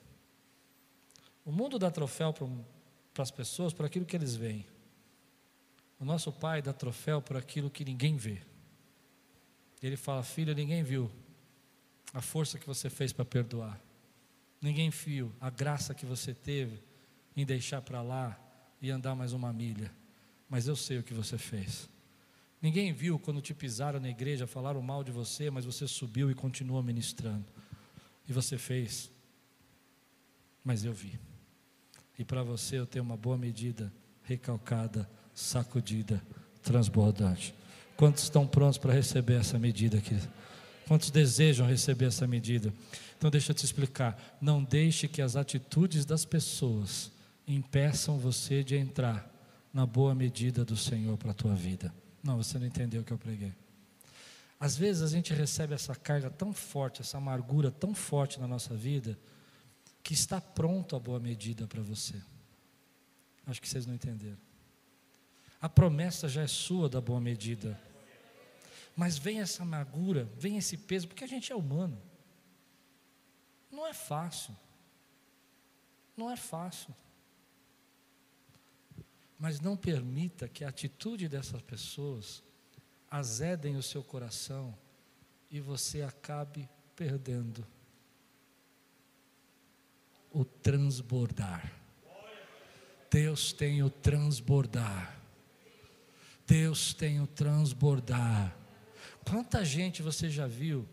O 1.45 1.51
mundo 1.51 1.80
dá 1.80 1.89
troféu 1.89 2.34
para 2.34 3.24
as 3.24 3.32
pessoas 3.32 3.74
por 3.74 3.86
aquilo 3.86 4.05
que 4.05 4.15
eles 4.15 4.36
veem. 4.36 4.65
O 5.99 6.05
nosso 6.05 6.32
pai 6.32 6.61
dá 6.61 6.72
troféu 6.72 7.22
por 7.22 7.36
aquilo 7.36 7.70
que 7.70 7.84
ninguém 7.84 8.15
vê. 8.15 8.41
Ele 9.82 9.97
fala: 9.97 10.24
Filho, 10.24 10.53
ninguém 10.53 10.84
viu 10.84 11.11
a 12.13 12.22
força 12.22 12.57
que 12.57 12.67
você 12.67 12.89
fez 12.89 13.11
para 13.11 13.26
perdoar. 13.26 13.80
Ninguém 14.61 14.89
viu 14.89 15.32
a 15.39 15.49
graça 15.49 15.93
que 15.93 16.05
você 16.05 16.34
teve 16.34 16.82
em 17.36 17.45
deixar 17.45 17.82
para 17.82 18.01
lá 18.01 18.38
e 18.82 18.89
andar 18.91 19.15
mais 19.15 19.34
uma 19.34 19.51
milha. 19.51 19.91
Mas 20.49 20.67
eu 20.67 20.75
sei 20.75 20.97
o 20.97 21.03
que 21.03 21.13
você 21.13 21.38
fez. 21.38 21.89
Ninguém 22.61 22.91
viu 22.91 23.17
quando 23.17 23.41
te 23.41 23.53
pisaram 23.53 23.99
na 23.99 24.09
igreja, 24.09 24.45
falaram 24.45 24.82
mal 24.82 25.03
de 25.03 25.11
você, 25.11 25.49
mas 25.49 25.65
você 25.65 25.88
subiu 25.88 26.30
e 26.30 26.36
continuou 26.36 26.84
ministrando. 26.84 27.45
E 28.27 28.34
você 28.34 28.57
fez. 28.57 29.09
Mas 30.63 30.84
eu 30.84 30.93
vi. 30.93 31.19
E 32.17 32.25
para 32.25 32.43
você 32.43 32.77
eu 32.77 32.86
tenho 32.86 33.05
uma 33.05 33.15
boa 33.15 33.38
medida, 33.38 33.93
recalcada, 34.23 35.09
sacudida, 35.34 36.21
transbordante. 36.61 37.53
Quantos 37.95 38.23
estão 38.23 38.45
prontos 38.45 38.77
para 38.77 38.93
receber 38.93 39.36
essa 39.39 39.57
medida 39.57 39.97
aqui? 39.97 40.17
Quantos 40.88 41.11
desejam 41.11 41.67
receber 41.67 42.05
essa 42.05 42.27
medida? 42.27 42.73
Então 43.17 43.30
deixa 43.30 43.51
eu 43.51 43.55
te 43.55 43.63
explicar. 43.63 44.38
Não 44.41 44.63
deixe 44.63 45.07
que 45.07 45.21
as 45.21 45.36
atitudes 45.36 46.05
das 46.05 46.25
pessoas 46.25 47.11
impeçam 47.56 48.18
você 48.20 48.64
de 48.64 48.76
entrar 48.76 49.28
na 49.74 49.86
boa 49.86 50.14
medida 50.14 50.64
do 50.64 50.78
Senhor 50.78 51.18
para 51.18 51.32
a 51.32 51.34
tua 51.34 51.56
vida. 51.56 51.93
Não, 52.24 52.38
você 52.38 52.60
não 52.60 52.68
entendeu 52.68 53.02
o 53.02 53.04
que 53.04 53.12
eu 53.12 53.18
preguei. 53.18 53.54
Às 54.60 54.76
vezes 54.78 55.02
a 55.02 55.08
gente 55.08 55.34
recebe 55.34 55.74
essa 55.74 55.95
carga 55.95 56.30
tão 56.30 56.54
forte, 56.54 57.02
essa 57.02 57.18
amargura 57.18 57.72
tão 57.72 57.95
forte 57.95 58.39
na 58.39 58.47
nossa 58.47 58.76
vida, 58.76 59.18
que 60.04 60.14
está 60.14 60.39
pronto 60.39 60.95
a 60.95 61.00
boa 61.00 61.20
medida 61.20 61.66
para 61.66 61.82
você. 61.82 62.16
Acho 63.47 63.62
que 63.62 63.68
vocês 63.68 63.86
não 63.86 63.95
entenderam. 63.95 64.38
A 65.62 65.68
promessa 65.68 66.28
já 66.28 66.41
é 66.43 66.47
sua 66.47 66.88
da 66.88 67.02
boa 67.02 67.20
medida. 67.20 67.80
Mas 68.95 69.18
vem 69.18 69.39
essa 69.39 69.64
amargura, 69.64 70.30
vem 70.38 70.58
esse 70.58 70.78
peso, 70.78 71.08
porque 71.08 71.24
a 71.24 71.28
gente 71.28 71.52
é 71.52 71.56
humano. 71.56 72.00
Não 73.72 73.88
é 73.88 73.93
fácil. 73.93 74.56
Não 76.16 76.30
é 76.30 76.36
fácil. 76.36 76.93
Mas 79.40 79.62
não 79.62 79.78
permita 79.78 80.50
que 80.50 80.66
a 80.66 80.70
atitude 80.70 81.30
dessas 81.30 81.62
pessoas 81.62 82.44
azedem 83.10 83.78
o 83.78 83.84
seu 83.84 84.04
coração 84.04 84.78
e 85.50 85.60
você 85.62 86.02
acabe 86.02 86.70
perdendo 86.96 87.66
o 90.32 90.44
transbordar. 90.44 91.74
Deus 93.10 93.52
tem 93.54 93.82
o 93.82 93.90
transbordar. 93.90 95.18
Deus 96.46 96.94
tem 96.94 97.22
o 97.22 97.28
transbordar. 97.28 98.56
Quanta 99.24 99.64
gente 99.64 100.02
você 100.02 100.30
já 100.30 100.48
viu 100.48 100.88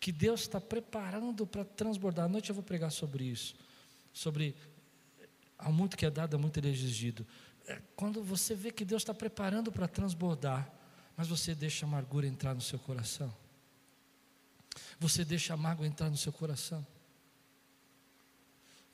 que 0.00 0.10
Deus 0.10 0.42
está 0.42 0.60
preparando 0.60 1.46
para 1.46 1.64
transbordar? 1.64 2.24
À 2.24 2.28
noite 2.28 2.48
eu 2.48 2.54
vou 2.54 2.64
pregar 2.64 2.90
sobre 2.90 3.24
isso. 3.24 3.54
Sobre 4.12 4.54
há 5.58 5.70
muito 5.70 5.96
que 5.96 6.06
é 6.06 6.10
dado, 6.10 6.34
há 6.34 6.38
muito 6.38 6.58
é 6.58 6.68
exigido. 6.68 7.26
É, 7.66 7.80
quando 7.96 8.22
você 8.22 8.54
vê 8.54 8.70
que 8.70 8.84
Deus 8.84 9.02
está 9.02 9.14
preparando 9.14 9.72
para 9.72 9.88
transbordar, 9.88 10.70
mas 11.16 11.28
você 11.28 11.54
deixa 11.54 11.86
a 11.86 11.88
amargura 11.88 12.26
entrar 12.26 12.54
no 12.54 12.60
seu 12.60 12.78
coração. 12.78 13.34
Você 14.98 15.24
deixa 15.24 15.54
a 15.54 15.56
mágoa 15.56 15.86
entrar 15.86 16.10
no 16.10 16.16
seu 16.16 16.32
coração. 16.32 16.84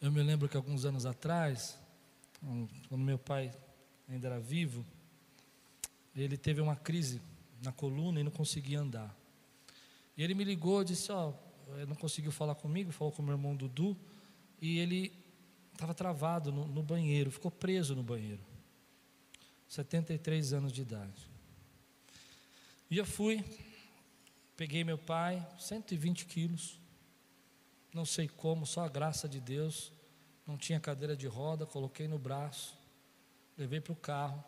Eu 0.00 0.10
me 0.10 0.22
lembro 0.22 0.48
que 0.48 0.56
alguns 0.56 0.84
anos 0.84 1.04
atrás, 1.04 1.78
quando 2.88 3.02
meu 3.02 3.18
pai 3.18 3.52
ainda 4.08 4.28
era 4.28 4.40
vivo, 4.40 4.84
ele 6.14 6.36
teve 6.36 6.60
uma 6.60 6.76
crise 6.76 7.20
na 7.62 7.72
coluna 7.72 8.20
e 8.20 8.22
não 8.22 8.30
conseguia 8.30 8.80
andar. 8.80 9.14
E 10.16 10.22
ele 10.22 10.34
me 10.34 10.44
ligou 10.44 10.82
disse: 10.84 11.12
Ó, 11.12 11.32
oh, 11.32 11.86
não 11.86 11.96
conseguiu 11.96 12.32
falar 12.32 12.54
comigo, 12.54 12.92
falou 12.92 13.12
com 13.12 13.22
meu 13.22 13.34
irmão 13.34 13.56
Dudu, 13.56 13.96
e 14.60 14.78
ele 14.78 15.12
estava 15.72 15.94
travado 15.94 16.52
no, 16.52 16.66
no 16.66 16.82
banheiro, 16.82 17.30
ficou 17.30 17.50
preso 17.50 17.94
no 17.94 18.02
banheiro. 18.02 18.49
73 19.70 20.52
anos 20.52 20.72
de 20.72 20.82
idade. 20.82 21.30
E 22.90 22.98
eu 22.98 23.06
fui, 23.06 23.44
peguei 24.56 24.82
meu 24.82 24.98
pai, 24.98 25.46
120 25.60 26.26
quilos, 26.26 26.76
não 27.94 28.04
sei 28.04 28.26
como, 28.26 28.66
só 28.66 28.84
a 28.84 28.88
graça 28.88 29.28
de 29.28 29.40
Deus, 29.40 29.92
não 30.44 30.58
tinha 30.58 30.80
cadeira 30.80 31.16
de 31.16 31.28
roda, 31.28 31.66
coloquei 31.66 32.08
no 32.08 32.18
braço, 32.18 32.76
levei 33.56 33.80
para 33.80 33.92
o 33.92 33.96
carro, 33.96 34.44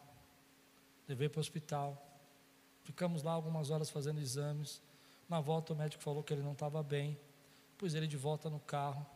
levei 1.07 1.29
para 1.29 1.39
o 1.39 1.41
hospital. 1.41 2.21
Ficamos 2.83 3.23
lá 3.23 3.31
algumas 3.31 3.71
horas 3.71 3.91
fazendo 3.91 4.21
exames. 4.21 4.83
Na 5.29 5.39
volta 5.39 5.73
o 5.73 5.77
médico 5.77 6.03
falou 6.03 6.25
que 6.25 6.33
ele 6.33 6.43
não 6.43 6.53
estava 6.53 6.83
bem, 6.83 7.17
pus 7.79 7.95
ele 7.95 8.09
de 8.09 8.17
volta 8.17 8.51
no 8.51 8.59
carro 8.59 9.07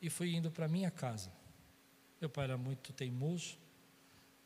e 0.00 0.08
fui 0.08 0.34
indo 0.34 0.50
para 0.50 0.66
minha 0.66 0.90
casa. 0.90 1.30
Meu 2.18 2.30
pai 2.30 2.44
era 2.44 2.56
muito 2.56 2.90
teimoso, 2.94 3.58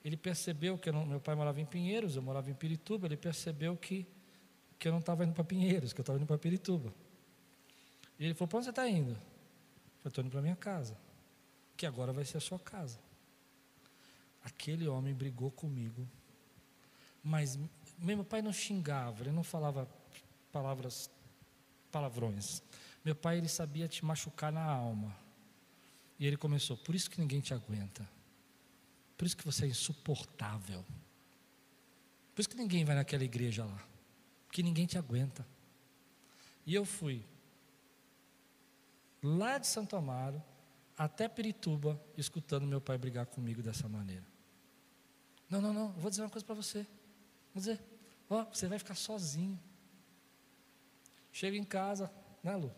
ele 0.06 0.16
percebeu 0.16 0.78
que 0.78 0.92
não, 0.92 1.04
meu 1.04 1.20
pai 1.20 1.34
morava 1.34 1.60
em 1.60 1.66
Pinheiros, 1.66 2.14
eu 2.14 2.22
morava 2.22 2.48
em 2.48 2.54
Pirituba, 2.54 3.08
ele 3.08 3.16
percebeu 3.16 3.76
que, 3.76 4.06
que 4.78 4.86
eu 4.86 4.92
não 4.92 5.00
estava 5.00 5.24
indo 5.24 5.32
para 5.32 5.42
Pinheiros, 5.42 5.92
que 5.92 5.98
eu 5.98 6.04
estava 6.04 6.16
indo 6.16 6.28
para 6.28 6.38
Pirituba. 6.38 6.94
E 8.16 8.24
ele 8.24 8.32
falou: 8.32 8.46
Para 8.46 8.58
onde 8.58 8.66
você 8.66 8.70
está 8.70 8.88
indo? 8.88 9.18
Eu 10.04 10.08
estou 10.08 10.22
indo 10.22 10.30
para 10.30 10.40
minha 10.40 10.54
casa, 10.54 10.96
que 11.76 11.84
agora 11.84 12.12
vai 12.12 12.24
ser 12.24 12.36
a 12.36 12.40
sua 12.40 12.56
casa. 12.56 13.00
Aquele 14.44 14.86
homem 14.86 15.12
brigou 15.12 15.50
comigo, 15.50 16.08
mas 17.20 17.58
meu 17.98 18.24
pai 18.24 18.40
não 18.40 18.52
xingava, 18.52 19.24
ele 19.24 19.32
não 19.32 19.42
falava 19.42 19.88
palavras, 20.52 21.10
palavrões. 21.90 22.62
Meu 23.04 23.16
pai 23.16 23.38
ele 23.38 23.48
sabia 23.48 23.88
te 23.88 24.04
machucar 24.04 24.52
na 24.52 24.62
alma. 24.62 25.16
E 26.16 26.24
ele 26.28 26.36
começou: 26.36 26.76
Por 26.76 26.94
isso 26.94 27.10
que 27.10 27.20
ninguém 27.20 27.40
te 27.40 27.52
aguenta. 27.52 28.08
Por 29.16 29.26
isso 29.26 29.36
que 29.36 29.44
você 29.44 29.64
é 29.64 29.68
insuportável. 29.68 30.84
Por 32.34 32.40
isso 32.40 32.48
que 32.48 32.56
ninguém 32.56 32.84
vai 32.84 32.94
naquela 32.94 33.24
igreja 33.24 33.64
lá. 33.64 33.82
Porque 34.46 34.62
ninguém 34.62 34.86
te 34.86 34.98
aguenta. 34.98 35.46
E 36.66 36.74
eu 36.74 36.84
fui 36.84 37.24
lá 39.22 39.58
de 39.58 39.66
Santo 39.66 39.96
Amaro 39.96 40.42
até 40.96 41.28
Pirituba, 41.28 42.00
escutando 42.16 42.66
meu 42.66 42.80
pai 42.80 42.96
brigar 42.96 43.26
comigo 43.26 43.62
dessa 43.62 43.88
maneira. 43.88 44.24
Não, 45.48 45.60
não, 45.60 45.72
não, 45.72 45.92
vou 45.92 46.10
dizer 46.10 46.22
uma 46.22 46.30
coisa 46.30 46.44
para 46.44 46.54
você. 46.54 46.86
Vou 47.54 47.60
dizer, 47.60 47.80
ó, 48.28 48.44
você 48.44 48.66
vai 48.66 48.78
ficar 48.78 48.94
sozinho. 48.94 49.58
Chega 51.30 51.56
em 51.56 51.64
casa, 51.64 52.10
né, 52.42 52.56
Lu? 52.56 52.72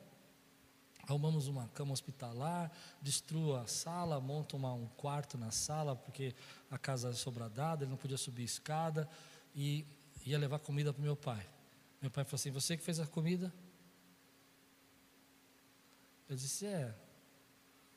Arrumamos 1.08 1.48
uma 1.48 1.66
cama 1.68 1.92
hospitalar, 1.92 2.70
destruo 3.00 3.56
a 3.56 3.66
sala, 3.66 4.20
monto 4.20 4.58
uma, 4.58 4.74
um 4.74 4.86
quarto 4.88 5.38
na 5.38 5.50
sala, 5.50 5.96
porque 5.96 6.34
a 6.70 6.76
casa 6.76 7.08
é 7.08 7.12
sobradada, 7.14 7.84
ele 7.84 7.90
não 7.90 7.96
podia 7.96 8.18
subir 8.18 8.44
escada, 8.44 9.08
e 9.54 9.86
ia 10.26 10.38
levar 10.38 10.58
comida 10.58 10.92
para 10.92 11.02
meu 11.02 11.16
pai. 11.16 11.48
Meu 12.02 12.10
pai 12.10 12.24
falou 12.24 12.36
assim: 12.36 12.50
Você 12.50 12.76
que 12.76 12.82
fez 12.82 13.00
a 13.00 13.06
comida? 13.06 13.50
Eu 16.28 16.36
disse: 16.36 16.66
É, 16.66 16.94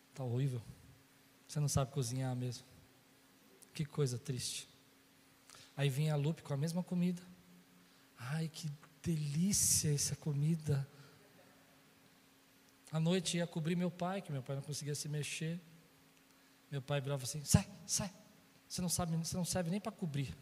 está 0.09 0.23
horrível. 0.23 0.61
Você 1.45 1.59
não 1.59 1.67
sabe 1.67 1.91
cozinhar 1.91 2.33
mesmo. 2.33 2.63
Que 3.73 3.83
coisa 3.83 4.17
triste. 4.17 4.69
Aí 5.75 5.89
vinha 5.89 6.13
a 6.13 6.17
Lupe 6.17 6.41
com 6.41 6.53
a 6.53 6.57
mesma 6.57 6.81
comida. 6.81 7.21
Ai, 8.17 8.47
que 8.47 8.71
delícia 9.03 9.93
essa 9.93 10.15
comida. 10.15 10.87
À 12.91 12.99
noite 12.99 13.37
ia 13.37 13.47
cobrir 13.47 13.75
meu 13.75 13.89
pai, 13.89 14.21
que 14.21 14.31
meu 14.31 14.43
pai 14.43 14.55
não 14.55 14.63
conseguia 14.63 14.93
se 14.93 15.07
mexer. 15.07 15.59
Meu 16.69 16.81
pai 16.81 16.99
virava 16.99 17.23
assim: 17.23 17.43
sai, 17.43 17.67
sai. 17.85 18.11
Você 18.67 18.81
não 18.81 18.89
sabe, 18.89 19.15
você 19.15 19.35
não 19.35 19.45
serve 19.45 19.69
nem 19.69 19.79
para 19.79 19.91
cobrir. 19.91 20.35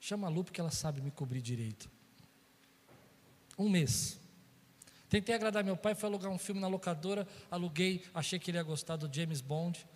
Chama 0.00 0.26
a 0.26 0.30
Lupe 0.30 0.52
que 0.52 0.60
ela 0.60 0.70
sabe 0.70 1.00
me 1.00 1.10
cobrir 1.10 1.40
direito. 1.40 1.90
Um 3.58 3.68
mês. 3.68 4.20
Tentei 5.08 5.34
agradar 5.34 5.64
meu 5.64 5.76
pai, 5.76 5.94
fui 5.94 6.08
alugar 6.08 6.30
um 6.30 6.38
filme 6.38 6.60
na 6.60 6.68
locadora, 6.68 7.26
aluguei, 7.50 8.04
achei 8.12 8.38
que 8.38 8.50
ele 8.50 8.58
ia 8.58 8.62
gostar 8.62 8.96
do 8.96 9.12
James 9.12 9.40
Bond. 9.40 9.86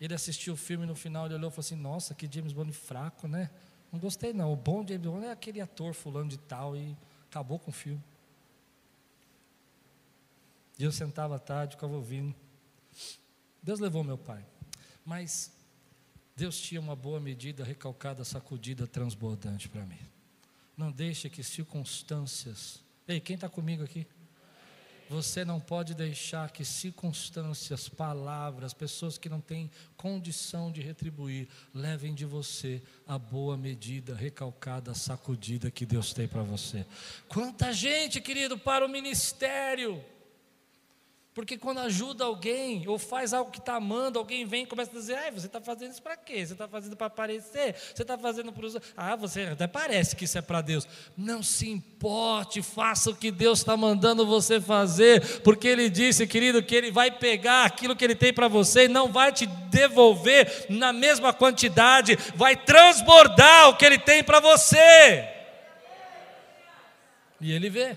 Ele 0.00 0.14
assistiu 0.14 0.54
o 0.54 0.56
filme 0.56 0.86
no 0.86 0.94
final, 0.94 1.26
ele 1.26 1.34
olhou 1.34 1.48
e 1.48 1.52
falou 1.52 1.60
assim: 1.60 1.76
Nossa, 1.76 2.14
que 2.14 2.28
James 2.30 2.52
Bond 2.52 2.72
fraco, 2.72 3.26
né? 3.26 3.50
Não 3.90 3.98
gostei, 3.98 4.32
não. 4.32 4.52
O 4.52 4.56
bom 4.56 4.86
James 4.86 5.06
Bond 5.06 5.26
é 5.26 5.32
aquele 5.32 5.60
ator 5.60 5.94
fulano 5.94 6.28
de 6.28 6.38
tal 6.38 6.76
e 6.76 6.96
acabou 7.28 7.58
com 7.58 7.70
o 7.70 7.74
filme. 7.74 8.02
E 10.78 10.84
eu 10.84 10.92
sentava 10.92 11.36
à 11.36 11.38
tarde, 11.38 11.74
ficava 11.74 11.94
ouvindo. 11.94 12.34
Deus 13.62 13.80
levou 13.80 14.04
meu 14.04 14.16
pai. 14.16 14.44
Mas 15.04 15.52
Deus 16.36 16.60
tinha 16.60 16.80
uma 16.80 16.94
boa 16.94 17.18
medida, 17.18 17.64
recalcada, 17.64 18.24
sacudida, 18.24 18.86
transbordante 18.86 19.68
para 19.68 19.84
mim. 19.84 19.98
Não 20.76 20.92
deixe 20.92 21.28
que 21.28 21.42
circunstâncias. 21.42 22.80
Ei, 23.08 23.18
quem 23.18 23.34
está 23.34 23.48
comigo 23.48 23.82
aqui? 23.82 24.06
Você 25.10 25.42
não 25.44 25.58
pode 25.58 25.94
deixar 25.94 26.52
que 26.52 26.64
circunstâncias, 26.64 27.88
palavras, 27.88 28.74
pessoas 28.74 29.16
que 29.16 29.28
não 29.28 29.40
têm 29.40 29.70
condição 29.96 30.70
de 30.70 30.82
retribuir, 30.82 31.48
levem 31.72 32.14
de 32.14 32.26
você 32.26 32.82
a 33.06 33.18
boa 33.18 33.56
medida, 33.56 34.14
recalcada, 34.14 34.94
sacudida 34.94 35.70
que 35.70 35.86
Deus 35.86 36.12
tem 36.12 36.28
para 36.28 36.42
você. 36.42 36.86
Quanta 37.26 37.72
gente, 37.72 38.20
querido, 38.20 38.58
para 38.58 38.84
o 38.84 38.88
ministério 38.88 40.04
porque 41.38 41.56
quando 41.56 41.78
ajuda 41.78 42.24
alguém, 42.24 42.88
ou 42.88 42.98
faz 42.98 43.32
algo 43.32 43.52
que 43.52 43.60
está 43.60 43.76
amando, 43.76 44.18
alguém 44.18 44.44
vem 44.44 44.64
e 44.64 44.66
começa 44.66 44.90
a 44.90 44.94
dizer: 44.94 45.14
ah, 45.14 45.30
você 45.30 45.46
está 45.46 45.60
fazendo 45.60 45.92
isso 45.92 46.02
para 46.02 46.16
quê? 46.16 46.44
Você 46.44 46.52
está 46.52 46.66
fazendo 46.66 46.96
para 46.96 47.06
aparecer? 47.06 47.76
Você 47.94 48.02
está 48.02 48.18
fazendo 48.18 48.52
para 48.52 48.66
os. 48.66 48.76
Ah, 48.96 49.14
você 49.14 49.42
até 49.42 49.68
parece 49.68 50.16
que 50.16 50.24
isso 50.24 50.36
é 50.36 50.42
para 50.42 50.60
Deus. 50.60 50.84
Não 51.16 51.40
se 51.40 51.70
importe, 51.70 52.60
faça 52.60 53.10
o 53.10 53.14
que 53.14 53.30
Deus 53.30 53.60
está 53.60 53.76
mandando 53.76 54.26
você 54.26 54.60
fazer, 54.60 55.42
porque 55.42 55.68
Ele 55.68 55.88
disse, 55.88 56.26
querido, 56.26 56.60
que 56.60 56.74
Ele 56.74 56.90
vai 56.90 57.08
pegar 57.08 57.66
aquilo 57.66 57.94
que 57.94 58.04
Ele 58.04 58.16
tem 58.16 58.32
para 58.32 58.48
você 58.48 58.86
e 58.86 58.88
não 58.88 59.12
vai 59.12 59.30
te 59.30 59.46
devolver 59.46 60.66
na 60.68 60.92
mesma 60.92 61.32
quantidade, 61.32 62.16
vai 62.34 62.56
transbordar 62.56 63.68
o 63.68 63.76
que 63.76 63.84
Ele 63.84 64.00
tem 64.00 64.24
para 64.24 64.40
você. 64.40 65.24
E 67.40 67.52
Ele 67.52 67.70
vê. 67.70 67.96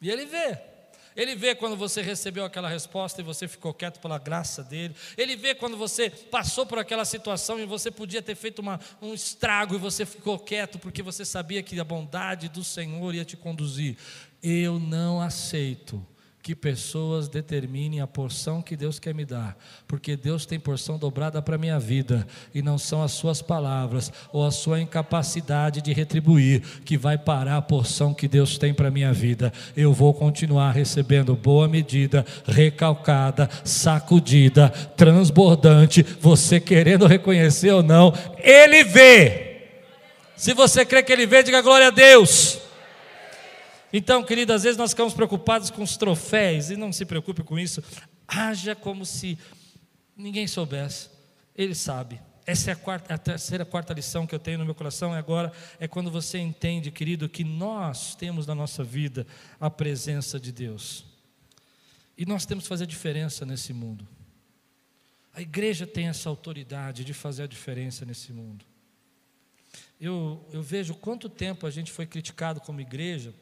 E 0.00 0.10
Ele 0.10 0.24
vê. 0.24 0.72
Ele 1.16 1.34
vê 1.34 1.54
quando 1.54 1.76
você 1.76 2.02
recebeu 2.02 2.44
aquela 2.44 2.68
resposta 2.68 3.20
e 3.20 3.24
você 3.24 3.46
ficou 3.46 3.72
quieto 3.72 4.00
pela 4.00 4.18
graça 4.18 4.62
dele. 4.62 4.94
Ele 5.16 5.36
vê 5.36 5.54
quando 5.54 5.76
você 5.76 6.10
passou 6.10 6.66
por 6.66 6.78
aquela 6.78 7.04
situação 7.04 7.58
e 7.58 7.66
você 7.66 7.90
podia 7.90 8.22
ter 8.22 8.34
feito 8.34 8.58
uma, 8.60 8.80
um 9.00 9.14
estrago 9.14 9.74
e 9.74 9.78
você 9.78 10.04
ficou 10.04 10.38
quieto 10.38 10.78
porque 10.78 11.02
você 11.02 11.24
sabia 11.24 11.62
que 11.62 11.78
a 11.78 11.84
bondade 11.84 12.48
do 12.48 12.64
Senhor 12.64 13.14
ia 13.14 13.24
te 13.24 13.36
conduzir. 13.36 13.96
Eu 14.42 14.78
não 14.78 15.20
aceito 15.20 16.04
que 16.44 16.54
pessoas 16.54 17.26
determinem 17.26 18.02
a 18.02 18.06
porção 18.06 18.60
que 18.60 18.76
Deus 18.76 18.98
quer 18.98 19.14
me 19.14 19.24
dar, 19.24 19.56
porque 19.88 20.14
Deus 20.14 20.44
tem 20.44 20.60
porção 20.60 20.98
dobrada 20.98 21.40
para 21.40 21.54
a 21.54 21.58
minha 21.58 21.80
vida, 21.80 22.26
e 22.54 22.60
não 22.60 22.76
são 22.76 23.02
as 23.02 23.12
suas 23.12 23.40
palavras 23.40 24.12
ou 24.30 24.44
a 24.44 24.50
sua 24.50 24.78
incapacidade 24.78 25.80
de 25.80 25.94
retribuir 25.94 26.60
que 26.84 26.98
vai 26.98 27.16
parar 27.16 27.56
a 27.56 27.62
porção 27.62 28.12
que 28.12 28.28
Deus 28.28 28.58
tem 28.58 28.74
para 28.74 28.88
a 28.88 28.90
minha 28.90 29.10
vida. 29.10 29.50
Eu 29.74 29.94
vou 29.94 30.12
continuar 30.12 30.72
recebendo 30.72 31.34
boa 31.34 31.66
medida, 31.66 32.26
recalcada, 32.44 33.48
sacudida, 33.64 34.68
transbordante, 34.68 36.02
você 36.20 36.60
querendo 36.60 37.06
reconhecer 37.06 37.70
ou 37.70 37.82
não, 37.82 38.12
Ele 38.36 38.84
vê. 38.84 39.70
Se 40.36 40.52
você 40.52 40.84
crê 40.84 41.02
que 41.02 41.10
Ele 41.10 41.24
vê, 41.24 41.42
diga 41.42 41.62
glória 41.62 41.86
a 41.86 41.90
Deus. 41.90 42.63
Então, 43.96 44.24
querido, 44.24 44.52
às 44.52 44.64
vezes 44.64 44.76
nós 44.76 44.90
ficamos 44.90 45.14
preocupados 45.14 45.70
com 45.70 45.80
os 45.80 45.96
troféus, 45.96 46.68
e 46.68 46.76
não 46.76 46.92
se 46.92 47.04
preocupe 47.04 47.44
com 47.44 47.56
isso. 47.56 47.80
Haja 48.26 48.74
como 48.74 49.06
se 49.06 49.38
ninguém 50.16 50.48
soubesse. 50.48 51.10
Ele 51.54 51.76
sabe. 51.76 52.20
Essa 52.44 52.70
é 52.70 52.72
a, 52.72 52.76
quarta, 52.76 53.14
a 53.14 53.18
terceira, 53.18 53.64
quarta 53.64 53.94
lição 53.94 54.26
que 54.26 54.34
eu 54.34 54.38
tenho 54.40 54.58
no 54.58 54.64
meu 54.64 54.74
coração, 54.74 55.14
e 55.14 55.16
agora 55.16 55.52
é 55.78 55.86
quando 55.86 56.10
você 56.10 56.38
entende, 56.38 56.90
querido, 56.90 57.28
que 57.28 57.44
nós 57.44 58.16
temos 58.16 58.48
na 58.48 58.54
nossa 58.54 58.82
vida 58.82 59.28
a 59.60 59.70
presença 59.70 60.40
de 60.40 60.50
Deus. 60.50 61.04
E 62.18 62.26
nós 62.26 62.44
temos 62.44 62.64
que 62.64 62.68
fazer 62.68 62.86
diferença 62.86 63.46
nesse 63.46 63.72
mundo. 63.72 64.04
A 65.32 65.40
igreja 65.40 65.86
tem 65.86 66.08
essa 66.08 66.28
autoridade 66.28 67.04
de 67.04 67.14
fazer 67.14 67.44
a 67.44 67.46
diferença 67.46 68.04
nesse 68.04 68.32
mundo. 68.32 68.64
Eu, 70.00 70.44
eu 70.52 70.64
vejo 70.64 70.94
quanto 70.94 71.28
tempo 71.28 71.64
a 71.64 71.70
gente 71.70 71.92
foi 71.92 72.06
criticado 72.06 72.60
como 72.60 72.80
igreja 72.80 73.32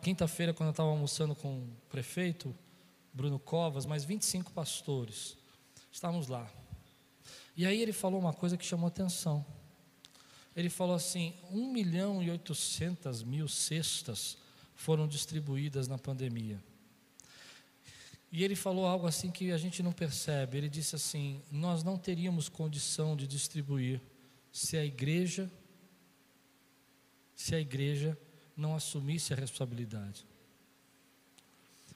quinta-feira, 0.00 0.54
quando 0.54 0.68
eu 0.68 0.72
estava 0.72 0.88
almoçando 0.88 1.34
com 1.34 1.58
o 1.58 1.76
prefeito, 1.88 2.54
Bruno 3.12 3.38
Covas, 3.38 3.86
mais 3.86 4.04
25 4.04 4.52
pastores, 4.52 5.36
estávamos 5.90 6.28
lá. 6.28 6.50
E 7.56 7.66
aí 7.66 7.80
ele 7.80 7.92
falou 7.92 8.20
uma 8.20 8.32
coisa 8.32 8.56
que 8.56 8.64
chamou 8.64 8.88
atenção. 8.88 9.44
Ele 10.56 10.68
falou 10.68 10.94
assim: 10.94 11.34
1 11.50 11.72
milhão 11.72 12.22
e 12.22 12.30
800 12.30 13.22
mil 13.22 13.48
cestas 13.48 14.36
foram 14.74 15.06
distribuídas 15.06 15.88
na 15.88 15.98
pandemia. 15.98 16.62
E 18.30 18.42
ele 18.42 18.56
falou 18.56 18.86
algo 18.86 19.06
assim 19.06 19.30
que 19.30 19.52
a 19.52 19.58
gente 19.58 19.82
não 19.82 19.92
percebe. 19.92 20.58
Ele 20.58 20.68
disse 20.68 20.96
assim: 20.96 21.40
Nós 21.50 21.82
não 21.82 21.96
teríamos 21.96 22.48
condição 22.48 23.16
de 23.16 23.26
distribuir 23.26 24.00
se 24.52 24.76
a 24.76 24.84
igreja, 24.84 25.50
se 27.34 27.54
a 27.54 27.60
igreja 27.60 28.18
não 28.56 28.74
assumisse 28.74 29.32
a 29.32 29.36
responsabilidade. 29.36 30.26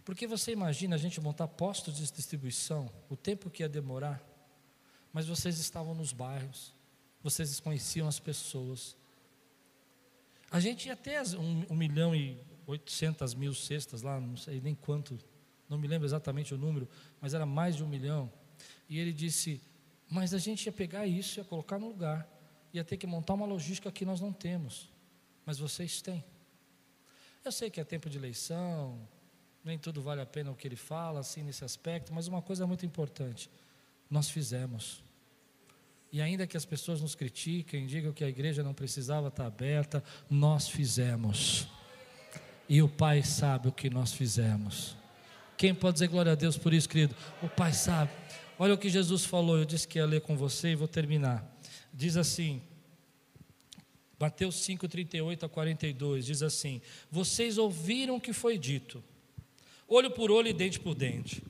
Porque 0.05 0.27
você 0.27 0.53
imagina 0.53 0.97
a 0.97 0.99
gente 0.99 1.21
montar 1.21 1.47
postos 1.49 1.97
de 1.97 2.11
distribuição, 2.11 2.91
o 3.11 3.17
tempo 3.17 3.51
que 3.51 3.63
ia 3.63 3.69
demorar, 3.69 4.23
mas 5.13 5.27
vocês 5.27 5.59
estavam 5.59 5.95
nos 5.95 6.13
bairros, 6.13 6.75
vocês 7.23 7.61
conheciam 7.61 8.09
as 8.09 8.19
pessoas. 8.19 8.97
A 10.51 10.61
gente 10.61 10.89
ia 10.89 10.97
ter 10.97 11.21
um, 11.37 11.67
um 11.69 11.75
milhão 11.75 12.15
e 12.15 12.41
oitocentas 12.67 13.35
mil 13.35 13.53
cestas 13.53 14.01
lá, 14.01 14.19
não 14.19 14.37
sei 14.37 14.61
nem 14.61 14.75
quanto, 14.75 15.19
não 15.69 15.77
me 15.77 15.87
lembro 15.87 16.07
exatamente 16.07 16.55
o 16.55 16.59
número, 16.59 16.89
mas 17.21 17.35
era 17.35 17.45
mais 17.45 17.77
de 17.77 17.85
um 17.85 17.89
milhão. 17.89 18.33
E 18.89 18.99
ele 18.99 19.13
disse: 19.13 19.61
Mas 20.09 20.33
a 20.33 20.39
gente 20.39 20.65
ia 20.67 20.73
pegar 20.73 21.07
isso, 21.07 21.39
ia 21.39 21.45
colocar 21.45 21.79
no 21.79 21.89
lugar, 21.89 22.27
ia 22.73 22.83
ter 22.83 22.97
que 22.97 23.07
montar 23.07 23.35
uma 23.35 23.45
logística 23.45 23.93
que 23.93 24.05
nós 24.07 24.21
não 24.21 24.33
temos, 24.33 24.91
mas 25.45 25.59
vocês 25.59 26.01
têm. 26.01 26.25
Eu 27.45 27.53
sei 27.53 27.71
que 27.71 27.81
é 27.81 27.85
tempo 27.85 28.11
de 28.11 28.19
eleição, 28.19 28.99
nem 29.65 29.79
tudo 29.79 30.01
vale 30.01 30.21
a 30.21 30.27
pena 30.27 30.51
o 30.51 30.55
que 30.55 30.67
ele 30.67 30.77
fala, 30.77 31.21
assim, 31.21 31.43
nesse 31.43 31.65
aspecto, 31.65 32.13
mas 32.13 32.27
uma 32.27 32.43
coisa 32.43 32.67
muito 32.67 32.85
importante: 32.85 33.51
nós 34.11 34.31
fizemos. 34.31 35.03
E 36.11 36.23
ainda 36.23 36.47
que 36.47 36.57
as 36.57 36.65
pessoas 36.65 37.03
nos 37.03 37.15
critiquem, 37.15 37.87
digam 37.87 38.13
que 38.13 38.25
a 38.25 38.29
igreja 38.29 38.63
não 38.63 38.73
precisava 38.73 39.29
estar 39.29 39.47
aberta, 39.47 40.03
nós 40.31 40.69
fizemos. 40.69 41.69
E 42.69 42.83
o 42.83 42.89
Pai 42.89 43.23
sabe 43.23 43.69
o 43.69 43.73
que 43.73 43.91
nós 43.91 44.13
fizemos. 44.13 44.97
Quem 45.57 45.75
pode 45.75 45.95
dizer 45.95 46.09
glória 46.09 46.33
a 46.33 46.35
Deus 46.35 46.57
por 46.57 46.73
isso, 46.73 46.89
querido? 46.89 47.15
O 47.43 47.49
Pai 47.49 47.73
sabe. 47.73 48.11
Olha 48.59 48.75
o 48.75 48.79
que 48.79 48.89
Jesus 48.89 49.25
falou, 49.25 49.59
eu 49.59 49.65
disse 49.65 49.87
que 49.87 49.99
ia 49.99 50.07
ler 50.07 50.21
com 50.21 50.37
você 50.37 50.69
e 50.69 50.75
vou 50.75 50.89
terminar. 50.89 51.45
Diz 51.93 52.17
assim, 52.17 52.63
Mateus 54.19 54.57
5, 54.57 54.89
38 54.89 55.47
a 55.47 55.49
42, 55.49 56.27
diz 56.27 56.43
assim: 56.43 56.81
Vocês 57.11 57.57
ouviram 57.57 58.17
o 58.17 58.21
que 58.21 58.33
foi 58.33 58.59
dito, 58.59 59.03
olho 59.87 60.11
por 60.11 60.31
olho 60.31 60.49
e 60.49 60.53
dente 60.53 60.81
por 60.81 60.95
dente. 60.95 61.43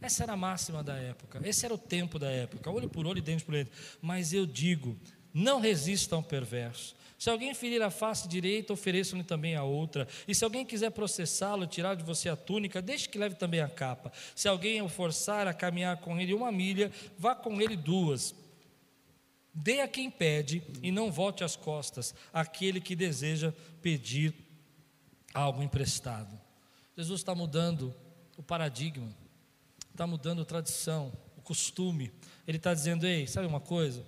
Essa 0.00 0.22
era 0.22 0.34
a 0.34 0.36
máxima 0.36 0.82
da 0.82 0.94
época, 0.96 1.40
esse 1.44 1.64
era 1.64 1.74
o 1.74 1.78
tempo 1.78 2.18
da 2.18 2.30
época, 2.30 2.70
olho 2.70 2.88
por 2.88 3.06
olho 3.06 3.18
e 3.18 3.22
dente 3.22 3.44
por 3.44 3.52
dente. 3.52 3.70
Mas 4.00 4.32
eu 4.32 4.46
digo: 4.46 4.96
não 5.32 5.60
resistam 5.60 6.18
ao 6.18 6.22
perverso. 6.22 6.94
Se 7.18 7.30
alguém 7.30 7.54
ferir 7.54 7.80
a 7.80 7.90
face 7.90 8.28
direita, 8.28 8.72
ofereçam-lhe 8.72 9.24
também 9.24 9.56
a 9.56 9.64
outra. 9.64 10.06
E 10.28 10.34
se 10.34 10.44
alguém 10.44 10.64
quiser 10.64 10.90
processá-lo, 10.90 11.66
tirar 11.66 11.94
de 11.94 12.04
você 12.04 12.28
a 12.28 12.36
túnica, 12.36 12.82
deixe 12.82 13.08
que 13.08 13.16
leve 13.16 13.34
também 13.34 13.60
a 13.60 13.68
capa. 13.68 14.12
Se 14.36 14.46
alguém 14.46 14.82
o 14.82 14.88
forçar 14.88 15.46
a 15.46 15.54
caminhar 15.54 15.96
com 15.98 16.20
ele 16.20 16.34
uma 16.34 16.52
milha, 16.52 16.92
vá 17.18 17.34
com 17.34 17.60
ele 17.60 17.76
duas. 17.76 18.34
Dê 19.54 19.80
a 19.80 19.88
quem 19.88 20.10
pede 20.10 20.62
e 20.82 20.90
não 20.90 21.12
volte 21.12 21.44
as 21.44 21.54
costas 21.54 22.14
àquele 22.32 22.80
que 22.80 22.96
deseja 22.96 23.52
pedir 23.80 24.34
algo 25.32 25.62
emprestado. 25.62 26.38
Jesus 26.96 27.20
está 27.20 27.34
mudando 27.34 27.94
o 28.36 28.42
paradigma 28.42 29.14
está 29.94 30.06
mudando 30.08 30.42
a 30.42 30.44
tradição, 30.44 31.12
o 31.36 31.40
costume. 31.40 32.12
Ele 32.46 32.56
está 32.56 32.74
dizendo: 32.74 33.06
ei, 33.06 33.26
sabe 33.26 33.46
uma 33.46 33.60
coisa? 33.60 34.04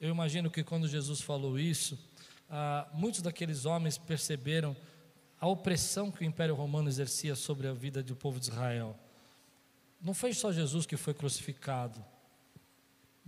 Eu 0.00 0.10
imagino 0.10 0.50
que 0.50 0.62
quando 0.62 0.88
Jesus 0.88 1.20
falou 1.20 1.58
isso, 1.58 1.98
ah, 2.50 2.88
muitos 2.92 3.22
daqueles 3.22 3.64
homens 3.64 3.96
perceberam 3.96 4.76
a 5.40 5.46
opressão 5.46 6.10
que 6.10 6.22
o 6.22 6.24
Império 6.24 6.54
Romano 6.54 6.88
exercia 6.88 7.36
sobre 7.36 7.68
a 7.68 7.72
vida 7.72 8.02
do 8.02 8.16
povo 8.16 8.40
de 8.40 8.46
Israel. 8.46 8.98
Não 10.00 10.12
foi 10.12 10.32
só 10.32 10.52
Jesus 10.52 10.86
que 10.86 10.96
foi 10.96 11.14
crucificado. 11.14 12.04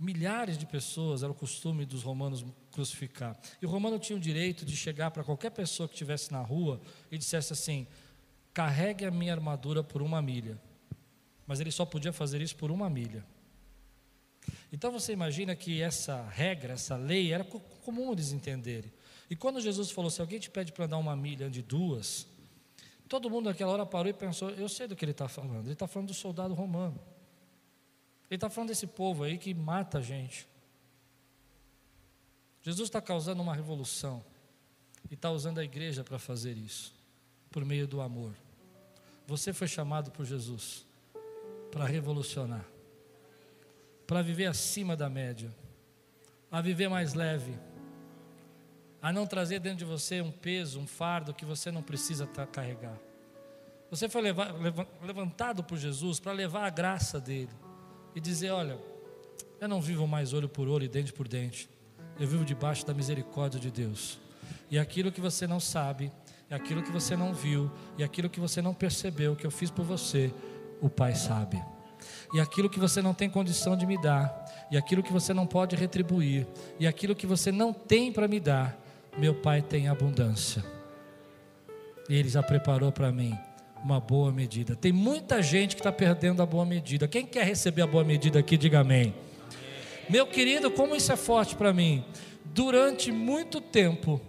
Milhares 0.01 0.57
de 0.57 0.65
pessoas 0.65 1.21
era 1.23 1.31
o 1.31 1.35
costume 1.35 1.85
dos 1.85 2.03
romanos 2.03 2.43
crucificar. 2.71 3.39
E 3.61 3.65
o 3.65 3.69
romano 3.69 3.99
tinha 3.99 4.17
o 4.17 4.19
direito 4.19 4.65
de 4.65 4.75
chegar 4.75 5.11
para 5.11 5.23
qualquer 5.23 5.51
pessoa 5.51 5.87
que 5.87 5.93
estivesse 5.93 6.31
na 6.31 6.41
rua 6.41 6.81
e 7.11 7.17
dissesse 7.17 7.53
assim: 7.53 7.87
carregue 8.53 9.05
a 9.05 9.11
minha 9.11 9.33
armadura 9.33 9.83
por 9.83 10.01
uma 10.01 10.21
milha 10.21 10.59
mas 11.51 11.59
ele 11.59 11.69
só 11.69 11.85
podia 11.85 12.13
fazer 12.13 12.41
isso 12.41 12.55
por 12.55 12.71
uma 12.71 12.89
milha. 12.89 13.25
Então 14.71 14.89
você 14.89 15.11
imagina 15.11 15.53
que 15.53 15.81
essa 15.81 16.25
regra, 16.29 16.75
essa 16.75 16.95
lei, 16.95 17.33
era 17.33 17.43
comum 17.43 18.13
eles 18.13 18.31
entenderem. 18.31 18.89
E 19.29 19.35
quando 19.35 19.59
Jesus 19.59 19.91
falou: 19.91 20.09
se 20.09 20.21
alguém 20.21 20.39
te 20.39 20.49
pede 20.49 20.71
para 20.71 20.85
andar 20.85 20.97
uma 20.97 21.13
milha, 21.13 21.47
ande 21.47 21.61
duas, 21.61 22.25
todo 23.09 23.29
mundo 23.29 23.49
naquela 23.49 23.73
hora 23.73 23.85
parou 23.85 24.09
e 24.09 24.13
pensou: 24.13 24.49
eu 24.51 24.69
sei 24.69 24.87
do 24.87 24.95
que 24.95 25.03
ele 25.03 25.11
está 25.11 25.27
falando. 25.27 25.65
Ele 25.65 25.73
está 25.73 25.87
falando 25.87 26.07
do 26.07 26.13
soldado 26.13 26.53
romano. 26.53 26.97
Ele 28.31 28.37
está 28.37 28.49
falando 28.49 28.69
desse 28.69 28.87
povo 28.87 29.25
aí 29.25 29.37
que 29.37 29.53
mata 29.53 29.97
a 29.97 30.01
gente. 30.01 30.47
Jesus 32.61 32.87
está 32.87 33.01
causando 33.01 33.41
uma 33.41 33.53
revolução 33.53 34.23
e 35.09 35.15
está 35.15 35.29
usando 35.29 35.57
a 35.57 35.65
igreja 35.65 36.01
para 36.01 36.17
fazer 36.17 36.57
isso, 36.57 36.93
por 37.49 37.65
meio 37.65 37.85
do 37.85 37.99
amor. 37.99 38.33
Você 39.27 39.51
foi 39.51 39.67
chamado 39.67 40.11
por 40.11 40.25
Jesus 40.25 40.87
para 41.73 41.85
revolucionar, 41.85 42.65
para 44.07 44.21
viver 44.21 44.45
acima 44.45 44.95
da 44.95 45.09
média, 45.09 45.53
a 46.49 46.61
viver 46.61 46.87
mais 46.87 47.13
leve, 47.13 47.59
a 49.01 49.11
não 49.11 49.27
trazer 49.27 49.59
dentro 49.59 49.79
de 49.79 49.85
você 49.85 50.21
um 50.21 50.31
peso, 50.31 50.79
um 50.79 50.87
fardo 50.87 51.33
que 51.33 51.43
você 51.43 51.69
não 51.69 51.83
precisa 51.83 52.25
carregar. 52.27 52.97
Você 53.89 54.07
foi 54.07 54.21
levantado 55.01 55.65
por 55.65 55.77
Jesus 55.77 56.17
para 56.17 56.31
levar 56.31 56.65
a 56.65 56.69
graça 56.69 57.19
dele 57.19 57.51
e 58.15 58.19
dizer: 58.19 58.51
Olha, 58.51 58.77
eu 59.59 59.67
não 59.67 59.81
vivo 59.81 60.07
mais 60.07 60.33
olho 60.33 60.49
por 60.49 60.67
olho 60.67 60.83
e 60.83 60.87
dente 60.87 61.13
por 61.13 61.27
dente, 61.27 61.69
eu 62.19 62.27
vivo 62.27 62.43
debaixo 62.43 62.85
da 62.85 62.93
misericórdia 62.93 63.59
de 63.59 63.71
Deus. 63.71 64.19
E 64.69 64.79
aquilo 64.79 65.11
que 65.11 65.21
você 65.21 65.45
não 65.45 65.59
sabe, 65.59 66.11
e 66.49 66.53
aquilo 66.53 66.81
que 66.81 66.91
você 66.91 67.15
não 67.15 67.33
viu, 67.33 67.71
e 67.97 68.03
aquilo 68.03 68.29
que 68.29 68.39
você 68.39 68.61
não 68.61 68.73
percebeu 68.73 69.35
que 69.35 69.45
eu 69.45 69.51
fiz 69.51 69.69
por 69.69 69.85
você, 69.85 70.33
o 70.81 70.89
Pai 70.89 71.15
sabe. 71.15 71.61
E 72.33 72.39
aquilo 72.39 72.69
que 72.69 72.79
você 72.79 73.01
não 73.01 73.13
tem 73.13 73.29
condição 73.29 73.75
de 73.75 73.85
me 73.85 74.01
dar, 74.01 74.67
e 74.71 74.77
aquilo 74.77 75.03
que 75.03 75.11
você 75.11 75.33
não 75.33 75.45
pode 75.45 75.75
retribuir, 75.75 76.47
e 76.79 76.87
aquilo 76.87 77.15
que 77.15 77.27
você 77.27 77.51
não 77.51 77.73
tem 77.73 78.11
para 78.11 78.27
me 78.27 78.39
dar, 78.39 78.77
meu 79.17 79.35
Pai 79.35 79.61
tem 79.61 79.87
abundância. 79.87 80.63
E 82.09 82.15
Ele 82.15 82.29
já 82.29 82.41
preparou 82.41 82.91
para 82.91 83.11
mim 83.11 83.37
uma 83.83 83.99
boa 83.99 84.31
medida. 84.31 84.75
Tem 84.75 84.91
muita 84.91 85.41
gente 85.41 85.75
que 85.75 85.81
está 85.81 85.91
perdendo 85.91 86.41
a 86.41 86.45
boa 86.45 86.65
medida. 86.65 87.07
Quem 87.07 87.25
quer 87.25 87.45
receber 87.45 87.81
a 87.81 87.87
boa 87.87 88.03
medida 88.03 88.39
aqui, 88.39 88.57
diga 88.57 88.79
amém. 88.79 89.13
Meu 90.09 90.27
querido, 90.27 90.69
como 90.69 90.95
isso 90.95 91.11
é 91.11 91.15
forte 91.15 91.55
para 91.55 91.73
mim. 91.73 92.03
Durante 92.45 93.11
muito 93.11 93.61
tempo, 93.61 94.19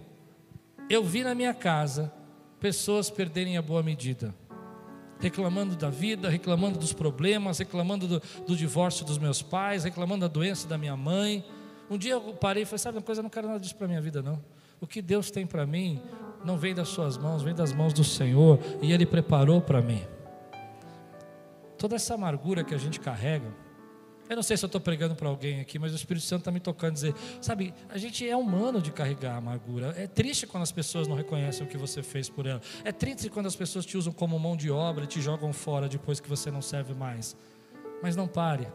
eu 0.89 1.03
vi 1.03 1.23
na 1.23 1.35
minha 1.35 1.53
casa 1.53 2.11
pessoas 2.59 3.09
perderem 3.09 3.57
a 3.57 3.61
boa 3.61 3.83
medida 3.83 4.33
reclamando 5.23 5.77
da 5.77 5.89
vida, 5.89 6.29
reclamando 6.29 6.77
dos 6.77 6.91
problemas, 6.91 7.57
reclamando 7.57 8.07
do, 8.07 8.21
do 8.45 8.57
divórcio 8.57 9.05
dos 9.05 9.17
meus 9.17 9.41
pais, 9.41 9.85
reclamando 9.85 10.21
da 10.21 10.27
doença 10.27 10.67
da 10.67 10.77
minha 10.77 10.97
mãe. 10.97 11.45
Um 11.89 11.97
dia 11.97 12.13
eu 12.13 12.33
parei 12.33 12.63
e 12.63 12.65
falei: 12.65 12.79
Sabe 12.79 12.97
uma 12.97 13.03
coisa, 13.03 13.21
eu 13.21 13.23
não 13.23 13.29
quero 13.29 13.47
nada 13.47 13.59
disso 13.59 13.75
para 13.75 13.85
a 13.85 13.87
minha 13.87 14.01
vida, 14.01 14.21
não. 14.21 14.43
O 14.81 14.85
que 14.85 15.01
Deus 15.01 15.31
tem 15.31 15.47
para 15.47 15.65
mim 15.65 16.01
não 16.43 16.57
vem 16.57 16.73
das 16.73 16.89
suas 16.89 17.17
mãos, 17.17 17.41
vem 17.41 17.53
das 17.53 17.71
mãos 17.73 17.93
do 17.93 18.03
Senhor 18.03 18.59
e 18.81 18.91
Ele 18.91 19.05
preparou 19.05 19.61
para 19.61 19.81
mim. 19.81 20.01
Toda 21.77 21.95
essa 21.95 22.13
amargura 22.13 22.63
que 22.63 22.73
a 22.73 22.77
gente 22.77 22.99
carrega, 22.99 23.53
eu 24.29 24.35
não 24.35 24.43
sei 24.43 24.55
se 24.55 24.63
eu 24.63 24.67
estou 24.67 24.79
pregando 24.79 25.15
para 25.15 25.27
alguém 25.27 25.59
aqui, 25.59 25.77
mas 25.77 25.91
o 25.91 25.95
Espírito 25.95 26.25
Santo 26.25 26.39
está 26.39 26.51
me 26.51 26.59
tocando 26.59 26.93
dizer, 26.93 27.13
sabe, 27.41 27.73
a 27.89 27.97
gente 27.97 28.27
é 28.27 28.35
humano 28.35 28.81
de 28.81 28.91
carregar 28.91 29.33
a 29.33 29.37
amargura. 29.37 29.93
É 29.97 30.07
triste 30.07 30.47
quando 30.47 30.63
as 30.63 30.71
pessoas 30.71 31.07
não 31.07 31.15
reconhecem 31.15 31.65
o 31.65 31.69
que 31.69 31.77
você 31.77 32.01
fez 32.01 32.29
por 32.29 32.45
ela. 32.45 32.61
É 32.85 32.91
triste 32.91 33.29
quando 33.29 33.47
as 33.47 33.55
pessoas 33.55 33.85
te 33.85 33.97
usam 33.97 34.13
como 34.13 34.39
mão 34.39 34.55
de 34.55 34.71
obra 34.71 35.03
e 35.03 35.07
te 35.07 35.21
jogam 35.21 35.51
fora 35.51 35.89
depois 35.89 36.19
que 36.19 36.29
você 36.29 36.49
não 36.49 36.61
serve 36.61 36.93
mais. 36.93 37.35
Mas 38.01 38.15
não 38.15 38.27
pare, 38.27 38.67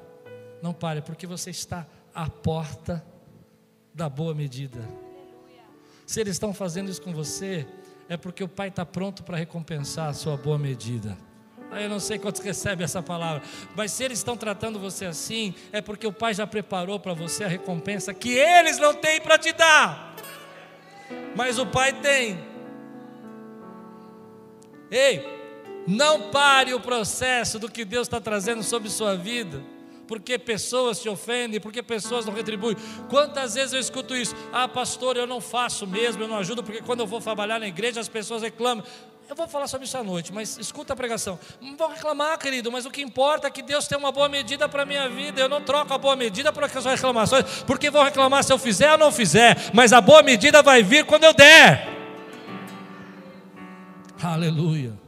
não 0.63 0.75
pare, 0.75 1.01
porque 1.01 1.27
você 1.27 1.51
está 1.51 1.87
à 2.15 2.29
porta 2.29 3.05
da 3.95 4.09
boa 4.09 4.35
medida. 4.35 5.08
Se 6.09 6.23
eles 6.23 6.37
estão 6.37 6.55
fazendo 6.55 6.91
isso 6.91 7.03
com 7.03 7.13
você, 7.13 7.67
é 8.09 8.17
porque 8.17 8.43
o 8.43 8.49
Pai 8.49 8.69
está 8.69 8.87
pronto 8.87 9.23
para 9.23 9.37
recompensar 9.37 10.09
a 10.09 10.15
sua 10.15 10.39
boa 10.39 10.59
medida. 10.59 11.19
Eu 11.71 11.91
não 11.91 12.01
sei 12.01 12.19
quantos 12.19 12.41
recebem 12.41 12.83
essa 12.83 13.03
palavra, 13.03 13.43
mas 13.77 13.93
se 13.93 14.05
eles 14.05 14.17
estão 14.17 14.35
tratando 14.35 14.79
você 14.79 15.05
assim, 15.05 15.55
é 15.71 15.83
porque 15.83 16.07
o 16.07 16.13
Pai 16.13 16.33
já 16.33 16.47
preparou 16.47 16.99
para 16.99 17.13
você 17.13 17.45
a 17.45 17.47
recompensa 17.47 18.15
que 18.15 18.31
eles 18.31 18.79
não 18.79 18.95
têm 18.95 19.21
para 19.21 19.37
te 19.37 19.53
dar, 19.53 20.17
mas 21.37 21.59
o 21.59 21.67
Pai 21.67 21.93
tem. 21.93 22.39
Ei, 24.91 25.23
não 25.87 26.31
pare 26.31 26.73
o 26.73 26.81
processo 26.81 27.59
do 27.59 27.71
que 27.71 27.85
Deus 27.85 28.07
está 28.07 28.19
trazendo 28.19 28.63
sobre 28.63 28.89
sua 28.89 29.15
vida 29.15 29.63
porque 30.09 30.39
pessoas 30.39 31.01
te 31.01 31.09
ofendem, 31.09 31.61
porque 31.61 31.83
pessoas 31.83 32.25
não 32.25 32.33
retribuem. 32.33 32.77
Quantas 33.11 33.55
vezes 33.55 33.75
eu 33.75 33.79
escuto 33.79 34.17
isso? 34.17 34.35
Ah, 34.51 34.67
pastor, 34.67 35.19
eu 35.19 35.27
não 35.27 35.41
faço 35.41 35.87
mesmo, 35.87 36.23
eu 36.25 36.29
não 36.29 36.39
ajudo, 36.39 36.65
porque 36.65 36.81
quando 36.81 37.01
eu 37.01 37.07
vou 37.07 37.21
trabalhar 37.21 37.61
na 37.61 37.69
igreja 37.69 38.01
as 38.01 38.09
pessoas 38.09 38.43
reclamam. 38.43 38.83
Eu 39.29 39.37
vou 39.37 39.47
falar 39.47 39.69
sobre 39.69 39.87
isso 39.87 39.99
à 39.99 40.03
noite, 40.03 40.33
mas 40.33 40.57
escuta 40.57 40.95
a 40.95 40.97
pregação. 40.97 41.39
Não 41.61 41.77
vão 41.77 41.91
reclamar, 41.91 42.39
querido, 42.39 42.73
mas 42.73 42.87
o 42.87 42.91
que 42.91 43.03
importa 43.03 43.47
é 43.47 43.51
que 43.51 43.61
Deus 43.61 43.87
tem 43.87 43.99
uma 43.99 44.11
boa 44.11 44.27
medida 44.27 44.67
para 44.67 44.85
a 44.85 44.87
minha 44.87 45.07
vida. 45.11 45.39
Eu 45.39 45.51
não 45.51 45.61
troco 45.61 45.93
a 45.93 45.99
boa 45.99 46.17
medida 46.17 46.51
por 46.51 46.65
aquelas 46.65 46.87
reclamações, 46.87 47.63
porque 47.67 47.91
vão 47.91 48.03
reclamar 48.03 48.43
se 48.43 48.51
eu 48.51 48.59
fizer 48.59 48.91
ou 48.93 48.97
não 48.97 49.13
fizer, 49.13 49.71
mas 49.75 49.93
a 49.93 50.01
boa 50.01 50.23
medida 50.23 50.63
vai 50.63 50.83
vir 50.83 51.05
quando 51.05 51.25
eu 51.25 51.35
der. 51.35 51.87
Aleluia. 54.23 54.99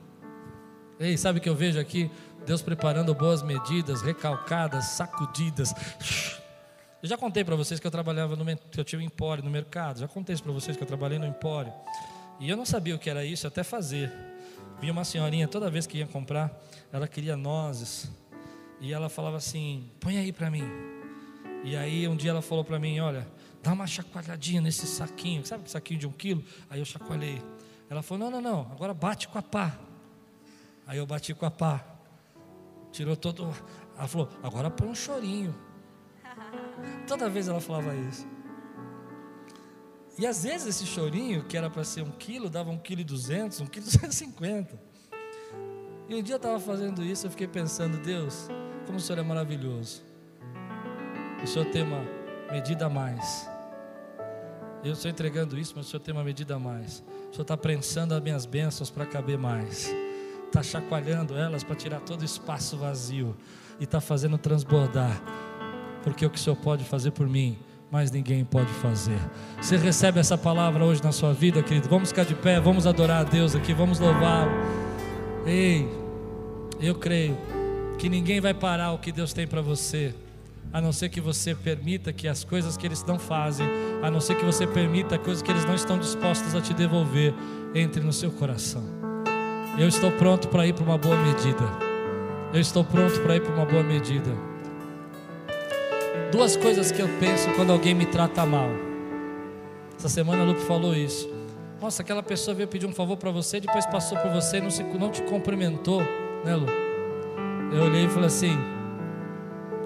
Ei, 1.01 1.17
sabe 1.17 1.39
o 1.39 1.43
que 1.43 1.49
eu 1.49 1.55
vejo 1.55 1.81
aqui? 1.81 2.11
Deus 2.47 2.63
preparando 2.63 3.15
boas 3.15 3.43
medidas, 3.43 4.03
recalcadas, 4.03 4.87
sacudidas. 4.87 5.75
Eu 7.03 7.09
já 7.09 7.17
contei 7.17 7.45
para 7.45 7.57
vocês 7.57 7.81
que 7.81 7.87
eu 7.87 7.91
trabalhava 7.91 8.37
no 8.37 8.45
que 8.57 8.79
eu 8.79 8.85
tinha 8.85 8.99
um 8.99 9.03
empório 9.03 9.43
no 9.43 9.51
mercado. 9.51 10.01
Já 10.01 10.09
contei 10.09 10.35
isso 10.35 10.43
para 10.43 10.53
vocês 10.53 10.77
que 10.77 10.83
eu 10.83 10.87
trabalhei 10.87 11.19
no 11.19 11.27
empório. 11.27 11.73
E 12.39 12.49
eu 12.49 12.57
não 12.57 12.67
sabia 12.67 12.95
o 12.95 12.99
que 12.99 13.09
era 13.09 13.25
isso 13.25 13.47
até 13.47 13.63
fazer. 13.63 14.13
Vinha 14.81 14.93
uma 14.93 15.05
senhorinha 15.05 15.47
toda 15.47 15.71
vez 15.71 15.87
que 15.87 15.99
ia 15.99 16.07
comprar, 16.07 16.51
ela 16.93 17.07
queria 17.07 17.37
nozes. 17.37 18.11
E 18.81 18.93
ela 18.93 19.09
falava 19.09 19.37
assim: 19.37 19.91
"Põe 20.01 20.19
aí 20.19 20.33
para 20.33 20.51
mim". 20.51 20.65
E 21.63 21.77
aí 21.77 22.09
um 22.09 22.17
dia 22.17 22.31
ela 22.31 22.43
falou 22.43 22.65
para 22.65 22.79
mim: 22.79 22.99
"Olha, 23.01 23.27
dá 23.63 23.73
uma 23.73 23.87
chacoalhadinha 23.87 24.61
nesse 24.61 24.87
saquinho, 24.87 25.45
sabe 25.45 25.65
que 25.65 25.71
saquinho 25.71 26.01
de 26.01 26.07
um 26.07 26.13
quilo?" 26.13 26.43
Aí 26.69 26.81
eu 26.81 26.85
chacoalhei. 26.85 27.43
Ela 27.89 28.03
falou: 28.03 28.31
"Não, 28.31 28.41
não, 28.41 28.51
não. 28.51 28.73
Agora 28.73 28.95
bate 28.95 29.29
com 29.29 29.39
a 29.39 29.43
pá". 29.43 29.79
Aí 30.87 30.99
eu 30.99 31.07
bati 31.07 31.35
com 31.35 31.47
a 31.47 31.51
pá. 31.51 31.85
Tirou 32.91 33.17
todo. 33.17 33.49
Ela 33.97 34.09
falou: 34.09 34.29
"Agora 34.43 34.71
põe 34.71 34.89
um 34.89 34.95
chorinho". 34.95 35.55
Toda 37.07 37.29
vez 37.29 37.49
ela 37.49 37.61
falava 37.61 37.95
isso. 37.95 38.27
E 40.19 40.27
às 40.27 40.43
vezes 40.43 40.67
esse 40.67 40.87
chorinho, 40.87 41.45
que 41.45 41.57
era 41.57 41.71
para 41.71 41.83
ser 41.83 42.03
um 42.03 42.11
quilo, 42.11 42.51
dava 42.51 42.71
um 42.71 42.77
quilo 42.77 43.01
e 43.01 43.05
duzentos, 43.05 43.61
um 43.61 43.67
quilo 43.67 43.87
e 43.87 43.91
duzentos 43.91 44.17
e 44.17 44.19
cinquenta. 44.19 44.79
E 46.09 46.15
um 46.15 46.23
dia 46.23 46.35
eu 46.35 46.37
estava 46.37 46.59
fazendo 46.59 47.03
isso, 47.03 47.27
eu 47.27 47.31
fiquei 47.31 47.47
pensando, 47.47 47.97
Deus, 47.99 48.49
como 48.85 48.99
o 48.99 49.01
Senhor 49.01 49.19
é 49.19 49.23
maravilhoso. 49.23 50.03
O 51.43 51.47
Senhor 51.47 51.65
tem 51.67 51.85
uma 51.85 52.05
medida 52.51 52.87
a 52.87 52.91
mais. 52.91 53.49
Eu 54.83 54.93
estou 54.93 55.11
entregando 55.11 55.59
isso, 55.59 55.73
mas 55.77 55.87
o 55.87 55.89
Senhor 55.89 56.03
tem 56.03 56.13
uma 56.13 56.25
medida 56.25 56.57
a 56.57 56.59
mais. 56.59 57.05
O 57.31 57.33
Senhor 57.33 57.43
está 57.43 57.57
prensando 57.57 58.15
as 58.15 58.21
minhas 58.21 58.45
bênçãos 58.45 58.91
para 58.91 59.07
caber 59.07 59.39
mais. 59.39 59.91
Está 60.51 60.65
chacoalhando 60.65 61.37
elas 61.39 61.63
para 61.63 61.77
tirar 61.77 62.01
todo 62.01 62.23
o 62.23 62.25
espaço 62.25 62.77
vazio. 62.77 63.37
E 63.79 63.85
está 63.85 64.01
fazendo 64.01 64.37
transbordar. 64.37 65.23
Porque 66.03 66.27
o 66.27 66.31
que 66.31 66.37
o 66.37 66.41
Senhor 66.41 66.57
pode 66.57 66.83
fazer 66.83 67.13
por 67.13 67.29
mim, 67.29 67.57
mais 67.89 68.11
ninguém 68.11 68.45
pode 68.45 68.69
fazer. 68.75 69.17
Você 69.63 69.77
recebe 69.77 70.19
essa 70.19 70.37
palavra 70.37 70.85
hoje 70.85 71.05
na 71.05 71.13
sua 71.13 71.33
vida, 71.33 71.63
querido? 71.63 71.89
Vamos 71.89 72.09
ficar 72.09 72.25
de 72.25 72.35
pé, 72.35 72.59
vamos 72.59 72.85
adorar 72.85 73.21
a 73.21 73.25
Deus 73.25 73.55
aqui, 73.55 73.73
vamos 73.73 74.01
louvá-lo. 74.01 74.51
Ei, 75.47 75.89
eu 76.81 76.97
creio 76.97 77.39
que 77.97 78.09
ninguém 78.09 78.41
vai 78.41 78.53
parar 78.53 78.91
o 78.91 78.99
que 78.99 79.13
Deus 79.13 79.33
tem 79.33 79.47
para 79.47 79.63
você 79.63 80.13
a 80.73 80.81
não 80.81 80.93
ser 80.93 81.11
que 81.11 81.21
você 81.21 81.55
permita 81.55 82.13
que 82.13 82.27
as 82.27 82.43
coisas 82.43 82.77
que 82.77 82.87
eles 82.87 83.05
não 83.05 83.21
fazem, 83.21 83.69
a 84.03 84.11
não 84.11 84.21
ser 84.21 84.37
que 84.37 84.45
você 84.45 84.67
permita 84.67 85.17
coisas 85.17 85.43
que 85.43 85.51
eles 85.51 85.65
não 85.65 85.75
estão 85.75 85.97
dispostos 85.97 86.55
a 86.57 86.61
te 86.61 86.75
devolver, 86.75 87.33
entre 87.73 88.01
no 88.01 88.13
seu 88.13 88.31
coração. 88.33 89.00
Eu 89.79 89.89
estou 89.89 90.11
pronto 90.13 90.49
para 90.49 90.67
ir 90.67 90.75
para 90.75 90.85
uma 90.85 90.99
boa 90.99 91.17
medida. 91.17 91.65
Eu 92.53 92.61
estou 92.61 92.85
pronto 92.85 93.21
para 93.21 93.37
ir 93.37 93.41
para 93.41 93.55
uma 93.55 93.65
boa 93.65 93.83
medida. 93.83 94.31
Duas 96.33 96.57
coisas 96.57 96.93
que 96.93 97.01
eu 97.01 97.09
penso 97.19 97.51
quando 97.55 97.73
alguém 97.73 97.95
me 97.95 98.07
trata 98.07 98.45
mal. 98.45 98.69
Essa 99.97 100.09
semana 100.09 100.43
a 100.43 100.47
Lupe 100.47 100.61
falou 100.61 100.95
isso. 100.95 101.29
Nossa, 101.81 102.03
aquela 102.03 102.23
pessoa 102.23 102.55
veio 102.55 102.69
pedir 102.69 102.87
um 102.87 102.93
favor 102.93 103.17
para 103.17 103.31
você, 103.31 103.59
depois 103.61 103.87
passou 103.87 104.19
por 104.19 104.31
você 104.31 104.59
e 104.59 104.61
não, 104.61 104.71
se, 104.71 104.83
não 104.83 105.11
te 105.11 105.23
cumprimentou, 105.23 106.03
né, 106.45 106.55
Lu? 106.55 106.67
Eu 107.73 107.85
olhei 107.85 108.05
e 108.05 108.09
falei 108.09 108.27
assim: 108.27 108.59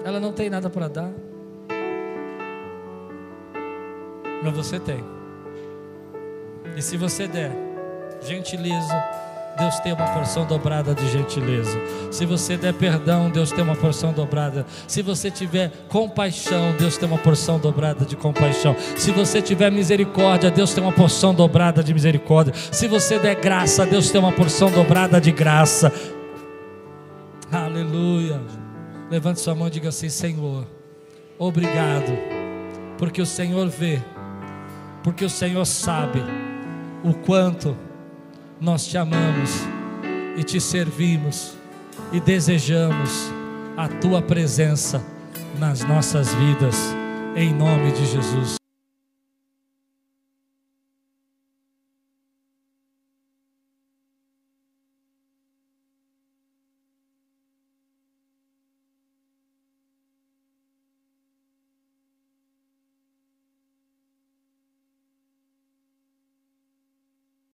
ela 0.03 0.19
não 0.19 0.33
tem 0.33 0.49
nada 0.49 0.69
para 0.69 0.87
dar. 0.87 1.11
Mas 4.43 4.53
você 4.53 4.79
tem. 4.79 5.03
E 6.75 6.81
se 6.81 6.97
você 6.97 7.27
der 7.27 7.51
gentileza, 8.21 9.24
Deus 9.57 9.79
tem 9.79 9.93
uma 9.93 10.05
porção 10.07 10.45
dobrada 10.45 10.93
de 10.93 11.09
gentileza. 11.09 11.79
Se 12.11 12.25
você 12.25 12.57
der 12.57 12.73
perdão, 12.73 13.29
Deus 13.29 13.51
tem 13.51 13.63
uma 13.63 13.75
porção 13.75 14.11
dobrada. 14.11 14.65
Se 14.85 15.01
você 15.01 15.31
tiver 15.31 15.71
compaixão, 15.87 16.75
Deus 16.77 16.97
tem 16.97 17.07
uma 17.07 17.17
porção 17.17 17.57
dobrada 17.57 18.05
de 18.05 18.17
compaixão. 18.17 18.75
Se 18.97 19.11
você 19.11 19.41
tiver 19.41 19.71
misericórdia, 19.71 20.51
Deus 20.51 20.73
tem 20.73 20.83
uma 20.83 20.91
porção 20.91 21.33
dobrada 21.33 21.81
de 21.81 21.93
misericórdia. 21.93 22.53
Se 22.71 22.87
você 22.87 23.17
der 23.17 23.35
graça, 23.35 23.85
Deus 23.85 24.11
tem 24.11 24.19
uma 24.19 24.31
porção 24.31 24.69
dobrada 24.69 25.21
de 25.21 25.31
graça. 25.31 25.91
Aleluia. 27.51 28.41
Levante 29.09 29.39
sua 29.39 29.55
mão 29.55 29.67
e 29.67 29.71
diga 29.71 29.89
assim: 29.89 30.09
Senhor, 30.09 30.67
obrigado, 31.39 32.11
porque 32.97 33.21
o 33.21 33.25
Senhor 33.25 33.69
vê, 33.69 34.01
porque 35.01 35.23
o 35.23 35.29
Senhor 35.29 35.63
sabe 35.63 36.21
o 37.03 37.13
quanto 37.13 37.77
nós 38.65 38.87
te 38.87 38.97
amamos 38.97 39.51
e 40.35 40.43
te 40.43 40.59
servimos 40.59 41.55
e 42.11 42.19
desejamos 42.19 43.31
a 43.77 43.87
tua 43.87 44.23
presença 44.23 45.05
nas 45.59 45.83
nossas 45.83 46.33
vidas, 46.33 46.75
em 47.35 47.53
nome 47.53 47.91
de 47.91 48.03
Jesus. 48.07 48.64